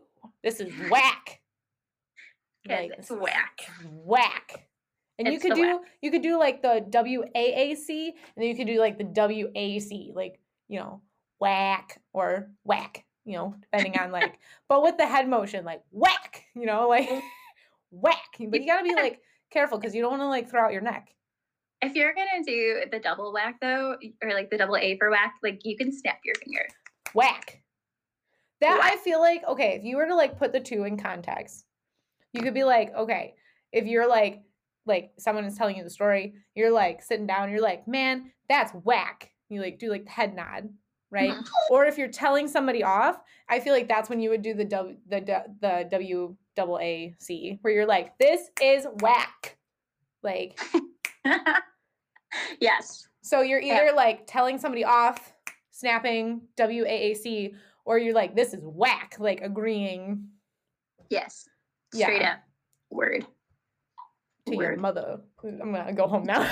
This 0.44 0.60
is 0.60 0.70
whack 0.90 1.40
Like, 2.68 2.92
it's 2.98 3.10
whack. 3.10 3.60
whack 4.04 4.68
and 5.18 5.32
you 5.32 5.40
could 5.40 5.54
do 5.54 5.62
whack. 5.78 5.80
you 6.00 6.10
could 6.10 6.22
do 6.22 6.38
like 6.38 6.62
the 6.62 6.84
WAAC 6.90 7.88
and 7.88 8.14
then 8.36 8.44
you 8.44 8.56
could 8.56 8.66
do 8.66 8.78
like 8.78 8.98
the 8.98 9.04
WAC 9.04 10.14
like 10.14 10.38
you 10.68 10.78
know 10.78 11.02
whack 11.40 12.00
or 12.12 12.50
whack 12.64 13.04
you 13.24 13.36
know 13.36 13.54
depending 13.60 13.98
on 13.98 14.12
like 14.12 14.38
but 14.68 14.82
with 14.82 14.96
the 14.96 15.06
head 15.06 15.28
motion 15.28 15.64
like 15.64 15.82
whack 15.90 16.44
you 16.54 16.66
know 16.66 16.88
like 16.88 17.08
whack 17.90 18.36
but 18.38 18.60
you 18.60 18.66
got 18.66 18.78
to 18.78 18.84
be 18.84 18.94
like 18.94 19.20
careful 19.50 19.78
because 19.78 19.94
you 19.94 20.02
don't 20.02 20.10
want 20.12 20.22
to 20.22 20.28
like 20.28 20.48
throw 20.50 20.64
out 20.64 20.72
your 20.72 20.82
neck 20.82 21.08
If 21.82 21.94
you're 21.94 22.14
gonna 22.14 22.44
do 22.44 22.82
the 22.90 22.98
double 22.98 23.32
whack 23.32 23.56
though, 23.60 23.96
or 24.22 24.32
like 24.32 24.50
the 24.50 24.58
double 24.58 24.76
A 24.76 24.96
for 24.98 25.10
whack, 25.10 25.34
like 25.42 25.60
you 25.64 25.76
can 25.76 25.92
snap 25.92 26.18
your 26.24 26.34
finger. 26.34 26.66
whack 27.14 27.62
that 28.60 28.80
i 28.82 28.96
feel 28.96 29.20
like 29.20 29.42
okay 29.48 29.76
if 29.76 29.84
you 29.84 29.96
were 29.96 30.06
to 30.06 30.16
like 30.16 30.36
put 30.36 30.52
the 30.52 30.60
two 30.60 30.84
in 30.84 30.96
context 30.98 31.64
you 32.38 32.44
could 32.44 32.54
be 32.54 32.64
like 32.64 32.94
okay 32.96 33.34
if 33.72 33.84
you're 33.86 34.08
like 34.08 34.42
like 34.86 35.10
someone 35.18 35.44
is 35.44 35.56
telling 35.56 35.76
you 35.76 35.82
the 35.84 35.90
story 35.90 36.34
you're 36.54 36.70
like 36.70 37.02
sitting 37.02 37.26
down 37.26 37.50
you're 37.50 37.60
like 37.60 37.86
man 37.88 38.30
that's 38.48 38.72
whack 38.84 39.30
you 39.48 39.60
like 39.60 39.78
do 39.78 39.90
like 39.90 40.04
the 40.04 40.10
head 40.10 40.34
nod 40.34 40.68
right 41.10 41.32
Mhm. 41.34 41.44
or 41.70 41.84
if 41.86 41.98
you're 41.98 42.08
telling 42.08 42.46
somebody 42.48 42.82
off 42.82 43.20
i 43.48 43.58
feel 43.60 43.72
like 43.74 43.88
that's 43.88 44.08
when 44.08 44.20
you 44.20 44.30
would 44.30 44.42
do 44.42 44.54
the 44.54 44.64
w 44.64 44.96
the 45.08 45.20
the 45.60 45.86
w 45.90 46.36
double 46.56 46.78
a 46.78 47.14
c 47.18 47.58
where 47.62 47.72
you're 47.74 47.86
like 47.86 48.16
this 48.18 48.50
is 48.62 48.86
whack 49.02 49.56
like 50.22 50.58
yes. 52.60 53.08
so 53.22 53.40
you're 53.42 53.60
Yeah. 53.60 53.76
either 53.82 53.92
like 53.96 54.26
telling 54.26 54.58
somebody 54.58 54.84
off 54.84 55.32
snapping 55.70 56.42
w-a-a-c 56.56 57.54
or 57.84 57.98
you're 57.98 58.14
like 58.14 58.34
this 58.34 58.52
is 58.54 58.60
whack 58.62 59.16
like 59.18 59.40
agreeing 59.42 60.28
Yes. 61.10 61.48
Yeah. 61.92 62.06
Straight 62.06 62.22
up. 62.22 62.38
Word. 62.90 63.26
to 64.46 64.54
your 64.54 64.76
mother 64.76 65.20
i'm 65.44 65.72
gonna 65.72 65.92
go 65.92 66.06
home 66.08 66.24
now 66.24 66.40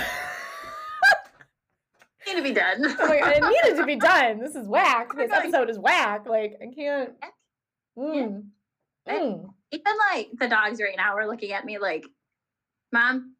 Need 2.27 2.35
to 2.35 2.43
be 2.43 2.51
done. 2.53 2.81
Like, 2.99 3.21
it 3.37 3.41
needed 3.43 3.77
to 3.79 3.85
be 3.85 3.95
done 3.95 4.39
this 4.39 4.53
is 4.55 4.67
whack 4.67 5.09
this 5.17 5.31
episode 5.31 5.69
is 5.69 5.79
whack 5.79 6.27
like 6.27 6.57
i 6.61 6.65
can't 6.75 7.13
mm, 7.97 8.43
mm. 9.09 9.49
Even 9.71 9.93
like 10.11 10.29
the 10.39 10.47
dogs 10.47 10.79
right 10.81 10.95
now 10.95 11.15
are 11.15 11.27
looking 11.27 11.51
at 11.51 11.65
me 11.65 11.77
like, 11.77 12.05
Mom, 12.93 13.33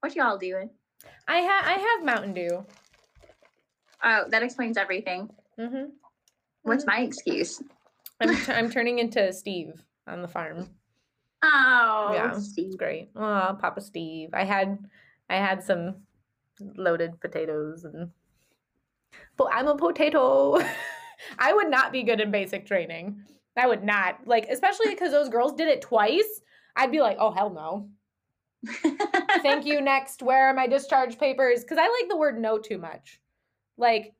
what 0.00 0.14
y'all 0.16 0.38
doing? 0.38 0.70
i 1.28 1.38
have 1.40 1.64
i 1.66 1.72
have 1.72 2.04
mountain 2.04 2.32
dew 2.34 2.64
Oh, 4.02 4.24
that 4.30 4.42
explains 4.42 4.78
everything. 4.78 5.28
mm-hmm. 5.58 5.90
What's 6.62 6.86
my 6.86 7.00
excuse? 7.00 7.62
I'm, 8.18 8.34
t- 8.34 8.50
I'm 8.52 8.70
turning 8.70 8.98
into 8.98 9.30
Steve 9.30 9.74
on 10.06 10.22
the 10.22 10.28
farm. 10.28 10.70
Oh, 11.42 12.10
Yeah. 12.14 12.32
Steve. 12.38 12.76
Great. 12.76 13.10
Oh, 13.16 13.56
Papa 13.60 13.80
Steve. 13.80 14.30
I 14.32 14.44
had 14.44 14.78
I 15.28 15.36
had 15.36 15.62
some 15.62 15.96
loaded 16.76 17.20
potatoes 17.20 17.84
and 17.84 18.10
but 19.36 19.48
I'm 19.52 19.68
a 19.68 19.76
potato. 19.76 20.58
I 21.38 21.52
would 21.52 21.70
not 21.70 21.92
be 21.92 22.02
good 22.02 22.20
in 22.20 22.30
basic 22.30 22.66
training. 22.66 23.22
I 23.56 23.66
would 23.66 23.84
not. 23.84 24.26
Like 24.26 24.48
especially 24.48 24.88
because 24.90 25.12
those 25.12 25.28
girls 25.28 25.54
did 25.54 25.68
it 25.68 25.82
twice. 25.82 26.40
I'd 26.76 26.92
be 26.92 27.00
like, 27.00 27.16
"Oh 27.18 27.30
hell 27.30 27.50
no." 27.50 27.88
Thank 29.42 29.64
you. 29.64 29.80
Next, 29.80 30.22
where 30.22 30.48
are 30.48 30.54
my 30.54 30.66
discharge 30.66 31.18
papers? 31.18 31.64
Cuz 31.64 31.78
I 31.78 31.88
like 31.88 32.08
the 32.08 32.16
word 32.16 32.38
no 32.38 32.58
too 32.58 32.78
much. 32.78 33.20
Like, 33.78 34.14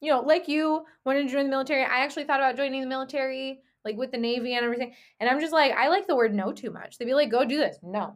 you 0.00 0.10
know, 0.10 0.20
like 0.20 0.48
you 0.48 0.84
wanted 1.04 1.24
to 1.24 1.32
join 1.32 1.44
the 1.44 1.50
military. 1.50 1.82
I 1.84 2.00
actually 2.00 2.24
thought 2.24 2.40
about 2.40 2.56
joining 2.56 2.80
the 2.80 2.86
military 2.86 3.60
like 3.84 3.96
with 3.96 4.12
the 4.12 4.18
navy 4.18 4.54
and 4.54 4.64
everything. 4.64 4.94
And 5.20 5.28
I'm 5.28 5.40
just 5.40 5.52
like, 5.52 5.72
I 5.72 5.88
like 5.88 6.06
the 6.06 6.16
word 6.16 6.34
no 6.34 6.52
too 6.52 6.70
much. 6.70 6.98
They'd 6.98 7.04
be 7.04 7.14
like, 7.14 7.30
"Go 7.30 7.44
do 7.44 7.58
this." 7.58 7.78
No. 7.82 8.14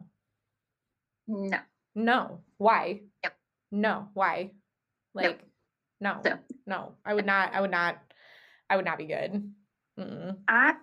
no. 1.27 1.59
No. 1.95 2.41
Why? 2.57 3.01
Yep. 3.23 3.33
No. 3.71 4.07
Why? 4.13 4.51
Like, 5.13 5.41
no. 5.99 6.21
No. 6.23 6.37
No. 6.65 6.91
I 7.05 7.13
would 7.13 7.25
not. 7.25 7.53
I 7.53 7.61
would 7.61 7.71
not. 7.71 7.97
I 8.69 8.75
would 8.75 8.85
not 8.85 8.97
be 8.97 9.05
good. 9.05 9.51
Mm-mm. 9.99 10.37
I 10.47 10.75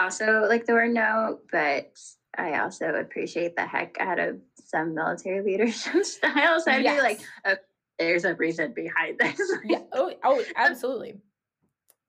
also 0.00 0.46
like 0.48 0.64
the 0.64 0.72
word 0.72 0.94
no, 0.94 1.40
but 1.52 1.98
I 2.38 2.60
also 2.60 2.86
appreciate 2.94 3.56
the 3.56 3.66
heck 3.66 3.96
out 4.00 4.18
of 4.18 4.40
some 4.64 4.94
military 4.94 5.42
leadership 5.42 6.04
styles. 6.04 6.66
I'd 6.66 6.82
be 6.82 7.00
like, 7.00 7.20
Yes. 7.20 7.28
Oh, 7.44 7.54
there's 7.98 8.24
a 8.24 8.34
reason 8.34 8.72
behind 8.72 9.18
this. 9.18 9.38
yeah. 9.64 9.82
Oh. 9.92 10.12
Oh. 10.24 10.42
Absolutely. 10.56 11.20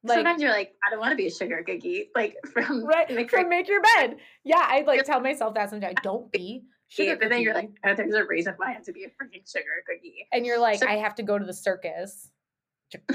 Like, 0.04 0.18
Sometimes 0.18 0.42
you're 0.42 0.52
like, 0.52 0.74
I 0.86 0.90
don't 0.90 1.00
want 1.00 1.12
to 1.12 1.16
be 1.16 1.28
a 1.28 1.32
sugar 1.32 1.64
cookie, 1.66 2.10
like 2.16 2.36
from 2.52 2.84
right. 2.86 3.08
From 3.30 3.50
make 3.50 3.68
your 3.68 3.82
bed. 3.82 4.18
Yeah. 4.44 4.66
I 4.68 4.84
like 4.88 5.04
tell 5.04 5.20
myself 5.20 5.54
that 5.56 5.70
sometimes. 5.70 5.96
Don't 6.02 6.32
be 6.32 6.64
sugar 6.88 7.16
but 7.20 7.30
then 7.30 7.42
you're 7.42 7.54
like, 7.54 7.70
oh, 7.86 7.94
there's 7.96 8.16
a 8.16 8.26
reason 8.26 8.54
why 8.58 8.70
I 8.70 8.74
have 8.74 8.84
to 8.84 8.92
be 8.92 9.04
a 9.06 9.08
freaking 9.08 9.50
sugar 9.50 9.84
cookie. 9.88 10.28
and 10.34 10.46
you're 10.46 10.60
like, 10.60 10.80
So- 10.80 10.88
I 10.88 10.98
have 10.98 11.16
to 11.16 11.24
go 11.24 11.38
to 11.38 11.46
the 11.46 11.54
circus. 11.54 12.32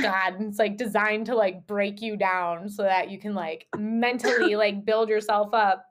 God, 0.00 0.36
it's 0.40 0.58
like 0.58 0.78
designed 0.78 1.26
to 1.26 1.34
like 1.34 1.66
break 1.66 2.00
you 2.00 2.16
down 2.16 2.70
so 2.70 2.82
that 2.84 3.10
you 3.10 3.18
can 3.18 3.34
like 3.34 3.66
mentally 3.76 4.56
like 4.64 4.86
build 4.86 5.08
yourself 5.10 5.52
up. 5.52 5.84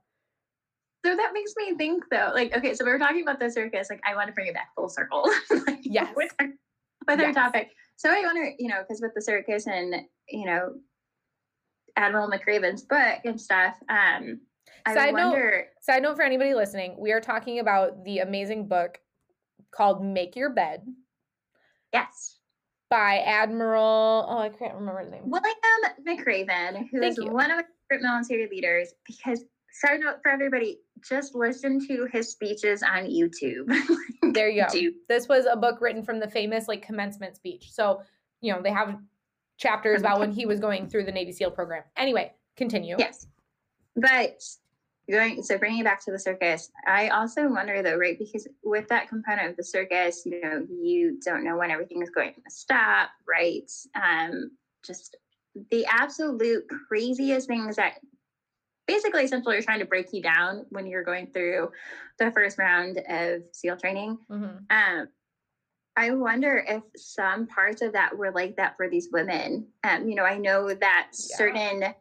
So 1.06 1.16
that 1.16 1.32
makes 1.36 1.54
me 1.56 1.76
think 1.76 2.04
though, 2.10 2.32
like, 2.34 2.56
okay, 2.58 2.74
so 2.74 2.84
we 2.84 2.90
were 2.92 2.98
talking 2.98 3.22
about 3.22 3.40
the 3.40 3.52
circus, 3.52 3.90
like 3.92 4.02
I 4.04 4.16
want 4.16 4.26
to 4.28 4.34
bring 4.34 4.48
it 4.48 4.56
back 4.56 4.70
full 4.76 4.90
circle. 4.90 5.30
like, 5.68 5.82
Yes. 5.84 6.12
With 6.16 6.34
our, 6.40 6.48
with 7.08 7.22
our 7.22 7.34
topic. 7.34 7.70
So 7.98 8.10
I 8.10 8.22
to, 8.22 8.52
you 8.60 8.70
know, 8.70 8.82
because 8.82 9.02
with 9.02 9.14
the 9.16 9.22
circus 9.22 9.68
and, 9.68 9.96
you 10.30 10.46
know, 10.46 10.74
Admiral 11.96 12.30
McRaven's 12.30 12.82
book 12.82 13.20
and 13.24 13.40
stuff. 13.40 13.76
Um, 13.90 14.42
I 14.86 14.94
Side 14.94 15.14
note- 15.14 15.30
wonder. 15.32 15.68
Side 15.82 16.04
note 16.04 16.16
for 16.18 16.24
anybody 16.24 16.54
listening, 16.54 16.96
we 17.00 17.12
are 17.12 17.22
talking 17.22 17.60
about 17.60 18.04
the 18.04 18.20
amazing 18.20 18.68
book 18.68 19.00
called 19.72 20.04
Make 20.04 20.36
Your 20.36 20.50
Bed 20.50 20.86
yes, 21.94 22.40
by 22.90 23.20
Admiral. 23.20 24.26
Oh, 24.30 24.38
I 24.40 24.50
can't 24.50 24.76
remember 24.76 25.02
his 25.02 25.12
name. 25.12 25.24
William 25.26 25.56
McRaven, 26.06 26.90
who 26.92 27.02
is 27.02 27.16
Thank 27.16 27.28
you. 27.30 27.34
one 27.34 27.50
of 27.52 27.58
my 27.58 27.64
favorite 27.90 28.04
military 28.04 28.50
leaders, 28.50 28.94
because 29.08 29.44
side 29.80 30.00
note 30.00 30.18
for 30.22 30.32
everybody, 30.32 30.80
just 31.08 31.36
listen 31.36 31.86
to 31.88 32.08
his 32.12 32.32
speeches 32.32 32.84
on 32.84 33.06
YouTube. 33.06 33.72
There 34.34 34.50
you 34.50 34.64
go. 34.64 34.68
Do- 34.72 34.94
This 35.08 35.30
was 35.30 35.46
a 35.46 35.56
book 35.56 35.80
written 35.80 36.04
from 36.04 36.20
the 36.20 36.28
famous 36.30 36.68
like 36.68 36.82
commencement 36.82 37.36
speech. 37.36 37.72
So, 37.72 38.02
you 38.42 38.52
know, 38.52 38.62
they 38.62 38.72
have 38.72 38.98
chapters 39.58 40.02
about 40.02 40.20
when 40.20 40.32
he 40.32 40.46
was 40.46 40.60
going 40.60 40.90
through 40.90 41.06
the 41.06 41.12
Navy 41.12 41.32
SEAL 41.32 41.52
program. 41.52 41.84
Anyway, 41.96 42.34
continue. 42.58 42.96
Yes. 43.00 43.28
But 43.96 44.44
going 45.10 45.44
so 45.44 45.58
bringing 45.58 45.82
it 45.82 45.84
back 45.84 46.04
to 46.06 46.12
the 46.12 46.20
circus, 46.20 46.72
I 46.88 47.10
also 47.10 47.48
wonder 47.48 47.82
though, 47.84 47.96
right? 47.96 48.18
Because 48.18 48.48
with 48.64 48.88
that 48.90 49.08
component 49.08 49.52
of 49.52 49.58
the 49.58 49.64
circus, 49.64 50.24
you 50.26 50.42
know, 50.42 50.66
you 50.70 51.20
don't 51.24 51.44
know 51.44 51.56
when 51.56 51.72
everything 51.72 52.02
is 52.02 52.10
going 52.10 52.34
to 52.34 52.42
stop, 52.50 53.10
right? 53.28 53.72
Um, 53.96 54.52
just 54.84 55.16
the 55.72 55.86
absolute 55.86 56.66
craziest 56.88 57.48
things 57.48 57.76
that 57.78 58.00
basically 58.88 59.24
essentially 59.24 59.62
trying 59.62 59.80
to 59.80 59.86
break 59.86 60.14
you 60.14 60.22
down 60.22 60.66
when 60.70 60.86
you're 60.86 61.04
going 61.04 61.28
through 61.28 61.72
the 62.20 62.32
first 62.32 62.58
round 62.58 63.02
of 63.10 63.44
SEAL 63.52 63.78
training. 63.78 64.18
Mhm. 64.30 64.66
Um, 64.70 65.10
I 65.98 66.12
wonder 66.12 66.58
if 66.68 66.84
some 66.96 67.48
parts 67.48 67.82
of 67.82 67.94
that 67.94 68.18
were 68.18 68.32
like 68.32 68.58
that 68.58 68.76
for 68.76 68.90
these 68.90 69.10
women. 69.12 69.72
Um, 69.84 70.08
you 70.10 70.16
know, 70.16 70.26
I 70.26 70.38
know 70.38 70.74
that 70.74 71.08
Yeah. 71.12 71.36
certain 71.38 71.96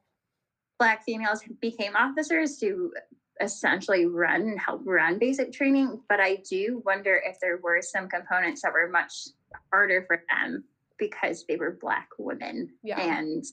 black 0.78 1.04
females 1.04 1.42
became 1.60 1.94
officers 1.94 2.58
to 2.58 2.92
essentially 3.40 4.06
run 4.06 4.42
and 4.42 4.60
help 4.60 4.82
run 4.84 5.18
basic 5.18 5.52
training, 5.52 6.02
but 6.08 6.20
I 6.20 6.36
do 6.36 6.82
wonder 6.84 7.16
if 7.16 7.38
there 7.40 7.56
were 7.58 7.82
some 7.82 8.08
components 8.08 8.62
that 8.62 8.72
were 8.72 8.88
much 8.88 9.28
harder 9.72 10.04
for 10.06 10.22
them 10.28 10.64
because 10.98 11.44
they 11.46 11.56
were 11.56 11.72
black 11.80 12.08
women. 12.18 12.76
Yeah. 12.82 13.00
And 13.00 13.44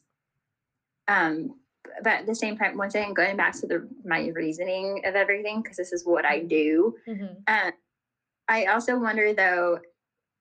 um 1.07 1.60
but 2.03 2.13
at 2.13 2.25
the 2.25 2.35
same 2.35 2.57
time, 2.57 2.77
once 2.77 2.95
again, 2.95 3.13
going 3.13 3.37
back 3.37 3.53
to 3.59 3.67
the 3.67 3.87
my 4.05 4.27
reasoning 4.29 5.01
of 5.05 5.15
everything, 5.15 5.61
because 5.61 5.77
this 5.77 5.91
is 5.93 6.05
what 6.05 6.25
I 6.25 6.39
do. 6.39 6.97
Mhm. 7.07 7.37
Um, 7.47 7.71
I 8.47 8.65
also 8.65 8.97
wonder 8.99 9.33
though 9.33 9.79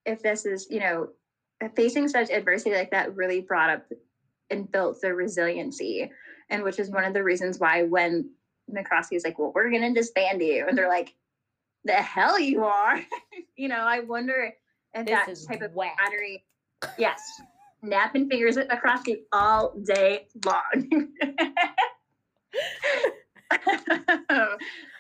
if 0.07 0.23
this 0.23 0.47
is, 0.47 0.67
you 0.71 0.81
know, 0.81 1.11
facing 1.77 2.09
such 2.09 2.31
adversity 2.31 2.75
like 2.75 2.91
that 2.91 3.15
really 3.17 3.41
brought 3.41 3.71
up 3.71 3.87
and 4.51 4.71
built 4.71 5.01
the 5.01 5.15
resiliency, 5.15 6.11
and 6.49 6.63
which 6.63 6.79
is 6.79 6.91
one 6.91 7.05
of 7.05 7.13
the 7.15 7.23
reasons 7.23 7.59
why 7.61 7.83
when 7.85 8.31
McCroskey 8.71 9.13
is 9.17 9.25
like, 9.25 9.39
"Well, 9.39 9.53
we're 9.55 9.71
going 9.71 9.83
to 9.83 9.93
disband 9.93 10.41
you," 10.43 10.67
and 10.67 10.77
they're 10.77 10.89
like, 10.89 11.15
"The 11.85 11.93
hell 11.93 12.39
you 12.39 12.65
are," 12.65 13.01
you 13.57 13.69
know. 13.69 13.77
I 13.81 14.01
wonder 14.01 14.53
if 14.95 15.07
This 15.07 15.47
that 15.47 15.53
type 15.53 15.63
of 15.63 15.75
whack. 15.75 15.97
battery, 15.99 16.45
yes, 16.99 17.21
napping 17.83 18.29
fingers 18.29 18.57
across 18.57 19.03
McCroskey 19.03 19.21
all 19.33 19.75
day 19.85 20.27
long. 20.45 21.09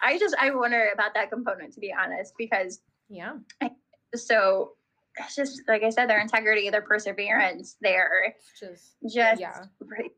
I 0.02 0.18
just 0.18 0.34
I 0.38 0.50
wonder 0.50 0.88
about 0.92 1.14
that 1.14 1.30
component 1.30 1.72
to 1.74 1.80
be 1.80 1.92
honest 1.92 2.34
because 2.38 2.80
Yeah. 3.08 3.34
so 4.14 4.72
it's 5.18 5.34
just 5.36 5.62
like 5.68 5.82
I 5.82 5.90
said 5.90 6.08
their 6.08 6.20
integrity 6.20 6.70
their 6.70 6.82
perseverance 6.82 7.76
their 7.80 8.34
just 8.58 8.94
just 9.08 9.40
Yeah. 9.40 9.64
re- 9.80 10.10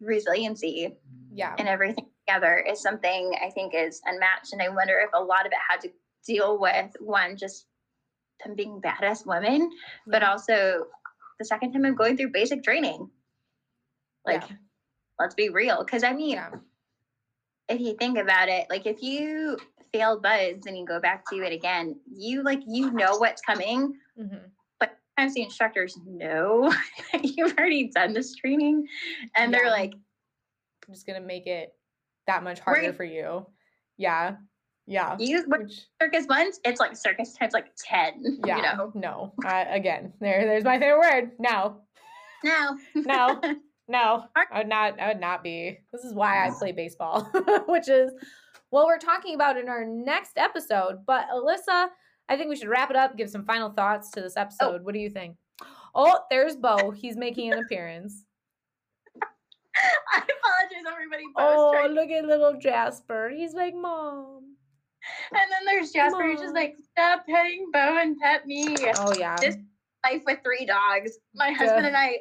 resiliency 0.00 0.96
yeah. 1.32 1.54
and 1.58 1.68
everything 1.68 2.06
together 2.26 2.64
is 2.68 2.80
something 2.82 3.32
I 3.44 3.50
think 3.50 3.74
is 3.74 4.00
unmatched 4.06 4.52
and 4.52 4.62
I 4.62 4.68
wonder 4.68 4.98
if 5.00 5.10
a 5.14 5.22
lot 5.22 5.46
of 5.46 5.52
it 5.52 5.58
had 5.68 5.80
to 5.82 5.90
deal 6.26 6.58
with 6.58 6.96
one 7.00 7.36
just 7.36 7.66
them 8.44 8.54
being 8.56 8.80
badass 8.80 9.26
women 9.26 9.70
but 10.06 10.22
also 10.22 10.86
the 11.38 11.44
second 11.44 11.72
time 11.72 11.84
I'm 11.84 11.94
going 11.94 12.16
through 12.16 12.30
basic 12.32 12.62
training 12.62 13.10
like 14.26 14.42
Yeah. 14.48 14.56
let's 15.18 15.34
be 15.34 15.48
real 15.48 15.84
because 15.84 16.04
I 16.04 16.12
mean 16.12 16.30
yeah. 16.30 16.50
if 17.68 17.80
you 17.80 17.94
think 17.96 18.18
about 18.18 18.48
it, 18.48 18.66
like 18.70 18.86
if 18.86 19.02
you 19.02 19.56
fail 19.92 20.20
BUD/S 20.20 20.66
and 20.66 20.76
you 20.76 20.84
go 20.86 21.00
back 21.00 21.24
to 21.30 21.36
it 21.42 21.52
again, 21.52 21.98
you 22.10 22.42
like 22.42 22.60
you 22.66 22.90
know 22.92 23.16
what's 23.18 23.40
coming, 23.42 23.94
Mhm. 24.18 24.50
but 24.80 24.96
sometimes 25.18 25.34
the 25.34 25.42
instructors 25.42 25.96
know 26.06 26.70
that 27.12 27.24
you've 27.24 27.56
already 27.58 27.88
done 27.88 28.12
this 28.12 28.34
training, 28.36 28.86
and 29.36 29.52
they're 29.52 29.70
like, 29.70 29.92
I'm 30.88 30.94
just 30.94 31.06
gonna 31.06 31.20
make 31.20 31.46
it 31.46 31.74
that 32.26 32.42
much 32.42 32.60
harder 32.60 32.82
Right. 32.88 32.94
for 32.96 33.04
you. 33.04 33.46
Yeah. 33.96 34.36
Yeah. 34.86 35.16
"You 35.18 35.44
Which, 35.46 35.86
circus 36.00 36.26
ones, 36.28 36.60
It's 36.64 36.80
like 36.80 36.96
circus 36.96 37.34
times 37.34 37.52
like 37.52 37.72
ten. 37.76 38.40
yeah. 38.46 38.56
You 38.56 38.62
know, 38.62 38.92
No. 38.94 39.32
Uh, 39.44 39.64
again, 39.68 40.12
there. 40.20 40.44
There's 40.44 40.64
my 40.64 40.78
favorite 40.78 40.98
word. 40.98 41.30
No. 41.38 41.76
no, 42.44 42.78
No. 42.94 43.40
No. 43.88 44.24
I 44.36 44.58
would 44.58 44.68
not. 44.68 45.00
I 45.00 45.08
would 45.08 45.20
not 45.20 45.42
be. 45.42 45.78
This 45.92 46.04
is 46.04 46.14
why 46.14 46.46
I 46.46 46.50
play 46.50 46.72
baseball, 46.72 47.30
which 47.68 47.88
is 47.88 48.12
what 48.70 48.86
we're 48.86 48.98
talking 48.98 49.34
about 49.34 49.56
in 49.56 49.68
our 49.68 49.84
next 49.84 50.38
episode. 50.38 51.04
But 51.06 51.26
Alyssa, 51.28 51.88
I 52.28 52.36
think 52.36 52.48
we 52.48 52.56
should 52.56 52.68
wrap 52.68 52.90
it 52.90 52.96
up. 52.96 53.16
Give 53.16 53.28
some 53.30 53.44
final 53.44 53.70
thoughts 53.70 54.10
to 54.12 54.20
this 54.20 54.36
episode. 54.36 54.82
What 54.82 54.94
do 54.94 55.00
you 55.00 55.10
think? 55.10 55.36
Oh, 55.94 56.20
there's 56.30 56.56
Bo. 56.56 56.90
He's 56.90 57.16
making 57.16 57.52
an 57.52 57.58
appearance. 57.58 58.24
I 60.14 60.18
apologize, 60.18 60.84
everybody. 60.90 61.24
Oh, 61.36 61.88
look 61.92 62.10
at 62.10 62.24
little 62.24 62.58
Jasper. 62.58 63.30
He's 63.34 63.52
like, 63.54 63.74
Mom. 63.74 64.56
and 65.32 65.50
then 65.50 65.64
there's 65.66 65.90
Jasper, 65.90 66.22
who's 66.22 66.40
just 66.40 66.54
like, 66.54 66.76
"Stop 66.92 67.24
petting 67.26 67.70
Bo 67.72 67.98
and 67.98 68.16
pet 68.18 68.46
me." 68.46 68.76
Oh 68.98 69.14
yeah. 69.18 69.36
This- 69.40 69.56
Life 70.04 70.22
with 70.26 70.40
three 70.42 70.66
dogs. 70.66 71.12
My 71.32 71.52
husband 71.52 71.86
and 71.86 71.96
I 71.96 72.18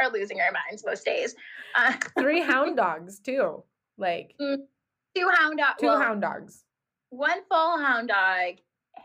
are 0.00 0.08
losing 0.08 0.40
our 0.40 0.52
minds 0.52 0.84
most 0.86 1.04
days. 1.04 1.34
Uh, 1.76 1.92
Three 2.20 2.40
hound 2.40 2.76
dogs 2.76 3.18
too. 3.18 3.64
Like 3.98 4.36
two 4.38 5.28
hound 5.32 5.58
dogs. 5.58 5.80
two 5.80 5.88
hound 5.88 6.20
dogs. 6.22 6.62
one 7.10 7.40
full 7.50 7.76
hound 7.78 8.06
dog, 8.08 8.54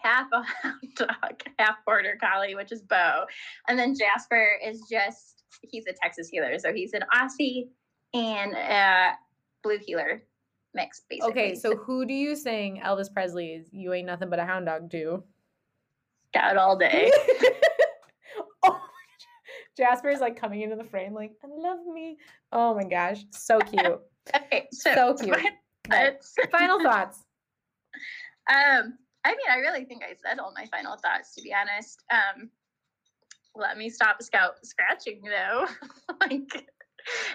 half 0.04 0.28
a 0.32 0.44
hound 0.62 0.96
dog, 0.96 1.42
half 1.58 1.78
border 1.88 2.20
collie, 2.22 2.54
which 2.54 2.72
is 2.72 2.84
Bo, 2.84 3.26
and 3.68 3.80
then 3.80 3.96
Jasper 3.98 4.52
is 4.64 4.84
just 4.92 5.44
he's 5.64 5.86
a 5.88 5.94
Texas 6.00 6.30
heeler, 6.30 6.60
so 6.60 6.72
he's 6.72 6.94
an 6.94 7.02
Aussie 7.16 7.70
and 8.14 8.54
a 8.54 9.14
blue 9.64 9.80
heeler 9.80 10.22
mix, 10.74 11.02
basically. 11.10 11.32
Okay, 11.32 11.56
so 11.56 11.76
who 11.76 12.06
do 12.06 12.14
you 12.14 12.36
sing 12.36 12.82
Elvis 12.84 13.12
Presley's 13.12 13.70
"You 13.72 13.94
Ain't 13.94 14.08
Nothing 14.08 14.30
But 14.30 14.40
a 14.40 14.46
Hound 14.46 14.66
Dog" 14.66 14.90
to? 14.92 15.24
scout 16.30 16.58
all 16.58 16.78
day. 16.78 17.12
oh, 18.66 18.80
is 19.80 20.20
like 20.20 20.40
coming 20.40 20.62
into 20.62 20.76
the 20.76 20.84
frame, 20.84 21.14
like 21.14 21.32
"I 21.44 21.48
love 21.50 21.80
me." 21.92 22.18
Oh 22.52 22.74
my 22.76 22.84
gosh, 22.84 23.26
so 23.32 23.60
cute. 23.60 24.00
Okay, 24.36 24.68
so, 24.72 24.94
So 24.94 25.14
cute. 25.16 25.36
Final 26.52 26.84
thoughts. 26.84 27.24
um, 28.48 28.94
I 29.26 29.32
mean, 29.32 29.48
I 29.50 29.56
really 29.56 29.86
think 29.86 30.04
I 30.04 30.14
said 30.24 30.38
all 30.38 30.54
my 30.56 30.66
final 30.68 30.98
thoughts. 30.98 31.34
To 31.34 31.42
be 31.42 31.52
honest, 31.52 32.04
um, 32.12 32.52
let 33.56 33.76
me 33.76 33.90
stop 33.90 34.22
scout 34.22 34.58
scratching 34.64 35.22
though, 35.24 35.66
like 36.22 36.68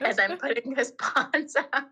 as 0.03 0.21
I'm 0.21 0.39
putting 0.39 0.75
this 0.75 0.93
pawns 1.01 1.57
out. 1.57 1.85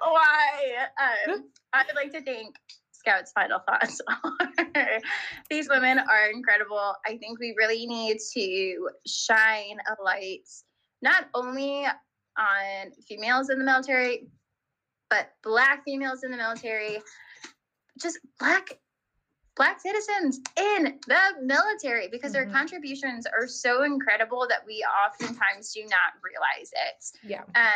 Why? 0.00 0.86
Um, 1.00 1.44
I 1.72 1.84
would 1.86 1.96
like 1.96 2.12
to 2.12 2.22
thank 2.22 2.56
Scout's 2.92 3.32
final 3.32 3.60
thoughts 3.60 4.00
are 4.08 5.00
these 5.50 5.68
women 5.68 5.98
are 5.98 6.30
incredible. 6.30 6.94
I 7.06 7.16
think 7.18 7.38
we 7.38 7.54
really 7.56 7.86
need 7.86 8.18
to 8.34 8.88
shine 9.06 9.78
a 9.88 10.02
light 10.02 10.48
not 11.02 11.26
only 11.34 11.86
on 12.38 12.92
females 13.08 13.50
in 13.50 13.58
the 13.58 13.64
military, 13.64 14.28
but 15.08 15.32
black 15.42 15.84
females 15.84 16.24
in 16.24 16.30
the 16.30 16.36
military, 16.36 16.98
just 18.00 18.18
black 18.38 18.78
black 19.56 19.80
citizens 19.80 20.38
in 20.58 20.98
the 21.06 21.18
military 21.42 22.08
because 22.08 22.32
their 22.32 22.44
Mhm. 22.46 22.52
contributions 22.52 23.26
are 23.26 23.46
so 23.48 23.84
incredible 23.84 24.46
that 24.48 24.66
we 24.66 24.84
oftentimes 25.06 25.72
do 25.72 25.82
not 25.84 26.12
realize 26.22 26.70
it 26.74 27.04
Yeah. 27.22 27.42
uh, 27.54 27.70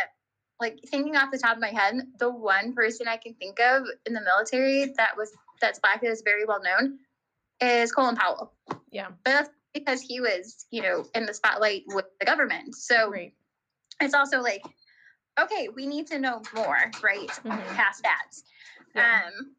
like 0.61 0.79
thinking 0.87 1.17
off 1.17 1.31
the 1.31 1.39
top 1.39 1.57
of 1.57 1.61
my 1.61 1.69
head, 1.71 2.07
the 2.19 2.31
one 2.31 2.73
person 2.75 3.09
I 3.09 3.17
can 3.17 3.35
think 3.35 3.59
of 3.61 3.85
in 4.07 4.13
the 4.13 4.21
military 4.21 4.93
that 4.97 5.17
was 5.17 5.33
that's 5.61 5.79
black 5.79 6.03
that 6.03 6.11
is 6.11 6.23
very 6.23 6.45
well 6.45 6.63
known 6.63 6.99
is 7.61 7.93
Colin 7.93 8.17
Powell. 8.17 8.53
Yeah. 8.91 9.09
But 9.25 9.31
that's 9.31 9.51
because 9.75 10.01
he 10.01 10.21
was, 10.21 10.67
you 10.71 10.83
know, 10.83 11.05
in 11.15 11.27
the 11.27 11.35
spotlight 11.35 11.85
with 11.89 12.07
the 12.19 12.27
government. 12.27 12.75
So 12.75 13.11
Great. 13.11 13.35
it's 14.01 14.15
also 14.15 14.41
like, 14.41 14.63
okay, 15.39 15.69
we 15.75 15.87
need 15.87 16.07
to 16.09 16.19
know 16.19 16.43
more, 16.55 16.91
right? 17.03 17.29
Mhm. 17.29 17.67
Past 17.75 18.03
that. 18.03 18.27
Yeah. 18.95 19.21
Um, 19.27 19.55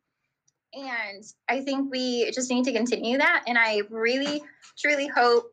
and 0.73 1.23
I 1.49 1.61
think 1.61 1.91
we 1.91 2.31
just 2.31 2.49
need 2.49 2.65
to 2.65 2.71
continue 2.71 3.17
that. 3.17 3.43
And 3.47 3.57
I 3.57 3.81
really, 3.89 4.41
truly 4.77 5.07
hope 5.07 5.51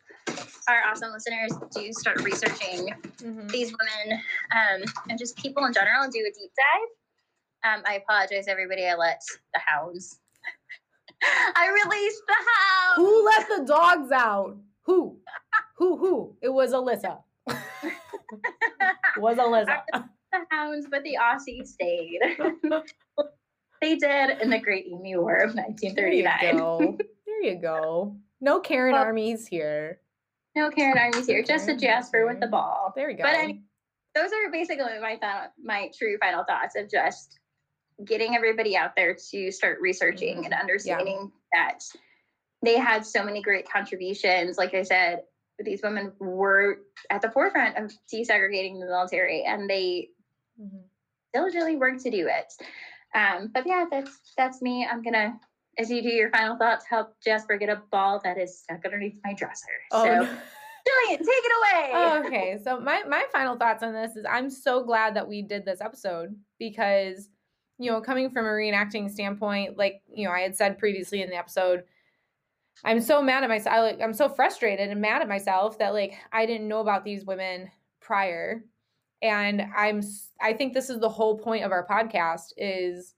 our 0.69 0.83
awesome 0.91 1.13
listeners 1.13 1.53
do 1.75 1.93
start 1.93 2.23
researching 2.23 2.89
Mhm. 3.19 3.51
these 3.51 3.73
women 3.73 4.21
um, 4.55 4.83
and 5.09 5.19
just 5.19 5.37
people 5.37 5.65
in 5.65 5.73
general 5.73 6.03
and 6.03 6.13
do 6.13 6.21
a 6.21 6.33
deep 6.39 6.51
dive. 6.57 7.75
Um, 7.79 7.83
I 7.87 7.95
apologize, 7.97 8.47
everybody. 8.49 8.87
I 8.87 8.95
let 8.95 9.21
the 9.55 9.61
hounds. 9.67 10.21
I 11.57 11.69
released 11.85 12.23
the 12.27 12.35
hounds. 12.35 12.97
Who 12.97 13.25
let 13.25 13.49
the 13.49 13.65
dogs 13.67 14.13
out? 14.13 14.57
Who? 14.85 15.19
Who? 15.77 15.97
Who? 15.97 16.37
It 16.41 16.51
was 16.51 16.73
Alyssa. 16.73 17.19
it 17.49 19.19
was 19.19 19.37
Alyssa. 19.39 19.83
the 20.33 20.41
hounds, 20.51 20.87
but 20.91 21.03
the 21.03 21.17
Aussies 21.21 21.69
stayed. 21.69 22.21
they 23.81 23.97
did 23.97 24.41
in 24.43 24.51
the 24.51 24.59
Great 24.59 24.87
Emu 24.87 25.21
War 25.21 25.37
of 25.37 25.55
1939. 25.55 26.39
There 26.41 26.53
you 26.53 26.59
go. 26.59 26.99
There 27.27 27.43
you 27.43 27.61
go. 27.61 28.17
No 28.41 28.61
Karen 28.61 28.93
Well- 28.93 29.03
armies 29.05 29.47
here. 29.49 30.01
No 30.55 30.71
Karen 30.71 30.99
Armies 30.99 31.27
here, 31.27 31.43
just 31.43 31.69
a 31.69 31.77
Jasper 31.77 32.27
with 32.27 32.41
the 32.41 32.47
ball. 32.47 32.93
There 32.97 33.11
you 33.11 33.17
go. 33.17 33.23
But 33.25 33.35
any- 33.35 33.63
those 34.15 34.33
are 34.33 34.51
basically 34.51 34.99
my 35.01 35.17
thought, 35.21 35.53
my 35.63 35.91
true 35.97 36.19
final 36.19 36.43
thoughts 36.45 36.75
of 36.77 36.91
just 36.91 37.39
getting 38.05 38.35
everybody 38.35 38.77
out 38.77 38.97
there 38.97 39.15
to 39.31 39.51
start 39.53 39.79
researching 39.81 40.45
and 40.45 40.55
understanding 40.55 41.31
that 41.53 41.81
they 42.63 42.77
had 42.79 43.05
so 43.07 43.23
many 43.23 43.43
great 43.43 43.69
contributions. 43.69 44.57
Like 44.59 44.75
I 44.75 44.83
said, 44.83 45.23
these 45.61 45.83
women 45.83 46.13
were 46.19 46.81
at 47.11 47.23
the 47.23 47.31
forefront 47.31 47.77
of 47.77 47.93
desegregating 48.13 48.81
the 48.81 48.87
military, 48.87 49.45
and 49.45 49.69
they 49.69 50.11
Mhm. 50.61 50.85
diligently 51.33 51.77
worked 51.77 52.01
to 52.01 52.11
do 52.11 52.27
it. 52.29 52.53
Um, 53.15 53.49
but 53.49 53.67
yeah, 53.67 53.87
that's 53.91 54.33
that's 54.37 54.61
me. 54.63 54.87
I'm 54.87 55.03
gonna, 55.03 55.39
as 55.79 55.91
you 55.91 56.03
do 56.03 56.09
your 56.09 56.31
final 56.31 56.57
thoughts, 56.57 56.85
help 56.89 57.15
Jasper 57.25 57.57
get 57.57 57.69
a 57.69 57.83
ball 57.91 58.21
that 58.25 58.39
is 58.39 58.59
stuck 58.61 58.85
underneath 58.85 59.15
my 59.25 59.33
dresser. 59.33 59.67
Oh, 59.93 60.05
so, 60.05 60.15
no. 60.23 60.39
Jillian, 60.89 61.19
take 61.19 61.27
it 61.29 61.53
away. 61.93 62.27
okay 62.27 62.59
so 62.63 62.81
my 62.81 63.03
my 63.07 63.25
final 63.33 63.57
thoughts 63.57 63.83
on 63.83 63.93
this 63.93 64.17
is 64.17 64.25
i'm 64.31 64.49
so 64.49 64.83
glad 64.83 65.15
that 65.15 65.29
we 65.29 65.43
did 65.43 65.65
this 65.65 65.83
episode 65.83 66.35
because 66.59 67.29
you 67.79 67.91
know 67.91 68.01
coming 68.01 68.31
from 68.31 68.47
a 68.47 68.49
reenacting 68.49 69.11
standpoint 69.11 69.77
like 69.77 70.01
you 70.11 70.27
know 70.27 70.33
i 70.33 70.41
had 70.41 70.57
said 70.57 70.79
previously 70.79 71.21
in 71.21 71.29
the 71.29 71.37
episode 71.37 71.85
i'm 72.85 73.01
so 73.01 73.21
mad 73.21 73.43
at 73.43 73.51
myself 73.51 73.83
like 73.83 74.01
i'm 74.01 74.15
so 74.15 74.29
frustrated 74.31 74.89
and 74.89 75.01
mad 75.01 75.21
at 75.21 75.29
myself 75.29 75.79
that 75.79 75.93
like 75.93 76.15
i 76.33 76.47
didn't 76.47 76.69
know 76.69 76.81
about 76.81 77.05
these 77.05 77.25
women 77.27 77.69
prior 78.01 78.65
and 79.21 79.63
i'm 79.77 80.01
I 80.41 80.53
think 80.53 80.73
this 80.73 80.91
is 80.91 81.01
the 81.01 81.09
whole 81.09 81.37
point 81.37 81.65
of 81.65 81.73
our 81.73 81.87
podcast 81.87 82.53
is 82.57 83.15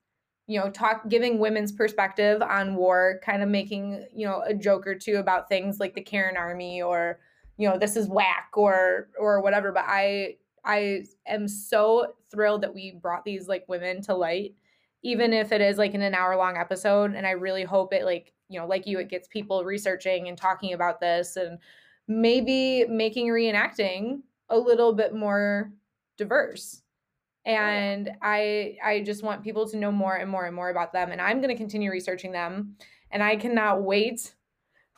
you 0.51 0.59
know 0.59 0.69
talk 0.69 1.09
giving 1.09 1.39
women's 1.39 1.71
perspective 1.71 2.43
on 2.43 2.75
war 2.75 3.21
kind 3.25 3.41
of 3.41 3.49
making 3.49 4.05
you 4.13 4.27
know 4.27 4.43
a 4.45 4.53
joke 4.53 4.85
or 4.85 4.97
two 4.97 5.19
about 5.19 5.49
things 5.49 5.79
like 5.79 5.95
the 5.95 6.01
karen 6.01 6.37
army 6.37 6.83
or 6.83 7.21
you 7.57 7.69
know 7.69 7.79
this 7.79 7.95
is 7.95 8.09
whack 8.09 8.49
or 8.55 9.11
or 9.17 9.41
whatever. 9.43 9.71
But 9.71 9.85
i 9.87 10.35
i 10.65 11.05
am 11.29 11.47
so 11.47 12.15
thrilled 12.33 12.63
that 12.63 12.75
we 12.75 12.99
brought 13.01 13.25
these 13.25 13.47
like 13.47 13.65
women 13.69 14.03
to 14.03 14.15
light 14.15 14.57
even 15.05 15.33
if 15.33 15.53
it 15.53 15.61
is 15.61 15.79
like 15.79 15.95
in 15.95 16.03
an 16.03 16.15
hour 16.15 16.37
long 16.37 16.57
episode. 16.57 17.15
And 17.15 17.29
i 17.29 17.31
really 17.31 17.63
hope 17.63 17.95
it 17.95 18.05
like 18.05 18.33
you 18.49 18.59
know 18.59 18.67
like 18.67 18.89
you 18.89 18.99
it 18.99 19.09
gets 19.09 19.29
people 19.29 19.65
researching 19.65 20.27
and 20.27 20.37
talking 20.37 20.73
about 20.73 21.01
this 21.01 21.37
and 21.37 21.59
maybe 22.09 22.87
making 22.87 23.29
reenacting 23.29 24.23
a 24.49 24.59
little 24.59 24.95
bit 24.95 25.15
more 25.15 25.71
diverse 26.19 26.83
and 27.47 28.11
i 28.23 28.77
i 28.85 29.03
just 29.03 29.23
want 29.23 29.43
people 29.43 29.69
to 29.69 29.77
know 29.77 29.91
more 29.91 30.17
and 30.17 30.31
more 30.31 30.47
and 30.47 30.55
more 30.55 30.71
about 30.71 30.93
them 30.93 31.11
and 31.11 31.21
i'm 31.21 31.41
going 31.41 31.49
to 31.49 31.57
continue 31.57 31.91
researching 31.91 32.33
them 32.33 32.75
and 33.11 33.23
i 33.23 33.35
cannot 33.37 33.83
wait 33.83 34.35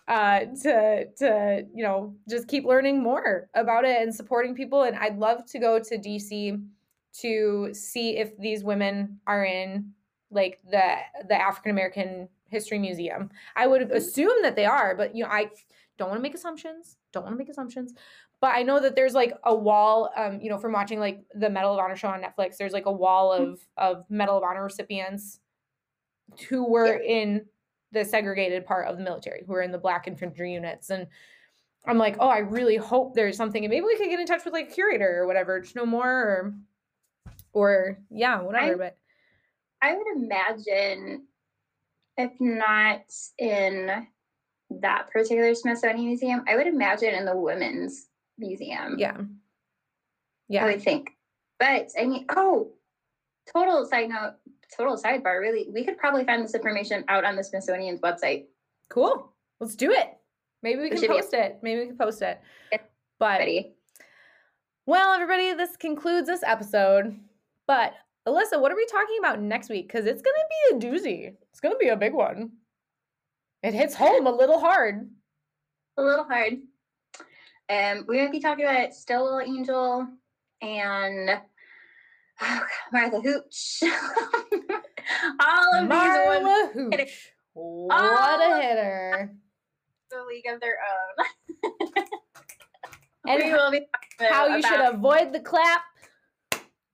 uh 0.09 0.41
to 0.61 1.07
to 1.17 1.65
you 1.73 1.83
know 1.85 2.15
just 2.29 2.49
keep 2.49 2.65
learning 2.65 3.01
more 3.01 3.49
about 3.55 3.85
it 3.85 4.03
and 4.03 4.13
supporting 4.13 4.55
people 4.55 4.83
and 4.83 4.97
i'd 4.99 5.19
love 5.19 5.47
to 5.47 5.59
go 5.59 5.79
to 5.79 5.97
dc 5.97 6.65
to 7.13 7.71
see 7.73 8.17
if 8.17 8.37
these 8.39 8.65
women 8.65 9.21
are 9.27 9.45
in 9.45 9.93
like 10.33 10.59
the 10.69 10.97
the 11.29 11.41
african 11.41 11.71
american 11.71 12.29
history 12.53 12.79
museum. 12.79 13.31
I 13.57 13.67
would 13.67 13.91
assume 13.91 14.43
that 14.43 14.57
they 14.57 14.67
are 14.67 14.95
but 14.95 15.17
you 15.17 15.25
know 15.25 15.31
i 15.31 15.51
don't 16.03 16.11
want 16.11 16.19
to 16.19 16.23
make 16.23 16.35
assumptions 16.35 16.97
don't 17.13 17.23
want 17.23 17.33
to 17.35 17.39
make 17.39 17.49
assumptions. 17.49 17.95
But 18.41 18.55
i 18.57 18.63
know 18.63 18.81
that 18.81 18.97
there's 18.97 19.15
like 19.15 19.33
a 19.45 19.55
wall 19.55 20.11
um 20.17 20.41
you 20.41 20.51
know 20.51 20.59
from 20.59 20.73
watching 20.73 20.99
like 20.99 21.25
the 21.35 21.49
medal 21.49 21.73
of 21.73 21.79
honor 21.79 21.95
show 21.97 22.09
on 22.09 22.21
netflix 22.23 22.57
there's 22.57 22.73
like 22.73 22.87
a 22.87 22.93
wall 22.93 23.33
of 23.33 23.61
of 23.77 24.05
medal 24.11 24.37
of 24.37 24.43
honor 24.43 24.65
recipients 24.65 25.39
who 26.49 26.69
were 26.69 26.97
in 26.97 27.47
the 27.93 28.05
segregated 28.05 28.67
part 28.67 28.89
of 28.89 28.97
the 28.97 29.05
military 29.05 29.45
who 29.47 29.53
were 29.53 29.63
in 29.63 29.71
the 29.71 29.79
black 29.79 30.09
infantry 30.09 30.53
units. 30.53 30.91
And 30.91 31.07
i'm 31.87 31.99
like 31.99 32.17
oh 32.19 32.29
i 32.29 32.39
really 32.39 32.77
hope 32.77 33.15
there's 33.15 33.37
something 33.37 33.65
and 33.65 33.71
maybe 33.71 33.85
we 33.87 33.97
could 33.97 34.09
get 34.09 34.19
in 34.21 34.27
touch 34.27 34.45
with 34.45 34.55
like 34.55 34.71
a 34.71 34.73
curator 34.73 35.19
or 35.21 35.27
whatever 35.27 35.61
to 35.61 35.77
know 35.77 35.87
more 35.87 36.11
or 36.11 36.55
or 37.53 37.99
yeah 38.11 38.41
whatever 38.41 38.75
I- 38.75 38.77
but 38.77 38.97
I 39.85 39.97
would 39.97 40.07
imagine, 40.17 41.27
if 42.17 42.31
not 42.41 43.03
in 43.37 44.07
that 44.81 45.11
particular 45.11 45.55
Smithsonian 45.55 46.07
museum, 46.07 46.45
I 46.49 46.57
would 46.57 46.67
imagine 46.67 47.15
in 47.15 47.25
the 47.25 47.37
women's 47.37 48.07
museum. 48.39 48.97
yeah 48.99 49.19
Yeah. 50.49 50.65
I 50.65 50.73
would 50.73 50.83
think. 50.83 51.11
But 51.59 51.91
I 51.99 52.07
mean, 52.07 52.27
oh, 52.35 52.73
total 53.53 53.85
side 53.87 54.09
note, 54.09 54.35
total 54.77 54.97
sidebar. 54.97 55.41
Really, 55.41 55.69
we 55.73 55.85
could 55.85 55.97
probably 55.99 56.25
find 56.25 56.43
this 56.43 56.55
information 56.55 57.05
out 57.09 57.25
on 57.25 57.37
the 57.37 57.45
Smithsonian's 57.45 58.01
website. 58.01 58.47
cool 58.89 59.33
let's 59.61 59.77
do 59.77 59.91
it 59.93 60.19
maybe 60.63 60.81
we 60.81 60.91
It 60.91 61.01
can 61.01 61.09
post 61.09 61.33
it 61.33 61.59
maybe 61.63 61.81
we 61.83 61.87
can 61.87 61.97
post 61.97 62.21
it 62.21 62.41
but 63.19 63.39
Ready? 63.39 63.75
well 64.87 65.15
everybody 65.15 65.55
this 65.55 65.77
concludes 65.77 66.27
this 66.27 66.43
episode 66.45 67.17
but 67.69 67.93
alyssa 68.27 68.61
what 68.61 68.73
are 68.73 68.77
we 68.77 68.85
talking 68.87 69.17
about 69.21 69.41
next 69.41 69.71
week 69.71 69.87
because 69.87 70.05
it's 70.05 70.21
gonna 70.21 70.49
be 70.71 70.77
a 70.77 70.91
doozy 70.91 71.35
it's 71.51 71.61
gonna 71.61 71.79
be 71.79 71.89
a 71.89 71.97
big 71.97 72.13
one 72.13 72.51
it 73.63 73.75
hits 73.75 73.95
home 73.95 74.27
a 74.27 74.31
little 74.31 74.59
hard 74.61 75.09
A 75.97 76.03
little 76.03 76.25
hard. 76.25 76.55
Um, 77.69 78.05
we 78.09 78.21
might 78.21 78.33
be 78.33 78.41
talking 78.41 78.65
about 78.65 78.93
Still 78.95 79.25
Little 79.25 79.41
Angel 79.41 80.07
and 80.61 81.31
oh, 81.31 81.41
God, 82.41 82.63
Martha 82.93 83.21
Hooch. 83.21 83.83
All 85.41 85.75
of 85.75 85.89
these 85.89 85.89
ones 85.89 86.45
Marla 86.47 86.73
Hit 86.93 87.01
it. 87.01 87.09
Hooch. 87.09 87.33
What 87.55 88.01
Oh. 88.01 88.53
a 88.59 88.63
hitter. 88.63 89.35
the 90.11 90.25
league 90.29 90.47
of 90.47 90.61
their 90.61 90.77
own. 91.19 91.27
And 93.29 93.43
we 93.43 93.53
will 93.53 93.71
be 93.71 93.87
talking 94.19 94.35
How 94.35 94.47
you 94.57 94.63
should 94.63 94.81
avoid 94.81 95.33
the 95.33 95.41
clap. 95.41 95.83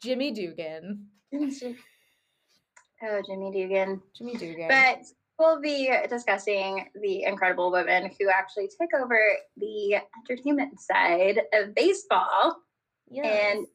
Jimmy 0.02 0.30
Dugan. 0.32 1.06
Oh, 3.00 3.22
Jimmy 3.24 3.52
Dugan. 3.52 4.02
Jimmy 4.16 4.34
Dugan. 4.36 4.66
But 4.68 5.04
we'll 5.38 5.60
be 5.60 5.90
discussing 6.08 6.88
the 7.00 7.22
incredible 7.24 7.70
women 7.70 8.10
who 8.18 8.28
actually 8.28 8.68
took 8.68 8.90
over 9.00 9.18
the 9.56 10.00
entertainment 10.18 10.80
side 10.80 11.40
of 11.54 11.74
baseball 11.74 12.56
yes. 13.10 13.54
and 13.54 13.66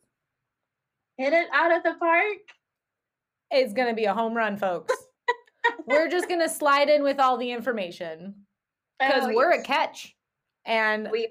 hit 1.17 1.33
it 1.33 1.47
out 1.53 1.75
of 1.75 1.83
the 1.83 1.93
park. 1.99 2.37
it's 3.51 3.73
going 3.73 3.87
to 3.87 3.95
be 3.95 4.05
a 4.05 4.13
home 4.13 4.33
run, 4.33 4.57
folks. 4.57 4.93
we're 5.85 6.09
just 6.09 6.27
going 6.27 6.41
to 6.41 6.49
slide 6.49 6.89
in 6.89 7.03
with 7.03 7.19
all 7.19 7.37
the 7.37 7.51
information 7.51 8.35
because 8.99 9.23
Oh, 9.25 9.33
we're 9.33 9.51
a 9.51 9.63
catch. 9.63 10.15
And 10.65 11.09
We 11.11 11.29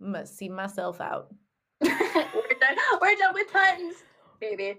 must 0.00 0.36
see 0.36 0.48
myself 0.48 1.00
out. 1.00 1.34
we're 1.80 1.88
done. 1.90 2.76
We're 3.00 3.14
done 3.16 3.34
with 3.34 3.52
puns, 3.52 3.96
baby. 4.40 4.78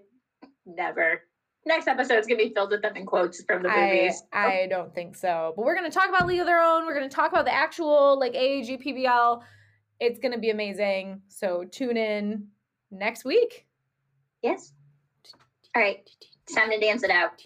Never. 0.66 1.22
Next 1.66 1.88
episode 1.88 2.18
is 2.18 2.26
gonna 2.26 2.38
be 2.38 2.54
filled 2.54 2.72
with 2.72 2.82
them 2.82 2.96
in 2.96 3.06
quotes 3.06 3.44
from 3.44 3.62
the 3.64 3.70
I, 3.70 3.86
movies. 3.86 4.24
I 4.34 4.64
oh. 4.66 4.70
don't 4.70 4.96
think 4.96 5.16
so. 5.16 5.54
But 5.56 5.64
we're 5.64 5.76
going 5.76 5.90
to 5.90 5.94
talk 5.96 6.10
about 6.10 6.26
League 6.28 6.40
of 6.40 6.48
Their 6.48 6.62
Own. 6.62 6.86
We're 6.86 6.96
going 6.96 7.08
to 7.08 7.16
talk 7.16 7.32
about 7.32 7.46
the 7.46 7.54
actual 7.54 8.20
like 8.20 8.34
AAGPBL. 8.34 9.42
It's 10.00 10.20
going 10.20 10.32
to 10.34 10.40
be 10.40 10.50
amazing. 10.50 11.22
So 11.28 11.64
tune 11.64 11.98
in 11.98 12.48
next 12.90 13.26
week. 13.26 13.68
yes. 14.42 14.74
All 15.76 15.82
right. 15.82 16.00
It's 16.44 16.56
time 16.56 16.72
to 16.72 16.80
dance 16.80 17.04
it 17.04 17.12
out. 17.12 17.42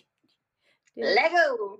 Lego. 0.98 1.80